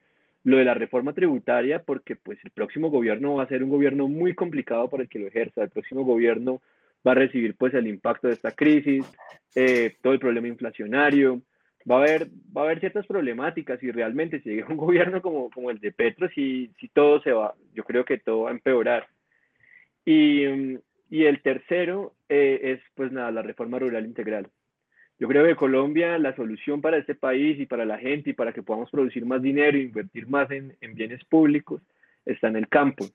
[0.43, 4.07] Lo de la reforma tributaria, porque pues el próximo gobierno va a ser un gobierno
[4.07, 6.61] muy complicado para el que lo ejerza, el próximo gobierno
[7.05, 9.05] va a recibir pues el impacto de esta crisis,
[9.55, 11.41] eh, todo el problema inflacionario,
[11.89, 15.49] va a haber, va a haber ciertas problemáticas y realmente si llega un gobierno como,
[15.49, 18.53] como el de Petro, si, si todo se va, yo creo que todo va a
[18.53, 19.07] empeorar.
[20.05, 20.43] Y,
[21.09, 24.47] y el tercero eh, es pues nada, la reforma rural integral.
[25.19, 28.53] Yo creo que Colombia, la solución para este país y para la gente y para
[28.53, 31.81] que podamos producir más dinero e invertir más en, en bienes públicos
[32.25, 33.05] está en el campo.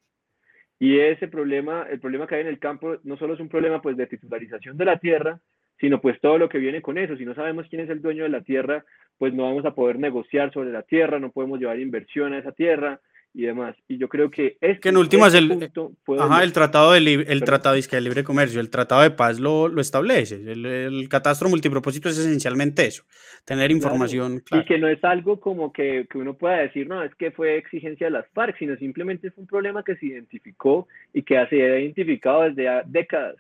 [0.79, 3.81] Y ese problema, el problema que hay en el campo no solo es un problema
[3.81, 5.41] pues de titularización de la tierra,
[5.81, 7.17] sino pues todo lo que viene con eso.
[7.17, 8.85] Si no sabemos quién es el dueño de la tierra,
[9.19, 12.53] pues no vamos a poder negociar sobre la tierra, no podemos llevar inversión a esa
[12.53, 13.01] tierra
[13.37, 13.77] y demás.
[13.87, 15.71] Y yo creo que es que en últimas el,
[16.19, 19.83] ajá, el tratado de el tratado de libre comercio, el tratado de paz lo, lo
[19.83, 20.37] establece.
[20.37, 23.05] El, catastro multipropósito es esencialmente eso,
[23.45, 27.15] tener información Y que no es algo como que, que, uno pueda decir, no, es
[27.15, 31.23] que fue exigencia de las FARC, sino simplemente es un problema que se identificó y
[31.23, 33.37] que ha sido identificado desde décadas.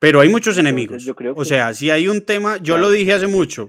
[0.00, 1.08] Pero hay muchos enemigos.
[1.36, 3.68] O sea, si hay un tema, yo lo dije hace mucho,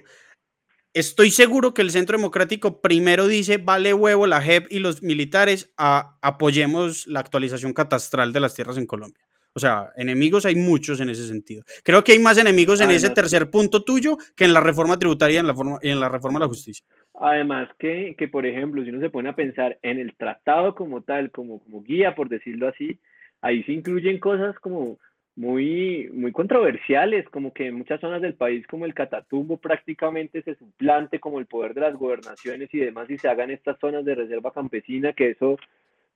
[0.94, 5.74] estoy seguro que el Centro Democrático primero dice, vale huevo la JEP y los militares,
[5.78, 9.22] a, apoyemos la actualización catastral de las tierras en Colombia.
[9.54, 11.64] O sea, enemigos hay muchos en ese sentido.
[11.84, 15.36] Creo que hay más enemigos en ese tercer punto tuyo que en la reforma tributaria
[15.36, 16.86] y en la, forma, en la reforma de la justicia.
[17.16, 21.02] Además que, que, por ejemplo, si uno se pone a pensar en el tratado como
[21.02, 23.02] tal, como, como guía, por decirlo así,
[23.42, 24.98] ahí se incluyen cosas como
[25.36, 30.56] muy, muy controversiales, como que en muchas zonas del país como el Catatumbo prácticamente se
[30.56, 34.16] suplante como el poder de las gobernaciones y demás y se hagan estas zonas de
[34.16, 35.58] reserva campesina, que eso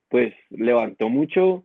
[0.08, 1.64] pues levantó mucho,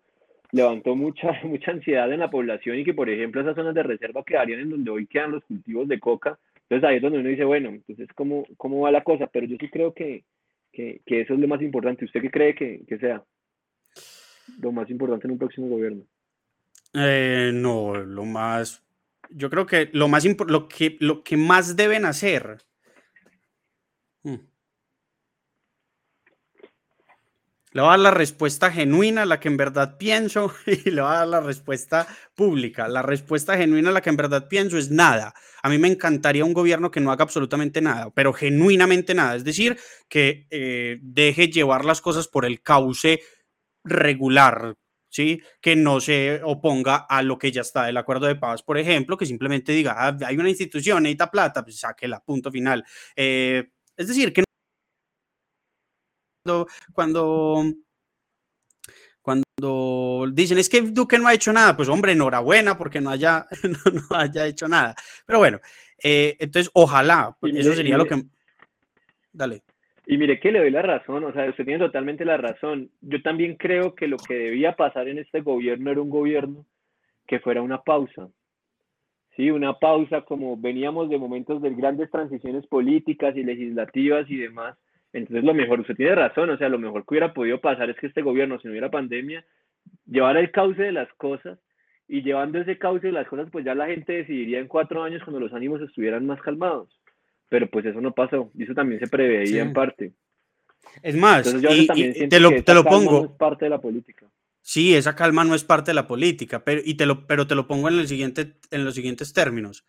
[0.52, 4.24] levantó mucha, mucha ansiedad en la población y que por ejemplo esas zonas de reserva
[4.24, 6.40] quedarían en donde hoy quedan los cultivos de coca.
[6.70, 9.58] Entonces ahí es donde uno dice, bueno, entonces cómo, cómo va la cosa, pero yo
[9.60, 10.24] sí creo que,
[10.72, 12.06] que, que eso es lo más importante.
[12.06, 13.22] ¿Usted qué cree que, que sea
[14.62, 16.04] lo más importante en un próximo gobierno?
[16.94, 18.84] Eh, no, lo más,
[19.30, 22.58] yo creo que lo más lo que, lo que más deben hacer.
[24.24, 24.52] Mm.
[27.74, 31.10] Le voy a dar la respuesta genuina, la que en verdad pienso, y le voy
[31.12, 32.06] a dar la respuesta
[32.36, 32.90] pública.
[32.90, 35.34] La respuesta genuina, la que en verdad pienso, es nada.
[35.64, 39.36] A mí me encantaría un gobierno que no haga absolutamente nada, pero genuinamente nada.
[39.36, 43.22] Es decir, que eh, deje llevar las cosas por el cauce
[43.86, 44.76] regular,
[45.12, 45.44] ¿sí?
[45.62, 49.18] Que no se oponga a lo que ya está del acuerdo de paz, por ejemplo,
[49.18, 52.84] que simplemente diga, ah, hay una institución, necesita plata, pues sáquela, punto final.
[53.16, 54.44] Eh, es decir, que
[56.44, 57.64] cuando, cuando,
[59.22, 63.46] cuando dicen, es que Duque no ha hecho nada, pues hombre, enhorabuena porque no haya,
[63.94, 64.96] no, haya hecho nada.
[65.26, 65.60] Pero bueno,
[66.02, 68.24] eh, entonces ojalá, pues, eso sería lo que...
[69.34, 69.64] Dale.
[70.06, 72.90] Y mire que le doy la razón, o sea, usted tiene totalmente la razón.
[73.02, 76.66] Yo también creo que lo que debía pasar en este gobierno era un gobierno
[77.28, 78.30] que fuera una pausa.
[79.36, 84.78] Sí, una pausa como veníamos de momentos de grandes transiciones políticas y legislativas y demás.
[85.14, 87.98] Entonces lo mejor, usted tiene razón, o sea, lo mejor que hubiera podido pasar es
[87.98, 89.46] que este gobierno, si no hubiera pandemia,
[90.06, 91.60] llevara el cauce de las cosas
[92.08, 95.24] y llevando ese cauce de las cosas, pues ya la gente decidiría en cuatro años
[95.24, 97.01] cuando los ánimos estuvieran más calmados
[97.52, 100.14] pero pues eso no pasó y eso también se preveía en parte.
[101.04, 103.26] Es más, te lo, te lo pongo.
[103.26, 104.26] es parte de la política.
[104.62, 107.56] Sí, esa calma no es parte de la política, pero, y te lo, pero te
[107.56, 109.84] lo pongo en, el siguiente, en los siguientes términos.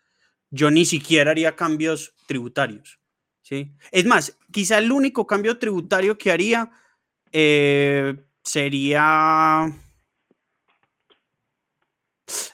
[0.49, 2.99] Yo ni siquiera haría cambios tributarios.
[3.41, 3.71] ¿sí?
[3.93, 6.69] Es más, quizá el único cambio tributario que haría
[7.31, 8.13] eh,
[8.43, 9.71] sería...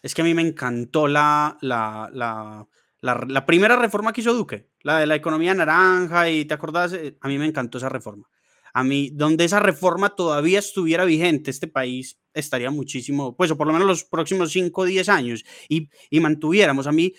[0.04, 2.68] Es que a mí me encantó la, la, la,
[3.02, 7.18] la, primera reforma que hizo Duque, la de la economía naranja, y te acordás, eh,
[7.22, 8.28] a mí me encantó esa reforma.
[8.74, 13.68] A mí, donde esa reforma todavía estuviera vigente, este país estaría muchísimo, pues, o por
[13.68, 16.88] lo menos los próximos 5 o 10 años, y, y mantuviéramos.
[16.88, 17.14] A mí,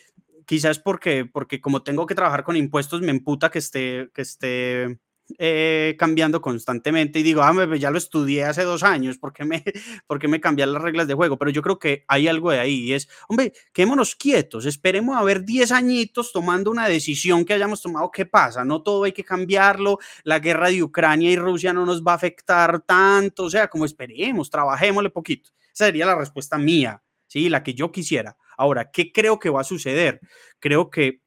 [0.46, 5.00] quizás porque, porque como tengo que trabajar con impuestos, me emputa que esté, que esté
[5.38, 9.64] eh, cambiando constantemente y digo, ah, ya lo estudié hace dos años, ¿por qué, me,
[10.06, 11.38] ¿por me cambian las reglas de juego?
[11.38, 15.22] Pero yo creo que hay algo de ahí y es, hombre, quedémonos quietos, esperemos a
[15.22, 18.64] ver 10 añitos tomando una decisión que hayamos tomado, ¿qué pasa?
[18.64, 22.16] No todo hay que cambiarlo, la guerra de Ucrania y Rusia no nos va a
[22.16, 25.50] afectar tanto, o sea, como esperemos, trabajémosle poquito.
[25.72, 27.48] Esa sería la respuesta mía, ¿sí?
[27.48, 28.36] La que yo quisiera.
[28.56, 30.20] Ahora, ¿qué creo que va a suceder?
[30.58, 31.22] Creo que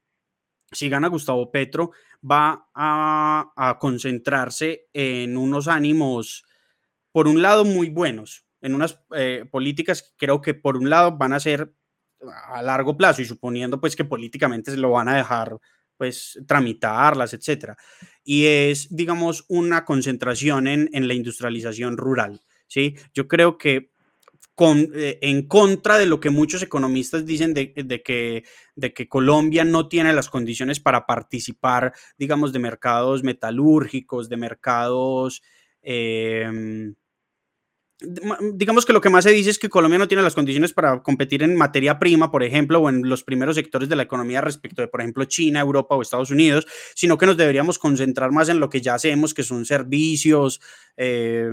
[0.73, 1.91] si gana Gustavo Petro,
[2.29, 6.45] va a, concentrarse en unos ánimos
[7.11, 11.15] por un lado, muy buenos, en unas eh, políticas que creo que por un lado
[11.15, 11.73] van a ser
[12.47, 15.59] a largo plazo y suponiendo pues que políticamente se lo van a dejar
[15.97, 17.77] pues tramitarlas, etcétera.
[18.23, 22.95] Y es, digamos, una concentración en, en la industrialización rural, ¿sí?
[23.13, 23.92] Yo creo que
[24.55, 28.43] con, eh, en contra de lo que muchos economistas dicen de, que,
[28.75, 35.41] de que Colombia no tiene las condiciones para participar, digamos, de mercados metalúrgicos, de mercados...
[35.81, 36.95] Em,
[38.53, 41.01] digamos que lo que más se dice es que Colombia no tiene las condiciones para
[41.01, 44.81] competir en materia prima, por ejemplo, o en los primeros sectores de la economía respecto
[44.81, 48.59] de, por ejemplo, China, Europa o Estados Unidos, sino que nos deberíamos concentrar más en
[48.59, 50.59] lo que ya hacemos, que son servicios,
[50.97, 51.49] eh,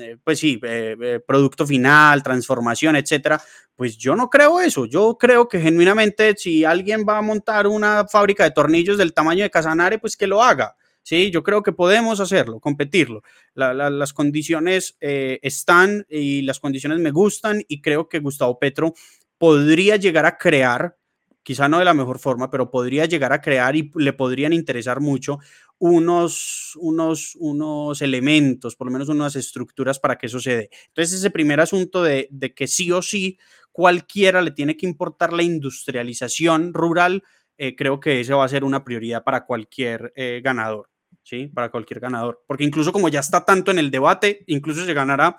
[0.00, 3.40] eh, pues sí, eh, producto final, transformación, etcétera.
[3.74, 4.86] Pues yo no creo eso.
[4.86, 9.42] Yo creo que genuinamente si alguien va a montar una fábrica de tornillos del tamaño
[9.42, 13.22] de Casanare, pues que lo haga Sí, yo creo que podemos hacerlo, competirlo.
[13.54, 18.94] las condiciones eh, están y las condiciones me gustan y creo que Gustavo Petro
[19.36, 20.96] podría llegar a crear,
[21.42, 25.00] quizá no de la mejor forma, pero podría llegar a crear y le podrían interesar
[25.00, 25.40] mucho
[25.78, 30.70] unos, unos, unos elementos, por lo menos unas estructuras para que eso se dé.
[30.88, 33.38] Entonces, ese primer asunto de, que sí o sí
[33.72, 37.22] cualquiera le tiene que importar la industrialización rural,
[37.58, 40.93] eh, creo que ese va a ser una prioridad para cualquier eh, ganador.
[41.24, 41.48] ¿Sí?
[41.48, 42.44] Para cualquier ganador.
[42.46, 45.38] Porque incluso como ya está tanto en el debate, incluso se ganará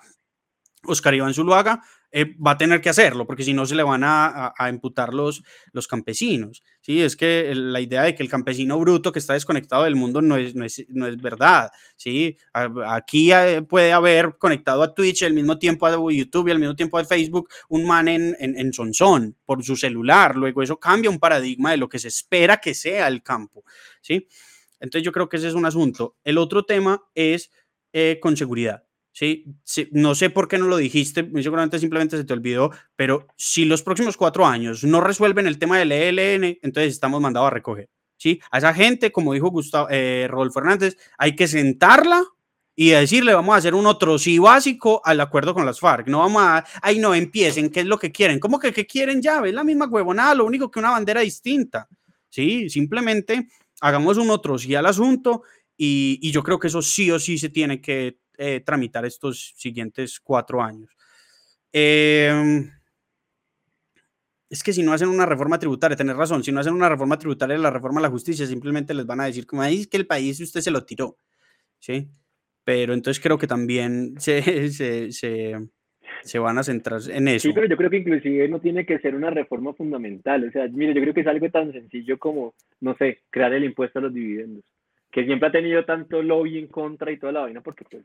[0.84, 1.82] Oscar Iván Zuluaga,
[2.12, 5.12] eh, va a tener que hacerlo, porque si no se le van a, a, imputar
[5.12, 5.42] los,
[5.72, 6.62] los campesinos.
[6.80, 7.02] ¿sí?
[7.02, 10.36] Es que la idea de que el campesino bruto que está desconectado del mundo no
[10.36, 11.70] es, no es, no es verdad.
[11.96, 12.36] ¿sí?
[12.86, 16.76] Aquí eh, puede haber conectado a Twitch al mismo tiempo a YouTube y al mismo
[16.76, 20.36] tiempo a Facebook un man en, en, en Sonsón por su celular.
[20.36, 23.64] Luego eso cambia un paradigma de lo que se espera que sea el campo.
[24.00, 24.26] ¿sí?
[24.80, 26.16] Entonces yo creo que ese es un asunto.
[26.24, 27.50] El otro tema es
[27.92, 28.84] eh, con seguridad.
[29.12, 29.46] ¿sí?
[29.92, 33.82] No sé por qué no lo dijiste, seguramente simplemente se te olvidó, pero si los
[33.82, 37.88] próximos cuatro años no resuelven el tema del ELN, entonces estamos mandados a recoger.
[38.18, 38.40] ¿sí?
[38.50, 42.22] A esa gente, como dijo Gustavo, eh, Rodolfo Fernández, hay que sentarla
[42.74, 46.08] y decirle, vamos a hacer un otro sí básico al acuerdo con las FARC.
[46.08, 48.38] No vamos a, ahí no empiecen, ¿qué es lo que quieren?
[48.38, 49.40] ¿Cómo que qué quieren ya?
[49.46, 51.88] Es la misma huevonada, lo único que una bandera distinta.
[52.28, 53.48] Sí, simplemente
[53.80, 55.42] hagamos un otro sí al asunto
[55.76, 60.20] y, yo creo que eso sí o sí se tiene que eh, tramitar estos siguientes
[60.20, 60.90] cuatro años.
[61.72, 62.70] Em,
[64.48, 67.18] es que si no hacen una reforma tributaria, tenés razón, si no hacen una reforma
[67.18, 70.06] tributaria, la reforma a la justicia, simplemente les van a decir, como es que el
[70.06, 71.18] país usted se lo tiró,
[71.80, 72.10] ¿sí?
[72.64, 75.68] Pero entonces creo que también se se
[76.38, 77.48] van a centrar en eso.
[77.48, 80.44] Sí, pero yo creo que inclusive no tiene que ser una reforma fundamental.
[80.48, 83.64] O sea, mire, yo creo que es algo tan sencillo como, no sé, crear el
[83.64, 84.64] impuesto a los dividendos,
[85.10, 88.04] que siempre ha tenido tanto lobby en contra y toda la vaina, porque pues,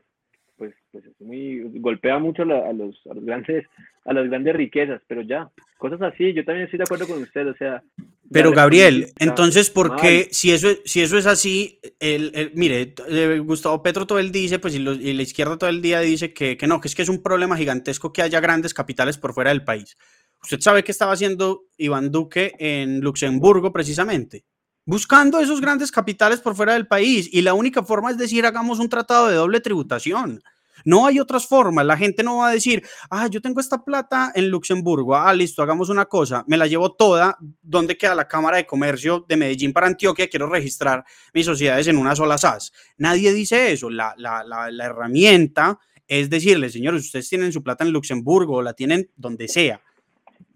[0.62, 3.66] pues, pues es muy, golpea mucho a, los, a, los grandes,
[4.04, 7.48] a las grandes riquezas, pero ya, cosas así, yo también estoy de acuerdo con usted,
[7.48, 7.82] o sea,
[8.30, 13.82] pero Gabriel, entonces, ¿por qué, si eso, si eso es así, el, mire, eh, Gustavo
[13.82, 16.68] Petro todo el día dice, pues, y, la izquierda todo el día dice que, que,
[16.68, 19.64] no, que es que es un problema gigantesco que haya grandes capitales por fuera del
[19.64, 19.98] país.
[20.44, 24.44] ¿Usted sabe qué estaba haciendo Iván Duque en Luxemburgo precisamente?
[24.84, 27.28] Buscando esos grandes capitales por fuera del país.
[27.32, 30.42] Y la única forma es decir, hagamos un tratado de doble tributación.
[30.84, 31.84] No hay otras formas.
[31.86, 35.16] La gente no va a decir, ah, yo tengo esta plata en Luxemburgo.
[35.16, 36.44] Ah, listo, hagamos una cosa.
[36.46, 37.36] Me la llevo toda.
[37.62, 40.28] ¿Dónde queda la Cámara de Comercio de Medellín para Antioquia?
[40.28, 42.72] Quiero registrar mis sociedades en una sola SAS.
[42.96, 43.90] Nadie dice eso.
[43.90, 48.74] La, la, la, herramienta es decirle, señores, ustedes tienen su plata en Luxemburgo o la
[48.74, 49.80] tienen donde sea.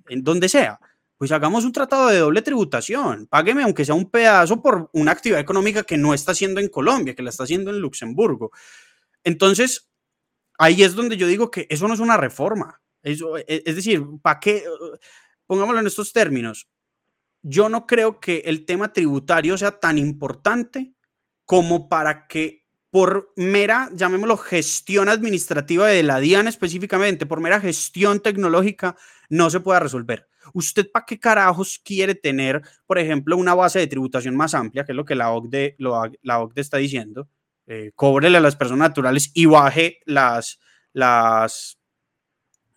[0.08, 0.78] En donde sea
[1.18, 3.26] pues hagamos un tratado de doble tributación.
[3.26, 7.14] Págueme aunque sea un pedazo por una actividad económica que no está haciendo en Colombia,
[7.14, 8.50] que la está haciendo en Luxemburgo.
[9.24, 9.88] Entonces,
[10.58, 12.80] ahí es donde yo digo que eso no es una reforma.
[13.02, 14.64] E, es decir, ¿para qué?
[15.46, 16.68] Pongámoslo en estos términos.
[17.42, 20.92] Yo no creo que el tema tributario sea tan importante
[21.44, 28.20] como para que por mera, llamémoslo, gestión administrativa de la DIAN específicamente, por mera gestión
[28.20, 28.96] tecnológica,
[29.28, 30.28] no se pueda resolver.
[30.54, 34.92] ¿Usted para qué carajos quiere tener, por ejemplo, una base de tributación más amplia, que
[34.92, 37.28] es lo que la OCDE, la OCDE está diciendo?
[37.66, 40.58] Eh, cóbrele a las personas naturales y baje las,
[40.92, 41.78] las,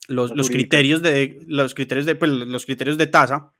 [0.08, 3.54] los, los criterios de los criterios de pues, los criterios de tasa.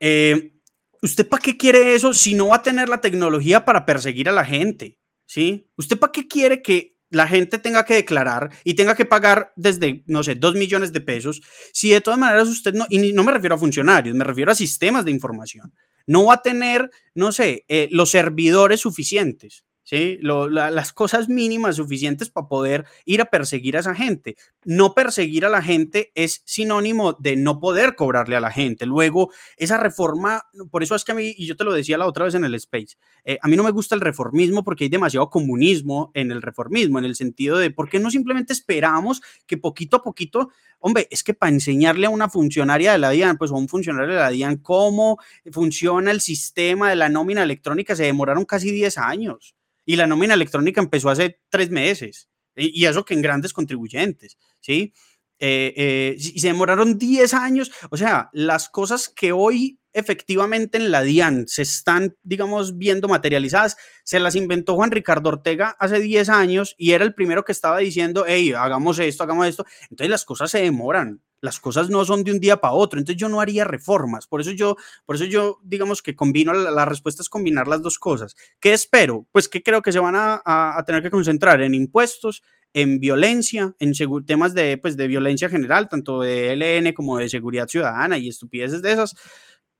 [0.00, 0.52] Eh,
[1.00, 4.32] ¿Usted para qué quiere eso si no va a tener la tecnología para perseguir a
[4.32, 4.98] la gente?
[5.26, 5.68] ¿Sí?
[5.76, 10.02] ¿Usted para qué quiere que la gente tenga que declarar y tenga que pagar desde,
[10.06, 11.42] no sé, dos millones de pesos,
[11.72, 14.54] si de todas maneras usted no, y no me refiero a funcionarios, me refiero a
[14.54, 15.74] sistemas de información,
[16.06, 19.64] no va a tener, no sé, eh, los servidores suficientes.
[19.82, 20.18] ¿Sí?
[20.20, 24.36] las cosas mínimas suficientes para poder ir a perseguir a esa gente.
[24.64, 28.86] No perseguir a la gente es sinónimo de no poder cobrarle a la gente.
[28.86, 32.06] Luego, esa reforma, por eso es que a mí, y yo te lo decía la
[32.06, 34.90] otra vez en el Space, eh, a mí no me gusta el reformismo porque hay
[34.90, 39.56] demasiado comunismo en el reformismo, en el sentido de por qué no simplemente esperamos que
[39.56, 43.50] poquito a poquito, hombre, es que para enseñarle a una funcionaria de la DIAN, pues
[43.50, 45.18] a un funcionario de la DIAN cómo
[45.50, 49.54] funciona el sistema de la nómina electrónica, se demoraron casi 10 años
[49.84, 54.92] y la nómina electrónica empezó hace tres meses, y, eso que en grandes contribuyentes, ¿sí?
[55.38, 60.90] Eh, eh, y se demoraron 10 años, o sea, las cosas que hoy efectivamente en
[60.90, 66.28] la DIAN se están, digamos, viendo materializadas, se las inventó Juan Ricardo Ortega hace 10
[66.28, 69.66] años y era el primero que estaba diciendo, hey, hagamos esto, hagamos esto.
[69.90, 73.20] Entonces las cosas se demoran, las cosas no son de un día para otro, entonces
[73.20, 74.26] yo no haría reformas.
[74.26, 77.98] Por eso yo, por eso yo digamos que combino, la, respuesta es combinar las dos
[77.98, 78.34] cosas.
[78.60, 79.26] ¿Qué espero?
[79.32, 82.42] Pues que creo que se van a, a, tener que concentrar en impuestos,
[82.72, 83.92] en violencia, en
[84.24, 88.80] temas de, pues, de violencia general, tanto de LN como de seguridad ciudadana y estupideces
[88.80, 89.14] de esas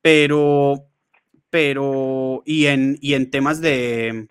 [0.03, 0.89] pero,
[1.49, 4.29] pero, y en, y en temas de,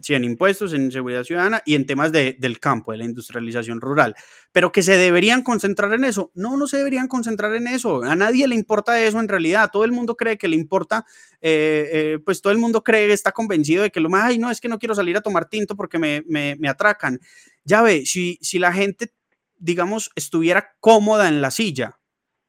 [0.00, 3.80] sí, en impuestos, en seguridad ciudadana y en temas de, del campo, de la industrialización
[3.80, 4.14] rural.
[4.52, 6.30] Pero que se deberían concentrar en eso.
[6.34, 8.02] No, no se deberían concentrar en eso.
[8.02, 9.70] A nadie le importa eso en realidad.
[9.72, 11.04] Todo el mundo cree que le importa,
[11.40, 14.50] eh, eh, pues todo el mundo cree, está convencido de que lo más, ay, no,
[14.50, 17.20] es que no quiero salir a tomar tinto porque me, me, me atracan.
[17.64, 19.12] Ya ve, si, si la gente,
[19.56, 21.98] digamos, estuviera cómoda en la silla,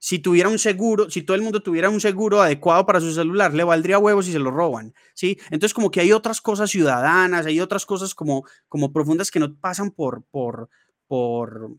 [0.06, 3.56] si tuviera un seguro, si todo el mundo tuviera un seguro adecuado para su celular,
[3.56, 5.40] le valdría huevos si se lo roban, ¿sí?
[5.46, 9.56] Entonces como que hay otras cosas ciudadanas, hay otras cosas como, como profundas que no
[9.56, 10.70] pasan por, por,
[11.08, 11.72] por,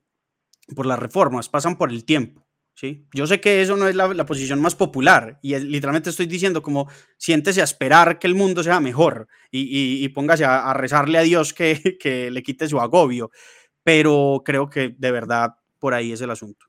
[0.75, 2.45] por las reformas, pasan por el tiempo,
[2.75, 3.07] ¿sí?
[3.15, 6.91] Yo sé que eso no es la, posición más popular y literalmente estoy diciendo como
[7.19, 11.23] siéntese a esperar que el mundo sea mejor y, y, póngase a, a, rezarle a
[11.23, 13.31] Dios que, que le quite su agobio,
[13.85, 16.67] pero creo que de verdad por ahí es el asunto.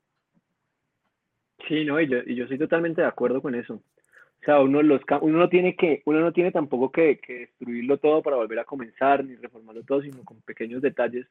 [1.66, 3.74] Sí, no, y yo, y yo estoy totalmente de acuerdo con eso.
[3.74, 7.98] O sea, uno, los, uno, no tiene que, uno no tiene tampoco que, que destruirlo
[7.98, 11.26] todo para volver a comenzar, ni reformarlo todo, sino con pequeños detalles.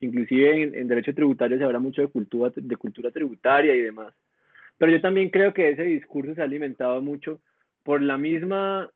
[0.00, 4.14] Inclusive en, en derecho tributario se habla mucho de cultura, de cultura tributaria y demás.
[4.78, 7.40] Pero yo también creo que ese discurso se ha alimentado mucho
[7.82, 8.90] por la misma,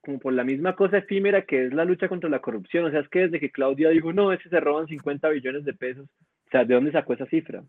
[0.00, 2.86] como por la misma cosa efímera que es la lucha contra la corrupción.
[2.86, 5.74] O sea, es que desde que Claudia dijo, no, ese se roban 50 billones de
[5.74, 7.62] pesos, o sea, ¿de dónde sacó esa cifra?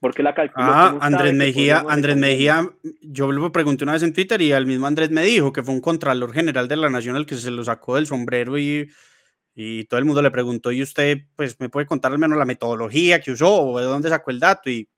[0.00, 0.66] Porque la calculó?
[0.66, 2.70] Ah, Andrés Mejía, Andrés Mejía,
[3.00, 5.74] yo le pregunté una vez en Twitter y el mismo Andrés me dijo que fue
[5.74, 8.90] un contralor general de la Nación el que se lo sacó del sombrero y,
[9.54, 12.44] y todo el mundo le preguntó, ¿y usted pues me puede contar al menos la
[12.44, 14.70] metodología que usó o de dónde sacó el dato?
[14.70, 14.88] Y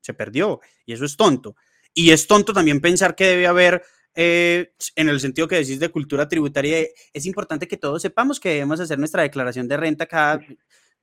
[0.00, 0.60] se perdió.
[0.86, 1.56] Y eso es tonto.
[1.92, 3.82] Y es tonto también pensar que debe haber
[4.14, 8.50] eh, en el sentido que decís de cultura tributaria, es importante que todos sepamos que
[8.50, 10.40] debemos hacer nuestra declaración de renta cada...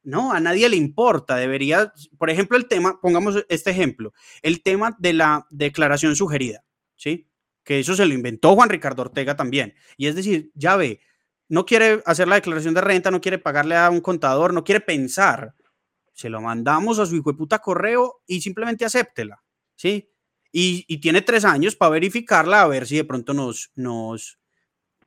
[0.04, 1.36] No, a nadie le importa.
[1.36, 6.64] Debería, por ejemplo, el tema, pongamos este ejemplo, el tema de la declaración sugerida,
[6.96, 7.30] ¿sí?
[7.64, 9.76] Que eso se lo inventó Juan Ricardo Ortega también.
[9.98, 11.02] Y es decir, ya ve,
[11.50, 14.82] no quiere hacer la declaración de renta, no quiere pagarle a un contador, no quiere
[14.82, 15.54] pensar.
[16.14, 19.44] Se lo mandamos a su hijo de puta correo y simplemente acéptela,
[19.76, 20.10] ¿sí?
[20.52, 24.40] Y, y tiene tres años para verificarla a ver si de pronto nos, nos,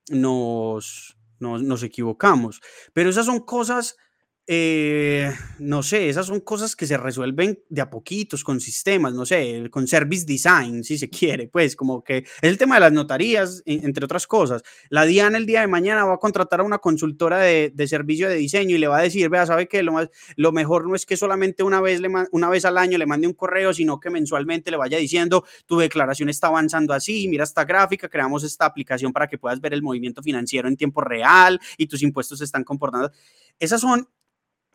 [0.08, 2.60] nos, nos, nos equivocamos.
[2.92, 3.96] Pero esas son cosas
[4.46, 9.24] eh, no sé, esas son cosas que se resuelven de a poquitos con sistemas, no
[9.24, 12.92] sé, con service design, si se quiere, pues como que es el tema de las
[12.92, 14.62] notarías, entre otras cosas.
[14.90, 18.34] La DIAN el día de mañana va a contratar a una consultora de, servicio de
[18.36, 19.94] diseño y le va a decir, vea, sabe que lo,
[20.36, 23.34] lo mejor no es que solamente una vez, una vez al año le mande un
[23.34, 28.10] correo, sino que mensualmente le vaya diciendo, tu declaración está avanzando así, mira esta gráfica,
[28.10, 32.02] creamos esta aplicación para que puedas ver el movimiento financiero en tiempo real y tus
[32.02, 33.10] impuestos se están comportando.
[33.58, 34.08] Esas son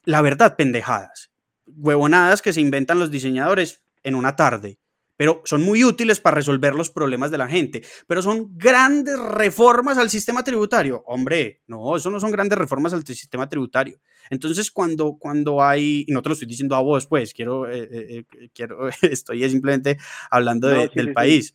[0.04, 1.32] la verdad, pendejadas,
[1.66, 4.80] huevonadas que se inventan los diseñadores en una tarde,
[5.20, 7.84] pero son muy útiles para resolver los problemas de la gente.
[8.08, 11.04] Pero son grandes reformas al sistema tributario.
[11.08, 14.00] Hombre, no, eso no son grandes reformas al sistema tributario.
[14.30, 17.90] Entonces, cuando, cuando hay, y no te lo estoy diciendo a vos, pues, quiero, eh,
[17.92, 19.98] eh, eh, quiero estoy simplemente
[20.32, 21.54] hablando del país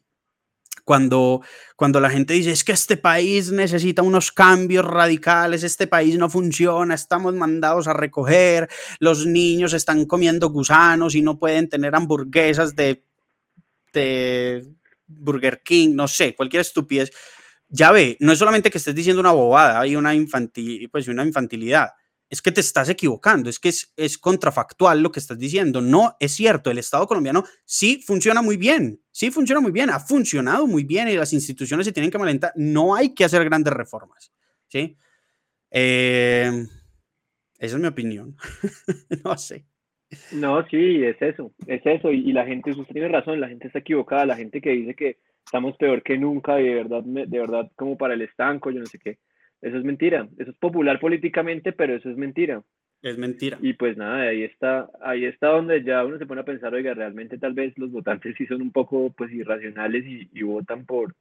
[0.85, 1.43] cuando,
[1.77, 6.29] cuando la gente dice es que este país necesita unos cambios radicales, este país no
[6.29, 8.69] funciona, estamos mandados a recoger,
[9.01, 13.03] los niños están comiendo gusanos y no pueden tener hamburguesas de,
[13.93, 14.67] de
[15.07, 17.11] Burger King, no sé, cualquier estupidez.
[17.69, 21.25] Ya ve, no es solamente que estés diciendo una bobada, hay una, infantil, pues una
[21.25, 21.91] infantilidad
[22.35, 25.81] es que te estás equivocando, es que es, contrafactual lo que estás diciendo.
[25.81, 30.01] No es cierto, el Estado colombiano sí funciona muy bien, sí funciona muy bien, ha
[30.01, 32.53] funcionado muy bien y las instituciones se tienen que malentar.
[32.57, 34.33] No hay que hacer grandes reformas,
[34.67, 34.97] ¿sí?
[35.71, 36.67] Eh,
[37.57, 38.37] esa es mi opinión.
[39.25, 39.65] no sé.
[40.33, 42.11] No, sí, es eso, es eso.
[42.11, 45.19] Y, la gente, usted tiene razón, la gente está equivocada, la gente que dice que
[45.45, 48.87] estamos peor que nunca y de verdad, de verdad como para el estanco, yo no
[48.87, 49.19] sé qué.
[49.61, 50.29] Eso es mentira.
[50.39, 52.63] Eso es popular políticamente, pero eso es mentira.
[53.03, 53.59] Es mentira.
[53.61, 56.95] Y pues nada, ahí está, ahí está donde ya uno se pone a pensar, oiga,
[56.95, 61.15] realmente tal vez los votantes sí son un poco pues irracionales y, votan por...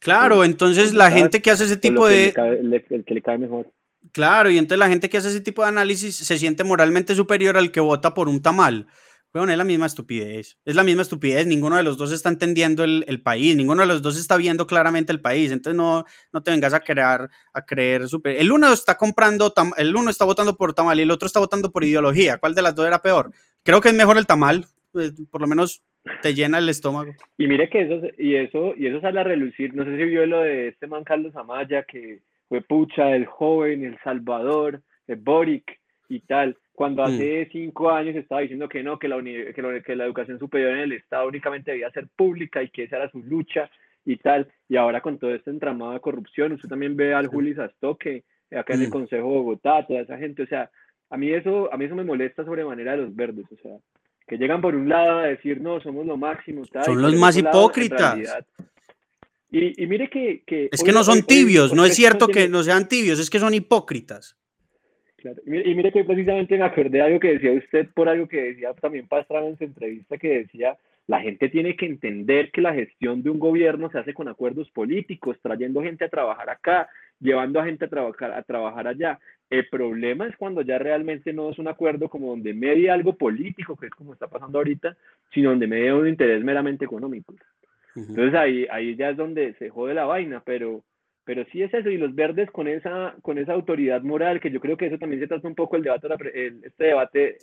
[0.00, 2.32] Claro, entonces la gente que hace ese tipo de...
[2.36, 3.70] el que le cae mejor.
[4.12, 7.56] Claro, y entonces la gente que hace ese tipo de análisis se siente moralmente superior
[7.56, 8.86] al que vota por un tamal.
[9.32, 10.58] Bueno, es la misma estupidez.
[10.64, 11.46] Es la misma estupidez.
[11.46, 13.54] Ninguno de los dos está entendiendo el, país.
[13.54, 15.52] Ninguno de los dos está viendo claramente el país.
[15.52, 18.36] Entonces no, no te vengas a crear, a creer super.
[18.36, 21.70] El uno está comprando, el uno está votando por tamal y el otro está votando
[21.70, 22.38] por ideología.
[22.38, 23.30] ¿Cuál de las dos era peor?
[23.62, 24.66] Creo que es mejor el tamal.
[24.92, 25.84] Pues, por lo menos
[26.22, 27.12] te llena el estómago.
[27.38, 29.74] Y mire que eso, y eso, y eso sale a relucir.
[29.74, 33.84] No sé si vio lo de este man Carlos Amaya que fue pucha, el joven,
[33.84, 35.78] el Salvador, el Boric
[36.08, 37.04] y tal, cuando mm.
[37.04, 40.92] hace cinco años estaba diciendo que no, que la, que, la educación superior en el
[40.92, 43.70] Estado únicamente debía ser pública y que esa era su lucha
[44.06, 47.54] y tal, y ahora con todo este entramado de corrupción, usted también ve al Juli
[47.54, 48.92] Sastoque, acá en el mm.
[48.92, 50.70] Consejo de Bogotá, toda esa gente, o sea,
[51.10, 53.76] a mí eso, a mí eso me molesta sobremanera de los verdes, o sea,
[54.26, 57.36] que llegan por un lado a decir, no, somos lo máximo, tal, son los más
[57.36, 58.18] hipócritas.
[59.50, 60.44] Y, mire que...
[60.72, 63.52] es que no son tibios, no es cierto que no sean tibios, es que son
[63.52, 64.39] hipócritas.
[65.46, 68.72] Y, mire, que precisamente me acordé de algo que decía usted por algo que decía
[68.74, 70.76] también Pastrana en su entrevista, que decía,
[71.06, 74.70] la gente tiene que entender que la gestión de un gobierno se hace con acuerdos
[74.70, 76.88] políticos, trayendo gente a trabajar acá,
[77.18, 79.18] llevando a gente a trabajar, a trabajar allá.
[79.50, 83.76] El problema es cuando ya realmente no es un acuerdo como donde media algo político,
[83.76, 84.96] que es como está pasando ahorita,
[85.34, 87.34] sino donde media un interés meramente económico.
[87.96, 90.82] Entonces ahí, ahí ya es donde se jode la vaina, pero,
[91.24, 94.60] pero sí es eso, y los verdes con esa, con esa autoridad moral, que yo
[94.60, 96.08] creo que eso también se trata un poco el debate,
[96.64, 97.38] este debate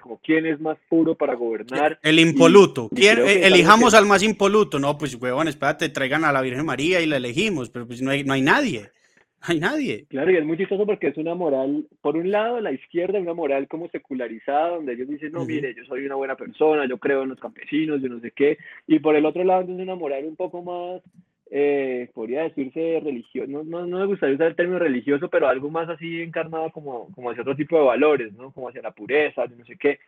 [0.00, 1.98] como quién es más puro para gobernar.
[2.02, 6.42] El impoluto, ¿Quién, eh, elijamos al más impoluto, no, pues huevón, espérate, traigan a la
[6.42, 8.90] Virgen María y la elegimos, pero pues no hay, no hay nadie
[9.48, 10.06] hay nadie.
[10.08, 13.34] Claro, y es muy chistoso porque es una moral, por un lado, la izquierda, una
[13.34, 17.22] moral como secularizada, donde ellos dicen, no, mire, yo soy una buena persona, yo creo
[17.22, 20.24] en los campesinos, yo no sé qué, y por el otro lado, es una moral
[20.24, 21.02] un poco más,
[21.50, 25.70] eh, podría decirse religioso, no, no, no, me gustaría usar el término religioso, pero algo
[25.70, 28.52] más así encarnado como, como hacia otro tipo de valores, ¿no?
[28.52, 29.98] Como hacia la pureza, no sé qué.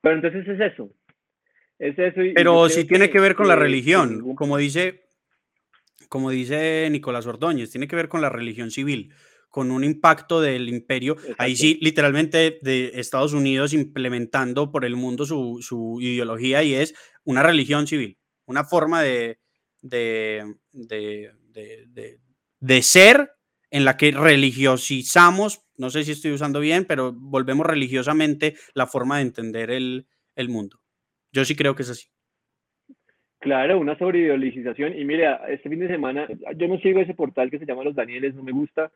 [0.00, 0.90] Pero entonces es eso.
[1.78, 2.20] Es eso.
[2.34, 5.08] pero si tiene que ver con la religión, como dice
[6.08, 9.12] como dice Nicolás Ordóñez, tiene que ver con la religión civil,
[9.48, 15.24] con un impacto del imperio, ahí sí, literalmente de Estados Unidos implementando por el mundo
[15.24, 19.38] su, ideología y es una religión civil, una forma de,
[19.80, 23.30] de, de, ser
[23.70, 29.16] en la que religiosizamos, no sé si estoy usando bien, pero volvemos religiosamente la forma
[29.16, 30.06] de entender el,
[30.36, 30.80] el mundo.
[31.32, 32.08] Yo sí creo que es así.
[33.40, 34.98] Claro, una sobreideologización.
[34.98, 36.26] Y mira, este fin de semana,
[36.56, 38.90] yo no sigo ese portal que se llama Los Danieles, no me gusta,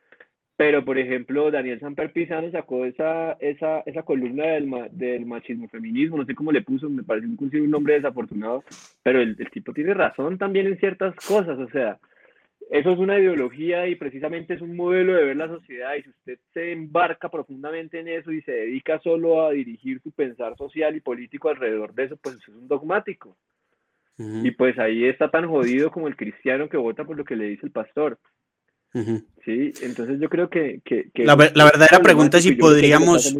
[0.63, 6.15] pero por ejemplo, Daniel Samper Pizano sacó esa, esa, esa columna del, del machismo feminismo,
[6.15, 8.63] no sé cómo le puso, me parece un nombre desafortunado,
[9.03, 11.99] pero el, el tipo tiene razón también en ciertas cosas, o sea,
[12.71, 16.09] eso es una ideología y precisamente es un modelo de ver la sociedad y si
[16.11, 20.95] usted se embarca profundamente en eso y se dedica solo a dirigir su pensar social
[20.95, 23.35] y político alrededor de eso, pues eso es un dogmático.
[24.17, 27.45] Y pues ahí está tan jodido como el cristiano que vota por lo que le
[27.49, 28.17] dice el pastor.
[28.93, 30.81] Sí, entonces yo creo que...
[31.15, 33.35] la, verdadera pregunta es si podríamos...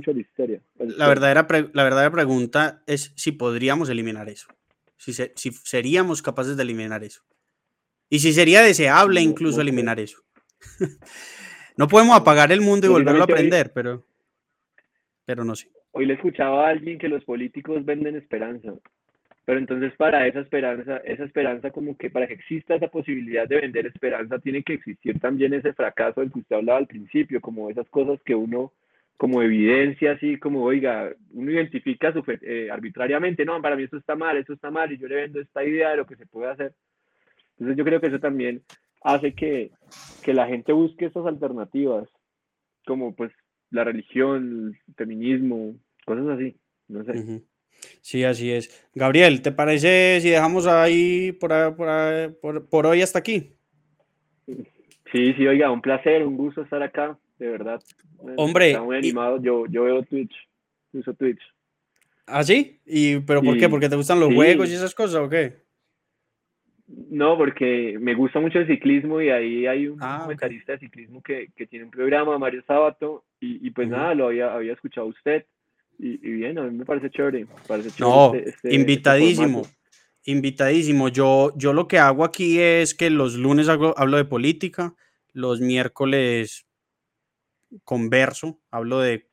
[0.78, 4.48] La, verdadera la verdadera pregunta es si podríamos eliminar eso.
[4.98, 7.24] Si, si seríamos capaces de eliminar eso.
[8.10, 10.24] Y si sería deseable incluso eliminar eso.
[11.78, 14.06] no podemos apagar el mundo y volverlo a aprender, pero,
[15.26, 15.70] pero no sé.
[15.92, 18.74] Hoy le escuchaba a alguien que los políticos venden esperanza.
[19.46, 23.60] Pero entonces para esa esperanza, esa esperanza como que para que exista esa posibilidad de
[23.60, 27.70] vender esperanza, tiene que existir también ese fracaso del que usted hablaba al principio, como
[27.70, 28.72] esas cosas que uno
[29.18, 34.16] como evidencia, así como, oiga, uno identifica su, eh, arbitrariamente, no, para mí esto está
[34.16, 36.52] mal, esto está mal, y yo le vendo esta idea de lo que se puede
[36.52, 36.74] hacer.
[37.52, 38.64] Entonces yo creo que eso también
[39.02, 39.72] hace que,
[40.24, 42.10] que la gente busque estas alternativas,
[42.86, 43.32] como pues
[43.70, 45.76] la religión, el feminismo,
[46.06, 46.58] cosas así,
[46.88, 47.44] no sé.
[48.02, 48.90] Sí, así es.
[48.96, 53.54] Gabriel, ¿te parece si dejamos ahí por, por, por, hoy hasta aquí?
[54.46, 57.82] Sí, sí, oiga, un placer, un gusto estar acá, de verdad.
[58.36, 58.72] Hombre.
[58.72, 60.34] Está muy animado, yo, yo veo Twitch,
[60.94, 61.42] uso Twitch.
[62.26, 62.80] ¿Ah, sí?
[62.86, 63.70] ¿Y, ¿Pero por qué?
[63.70, 65.64] ¿Porque te gustan los juegos y esas cosas o qué?
[66.88, 71.22] No, porque me gusta mucho el ciclismo y ahí hay un Ah, comentarista de ciclismo
[71.22, 75.08] que, que tiene un programa, Mario Sábato, y, y pues nada, lo había, había escuchado
[75.08, 75.46] usted.
[76.06, 77.48] Y, y bien, a mí me parece chévere.
[77.66, 79.60] parece chévere No, este- este- este invitadísimo.
[79.64, 79.70] formato.
[80.26, 81.08] Invitadísimo.
[81.08, 84.96] Yo, yo lo que hago aquí es que los lunes hago- hablo de política,
[85.32, 86.66] los miércoles
[87.86, 89.30] converso, hablo de,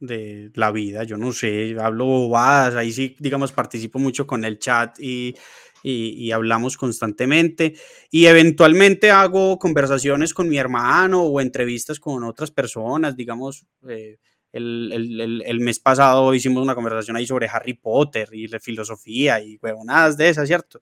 [0.00, 4.58] de la vida, yo no sé, hablo bobadas, ahí sí, digamos, participo mucho con el
[4.58, 5.34] chat y,
[5.82, 7.74] y, y hablamos constantemente.
[8.10, 13.66] Y eventualmente hago conversaciones con mi hermano o entrevistas con otras personas, digamos.
[13.88, 14.16] eh,
[14.56, 19.40] el, el- el- mes pasado hicimos una conversación ahí sobre Harry Potter y de filosofía
[19.42, 20.80] y huevonadas de esas, ¿cierto?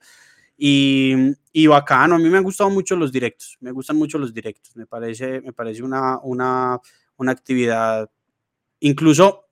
[0.57, 1.15] Y,
[1.53, 4.75] y bacano, a mí me han gustado mucho los directos, me gustan mucho los directos,
[4.75, 6.79] me parece, me parece una, una,
[7.17, 8.09] una actividad,
[8.79, 9.42] incluso,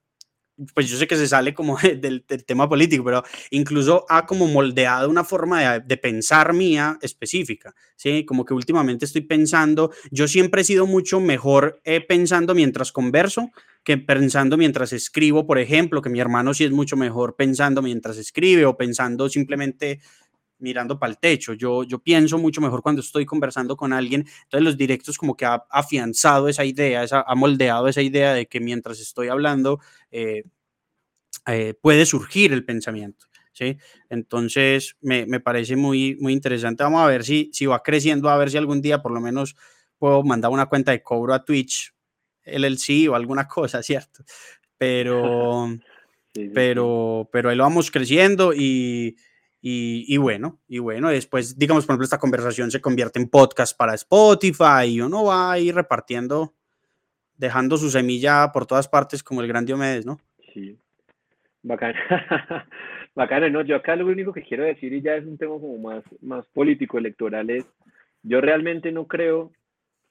[0.74, 5.10] pues yo sé que se sale como del, tema político, pero incluso ha como moldeado
[5.10, 8.26] una forma de, de pensar mía específica, ¿sí?
[8.26, 13.52] Como que últimamente estoy pensando, yo siempre he sido mucho mejor eh, pensando mientras converso
[13.84, 18.18] que pensando mientras escribo, por ejemplo, que mi hermano sí es mucho mejor pensando mientras
[18.18, 20.00] escribe o pensando simplemente
[20.62, 21.54] mirando para el techo.
[21.54, 24.26] Yo, yo pienso mucho mejor cuando estoy conversando con alguien.
[24.44, 28.46] Entonces los directos como que ha afianzado esa idea, esa, ha moldeado esa idea de
[28.48, 29.80] que mientras estoy hablando
[30.12, 30.44] eh,
[31.48, 33.28] eh, puede surgir el pensamiento.
[33.54, 33.78] ¿sí?
[34.10, 36.84] Entonces me, me, parece muy, muy interesante.
[36.84, 39.56] Vamos a ver si, si va creciendo, a ver si algún día por lo menos
[39.98, 41.94] puedo mandar una cuenta de cobro a Twitch,
[42.44, 44.24] LLC o alguna cosa, ¿cierto?
[44.78, 45.68] Pero,
[46.34, 49.16] sí, sí, pero, pero ahí lo vamos creciendo y,
[49.64, 53.94] y, bueno, y bueno, después, digamos, por ejemplo, esta conversación se convierte en podcast para
[53.94, 56.56] Spotify y uno va ahí repartiendo,
[57.38, 60.20] dejando su semilla por todas partes como el gran Diomedes, ¿no?
[60.52, 60.80] Sí,
[61.62, 61.94] bacano.
[63.16, 65.78] bacano, no, yo acá lo único que quiero decir y ya es un tema como
[65.78, 67.66] más, más político, electoral, es,
[68.24, 69.52] yo realmente no creo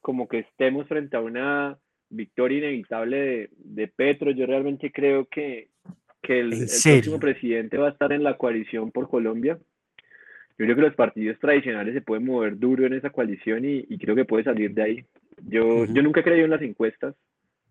[0.01, 1.77] como que estemos frente a una
[2.09, 5.70] victoria inevitable de, de Petro, yo realmente creo que,
[6.23, 9.59] que el, el próximo presidente va a estar en la coalición por Colombia.
[10.59, 13.99] Yo creo que los partidos tradicionales se pueden mover duro en esa coalición y, y
[13.99, 15.05] creo que puede salir de ahí.
[15.49, 15.95] Yo, uh -huh.
[15.95, 17.15] yo nunca he creído en las encuestas,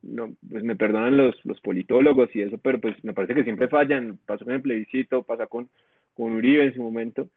[0.01, 3.67] no, pues me perdonan los, los politólogos y eso, pero pues me parece que siempre
[3.67, 4.17] fallan.
[4.25, 5.69] Pasó con el plebiscito, pasa con,
[6.15, 7.29] con Uribe en su momento.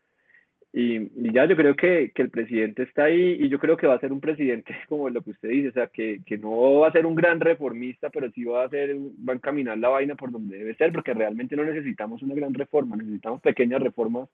[0.75, 3.95] Y, ya yo creo que, que, el presidente está ahí y yo creo que va
[3.95, 6.89] a ser un presidente como lo que usted dice, o sea, que, que, no va
[6.89, 10.15] a ser un gran reformista, pero sí va a, ser, va a encaminar la vaina
[10.15, 14.31] por donde debe ser, porque realmente no necesitamos una gran reforma, necesitamos pequeñas reformas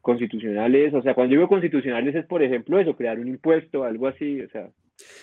[0.00, 4.40] constitucionales, o sea, cuando digo constitucionales es, por ejemplo, eso, crear un impuesto, algo así,
[4.40, 4.68] o sea.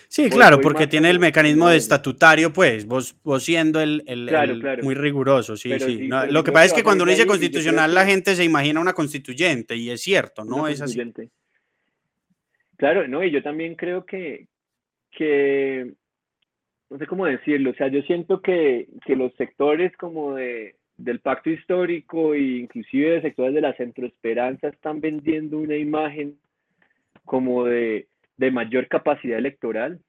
[0.08, 4.52] Sí, claro, porque tiene el mecanismo de estatutario, pues, vos, vos siendo el, el, claro,
[4.52, 4.82] el claro.
[4.82, 5.98] muy riguroso, sí, pero sí.
[5.98, 8.44] sí no, pero lo que pasa es que cuando uno dice constitucional, la gente se
[8.44, 11.00] imagina una constituyente, y es cierto, no es así.
[12.76, 14.48] Claro, no, y yo también creo que,
[15.12, 15.92] que,
[16.88, 21.20] no sé cómo decirlo, o sea, yo siento que, que los sectores como de, del
[21.20, 26.38] pacto histórico e inclusive de sectores de la centroesperanza están vendiendo una imagen
[27.24, 28.08] como de,
[28.40, 30.00] de mayor capacidad electoral,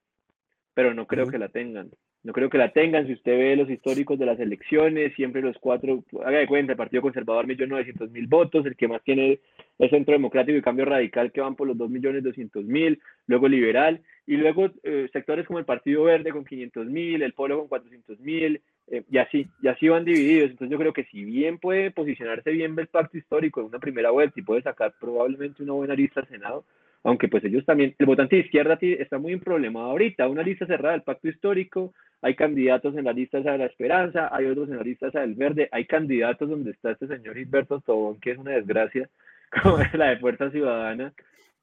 [0.74, 1.92] pero no creo que la tengan.
[2.24, 3.06] No creo que la tengan.
[3.06, 6.78] Si usted ve los históricos de las elecciones, siempre los cuatro, haga de cuenta, el
[6.78, 9.42] Partido Conservador, 1.900.000 votos, el que más tiene
[9.80, 14.70] es Centro Democrático y Cambio Radical, que van por los 2.200.000, luego Liberal, y luego
[14.84, 19.48] eh, sectores como el Partido Verde con 500.000, el Polo con 400.000, eh, y así,
[19.62, 20.52] y así van divididos.
[20.52, 24.12] Entonces yo creo que si bien puede posicionarse bien el pacto histórico en una primera
[24.12, 26.64] vuelta y puede sacar probablemente una buena lista al Senado,
[27.04, 30.94] aunque pues ellos también, el votante de izquierda está muy problemado ahorita, una lista cerrada
[30.94, 34.78] del pacto histórico, hay candidatos en la lista esa de la esperanza, hay otros en
[34.78, 38.38] la lista esa del verde, hay candidatos donde está este señor Gilberto Tobón, que es
[38.38, 39.10] una desgracia,
[39.64, 41.14] como es la de Fuerza Ciudadana.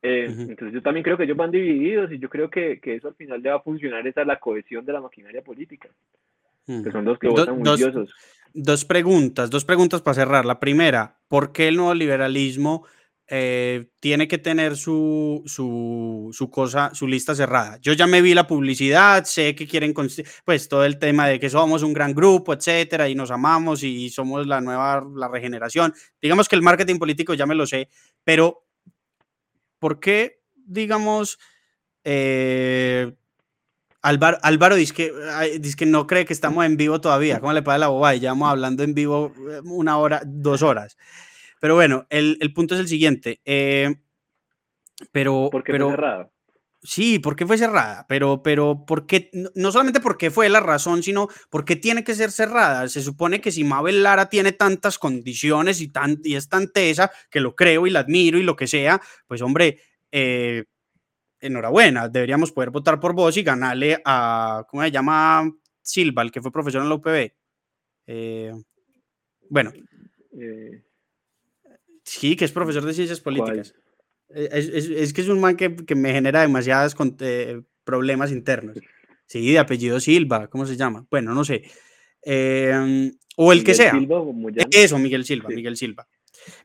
[0.03, 0.27] Eh.
[0.29, 3.15] Entonces yo también creo que ellos van divididos y yo creo que, que eso al
[3.15, 5.89] final le va a funcionar, esa es la cohesión de la maquinaria política,
[6.67, 8.15] que son los que Do- votan dos- juiciosos.
[8.55, 10.45] Dos preguntas, dos preguntas para cerrar.
[10.47, 12.85] La primera, ¿por qué el nuevo liberalismo
[13.29, 17.79] eh, tiene que tener su, su, su cosa, su lista cerrada?
[17.81, 19.95] Yo ya me vi la publicidad, sé que quieren,
[20.45, 24.11] pues todo el tema de que somos un gran grupo, etcétera, y nos amamos y
[24.11, 25.95] somos la nueva, la regeneración.
[26.21, 27.89] Digamos que el marketing político ya me lo sé,
[28.25, 28.67] pero
[29.79, 31.39] ¿por qué, digamos,
[32.05, 33.13] eh,
[34.01, 35.13] Álvaro, Álvaro dice que,
[35.61, 37.41] dice que no cree que estamos en vivo todavía.
[37.41, 38.15] ¿Cómo le pasa la boba?
[38.15, 40.97] Y ya vamos hablando en vivo eh, una hora, dos horas.
[41.61, 43.41] Pero bueno, el, el punto es el siguiente.
[43.45, 43.95] eh,
[45.13, 46.33] pero, Porque pero está cerrado.
[46.81, 48.07] Sí, ¿por qué fue cerrada?
[48.09, 49.31] Pero, pero, ¿por qué?
[49.55, 52.89] No solamente porque fue la razón, sino porque tiene que ser cerrada.
[52.89, 57.11] Se supone que si Mabel Lara tiene tantas condiciones y, tan, y es tan tesa,
[57.31, 59.81] que lo creo y la admiro y lo que sea, pues hombre,
[60.13, 60.67] eh,
[61.41, 65.51] enhorabuena, deberíamos poder votar por vos y ganarle a, ¿cómo se llama?
[65.83, 67.33] Silva, el que fue profesor en la UPB.
[68.07, 68.53] Eh,
[69.51, 69.73] bueno.
[70.41, 70.85] Eh,
[72.09, 73.75] sí, que es profesor de ciencias políticas.
[74.29, 78.77] Es, que es un man que, me genera demasiados eh, problemas internos.
[79.27, 81.07] Sí, de apellido Silva, ¿cómo se llama?
[81.11, 81.63] Bueno, no sé.
[82.23, 83.93] Em, o el que sea.
[84.71, 86.09] Eso, Miguel Silva, Miguel Silva.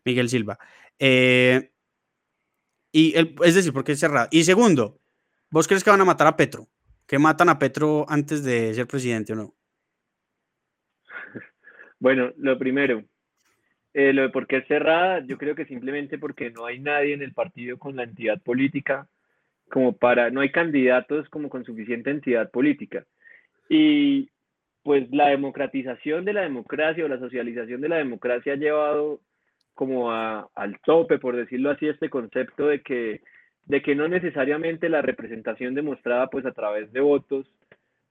[0.06, 0.58] Miguel Silva.
[0.98, 1.72] Eh,
[2.92, 3.14] y
[3.44, 4.28] es decir, porque es cerrado.
[4.32, 5.02] Y segundo,
[5.50, 6.70] ¿vos crees que van a matar a Petro?
[7.08, 9.56] ¿Que matan a Petro antes de ser presidente o no?
[12.00, 13.02] Bueno, lo primero,
[13.94, 17.14] eh, lo de por qué es cerrada, yo creo que simplemente porque no hay nadie
[17.14, 19.08] en el partido con la entidad política
[19.70, 23.06] como para, no hay candidatos como con suficiente entidad política.
[23.70, 24.30] Y
[24.84, 29.22] pues la democratización de la democracia o la socialización de la democracia ha llevado
[29.74, 33.22] como a, al tope, por decirlo así, este concepto de que,
[33.66, 37.52] de que no necesariamente la representación demostrada pues a través de votos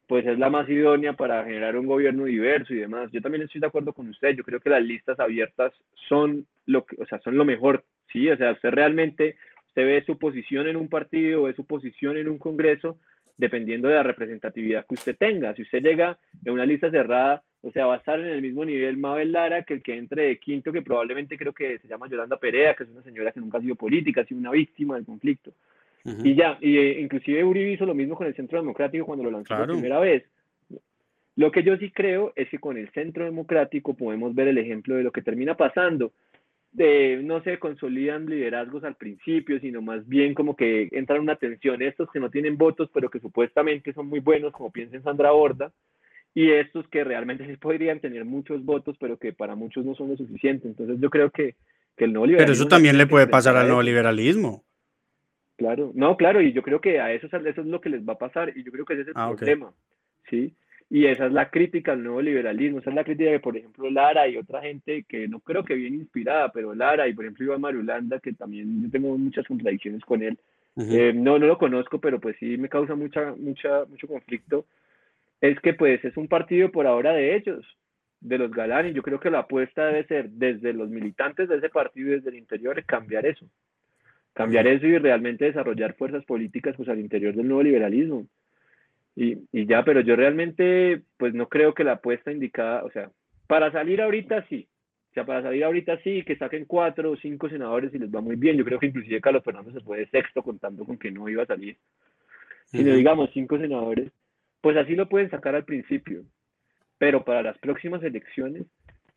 [0.07, 3.11] pues es la más idónea para generar un gobierno diverso y demás.
[3.13, 5.73] Yo también estoy de acuerdo con usted, yo creo que las listas abiertas
[6.09, 9.37] son lo que, o sea, son lo mejor, sí, o sea, usted realmente,
[9.69, 12.99] usted ve su posición en un partido, ve su posición en un congreso,
[13.37, 15.55] dependiendo de la representatividad que usted tenga.
[15.55, 18.65] Si usted llega en una lista cerrada, o sea, va a estar en el mismo
[18.65, 22.09] nivel Mabel Lara que el que entre de quinto, que probablemente creo que se llama
[22.09, 24.97] Yolanda Perea, que es una señora que nunca ha sido política, ha sido una víctima
[24.97, 25.53] del conflicto.
[26.05, 29.31] Y ya, y eh, inclusive Uribe hizo lo mismo con el Centro Democrático cuando lo
[29.31, 30.25] lanzó la primera vez.
[31.37, 34.97] Lo que yo sí creo es que con el Centro Democrático podemos ver el ejemplo
[34.97, 36.13] de lo que termina pasando.
[36.73, 41.83] De, no se consolidan liderazgos al principio, sino más bien como que entran una tensión.
[41.83, 45.31] Estos que no tienen votos, pero que supuestamente son muy buenos, como piensa en Sandra
[45.33, 45.73] Borda,
[46.35, 50.09] y estos que realmente sí podrían tener muchos votos, pero que para muchos no son
[50.09, 50.67] lo suficiente.
[50.67, 51.57] Entonces yo creo que,
[51.97, 52.47] que el neoliberalismo...
[52.47, 54.65] Pero eso también le puede pasar al neoliberalismo.
[55.63, 58.15] Claro, no, claro, y yo creo que a eso, eso es lo que les va
[58.15, 59.73] a pasar, y yo creo que ese es el ah, problema,
[60.29, 60.53] ¿sí?
[60.91, 63.89] Y esa es la crítica al nuevo liberalismo, esa es la crítica de, por ejemplo,
[63.89, 67.45] Lara y otra gente que no creo que bien inspirada, pero Lara y, por ejemplo,
[67.45, 70.37] Iván Marulanda, que también yo tengo muchas contradicciones con él,
[70.77, 74.67] eh, no, no lo conozco, pero pues sí me causa mucha, mucha, mucho conflicto,
[75.41, 77.65] es que pues es un partido por ahora de ellos,
[78.21, 81.69] de los galanes, yo creo que la apuesta debe ser desde los militantes de ese
[81.69, 83.47] partido y desde el interior cambiar eso,
[84.35, 88.27] cambiar eso y realmente desarrollar fuerzas políticas pues al interior del nuevo liberalismo.
[89.15, 93.11] Y, y, ya, pero yo realmente pues no creo que la apuesta indicada, o sea,
[93.47, 94.67] para salir ahorita sí,
[95.13, 98.23] o sea, para salir ahorita sí, que saquen cuatro o cinco senadores y les va
[98.23, 98.57] muy bien.
[98.57, 101.47] Yo creo que inclusive Carlos Fernández se puede sexto contando con que no iba a
[101.47, 101.77] salir.
[102.65, 104.11] Si no digamos cinco senadores,
[104.63, 106.25] pues así lo pueden sacar al principio.
[106.97, 108.63] Pero para las próximas elecciones,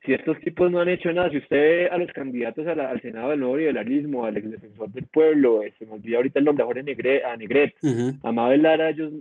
[0.06, 3.30] si estos tipos no han hecho nada, si usted ve a los candidatos al Senado
[3.30, 6.64] del Nuevo Liberalismo, al ex defensor del pueblo, eh, se me olvida ahorita el nombre,
[6.64, 7.76] a Jorge Negret, a Negret,
[8.24, 9.14] a Mabel Lara, ellos,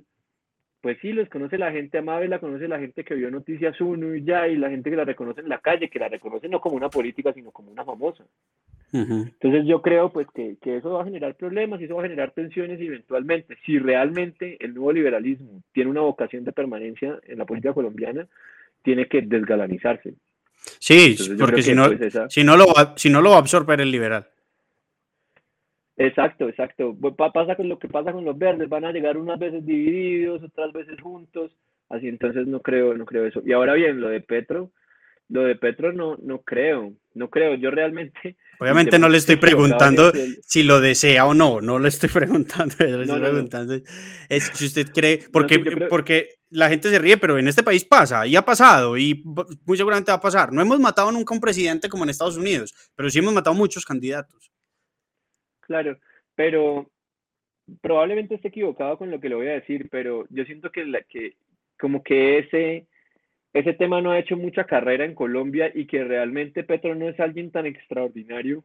[0.81, 3.81] pues sí, los conoce la gente, a Mabel la conoce la gente que vio Noticias
[3.81, 6.49] 1 y ya, y la gente que la reconoce en la calle, que la reconoce
[6.49, 8.25] no como una política, sino como una famosa.
[8.93, 12.05] Entonces yo creo pues que, que, eso va a generar problemas y eso va a
[12.05, 13.57] generar tensiones eventualmente.
[13.67, 18.29] Si realmente el nuevo liberalismo tiene una vocación de permanencia en la política colombiana,
[18.85, 20.15] tiene que desgalanizarse.
[20.79, 23.81] Sí, porque si no, pues, si, no lo va, si no lo va a absorber
[23.81, 24.27] el liberal.
[25.97, 26.97] Exacto, exacto.
[27.17, 30.73] Pasa con lo que pasa con los verdes, van a llegar unas veces divididos, otras
[30.73, 31.57] veces juntos,
[31.89, 33.43] así entonces no creo, no creo eso.
[33.45, 34.71] Y ahora bien, lo de Petro,
[35.29, 37.55] lo de Petro no, no creo, no creo.
[37.55, 38.37] Yo realmente.
[38.61, 40.13] Obviamente no le estoy preguntando
[40.43, 42.75] si lo desea o no, no le estoy preguntando.
[42.79, 43.75] Le estoy preguntando
[44.29, 45.59] es si usted cree, porque,
[45.89, 49.23] porque la gente se ríe, pero en este país pasa y ha pasado y
[49.65, 50.53] muy seguramente va a pasar.
[50.53, 53.55] No hemos matado nunca a un presidente como en Estados Unidos, pero sí hemos matado
[53.55, 54.51] muchos candidatos.
[55.61, 55.99] Claro,
[56.35, 56.91] pero
[57.81, 61.03] probablemente esté equivocado con lo que le voy a decir, pero yo siento que, la,
[61.03, 61.37] que
[61.79, 62.87] como que ese
[63.55, 67.19] ese tema no ha hecho mucha carrera en Colombia y que realmente Petro no es
[67.21, 68.65] alguien tan extraordinario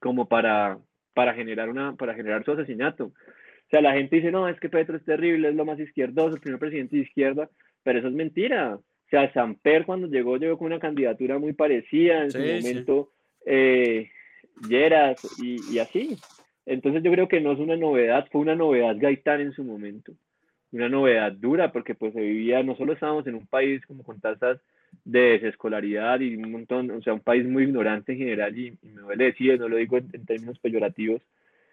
[0.00, 0.78] como para,
[1.12, 3.04] para, generar, una, para generar su asesinato.
[3.04, 6.34] O sea, la gente dice, no, es que Petro es terrible, es lo más izquierdoso,
[6.34, 7.50] el primer presidente de izquierda,
[7.82, 8.76] pero eso es mentira.
[8.76, 13.10] O sea, Samper cuando llegó, llegó con una candidatura muy parecida, en su momento,
[13.44, 14.10] eh,
[14.68, 16.16] Lleras y, y así.
[16.64, 20.14] Entonces yo creo que no es una novedad, fue una novedad Gaitán en su momento
[20.72, 24.20] una novedad dura, porque pues se vivía, no solo estábamos en un país como con
[24.20, 24.58] tasas
[25.04, 29.02] de desescolaridad y un montón, o sea, un país muy ignorante en general, y, me
[29.02, 31.22] duele decir, no lo digo en, términos peyorativos,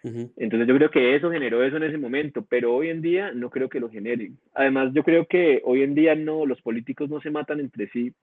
[0.04, 3.50] Entonces yo creo que eso generó eso en ese momento, pero hoy en día no
[3.50, 4.32] creo que lo genere.
[4.54, 8.14] Además, yo creo que hoy en día no, los políticos no se matan entre sí,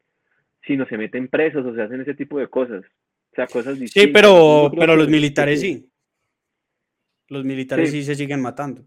[0.67, 2.85] sino se meten presos o se hacen ese tipo de cosas.
[3.33, 4.03] O sea, cosas distintas.
[4.03, 5.91] Sí, pero, pero los militares sí.
[7.29, 8.83] Los militares sí se siguen matando.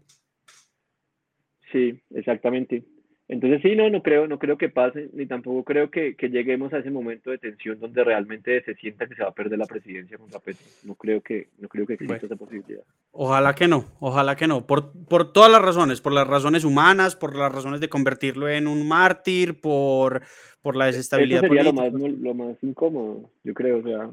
[1.72, 2.84] Sí, exactamente.
[3.30, 6.78] Entonces sí, no, no creo, no creo que pase, ni tampoco creo que, lleguemos a
[6.78, 10.18] ese momento de tensión donde realmente se sienta que se va a perder la presidencia
[10.18, 10.66] contra Petro.
[10.82, 12.82] No creo que, no creo que exista esa posibilidad.
[13.12, 17.14] Ojalá que no, ojalá que no, por, por todas las razones, por las razones humanas,
[17.14, 20.22] por las razones de convertirlo en un mártir, por,
[20.60, 24.10] por la desestabilidad Eso sería Lo, más, lo más incómodo, yo creo, o sea.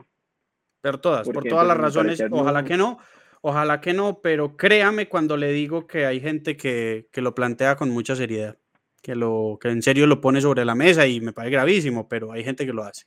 [0.81, 2.99] Pero todas, por todas las razones, ojalá que no.
[3.41, 7.76] Ojalá que no, pero créame cuando le digo que hay gente que, que lo plantea
[7.76, 8.57] con mucha seriedad
[9.07, 12.34] que, lo, que en serio lo pone sobre la mesa y me parece gravísimo, pero
[12.34, 13.05] hay gente que lo hace.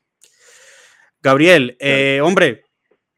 [1.22, 2.64] Gabriel, eh, hombre,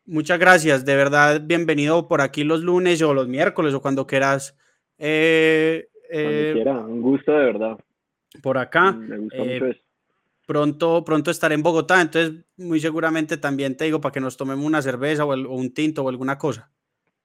[0.05, 4.59] muchas gracias, de verdad, bienvenido por aquí los lunes o los miércoles o cuando quieras.
[4.99, 7.79] Eh, eh un gusto de verdad.
[8.43, 8.91] Por acá.
[8.91, 9.81] Me gusta mucho eso.
[10.45, 14.67] Pronto, pronto estaré en Bogotá, entonces muy seguramente también te digo para que nos tomemos
[14.67, 16.69] una cerveza o, o un tinto o alguna cosa.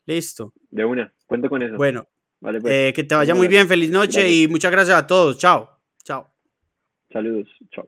[0.07, 0.53] Listo.
[0.71, 1.75] De una, cuento con eso.
[1.75, 2.07] Bueno,
[2.39, 2.73] Vale, pues.
[2.73, 5.38] Eh, que te vaya muy bien, feliz noche y muchas gracias a todos.
[5.38, 5.69] Chao.
[6.03, 6.31] Chao.
[7.11, 7.47] Saludos.
[7.71, 7.88] Chao.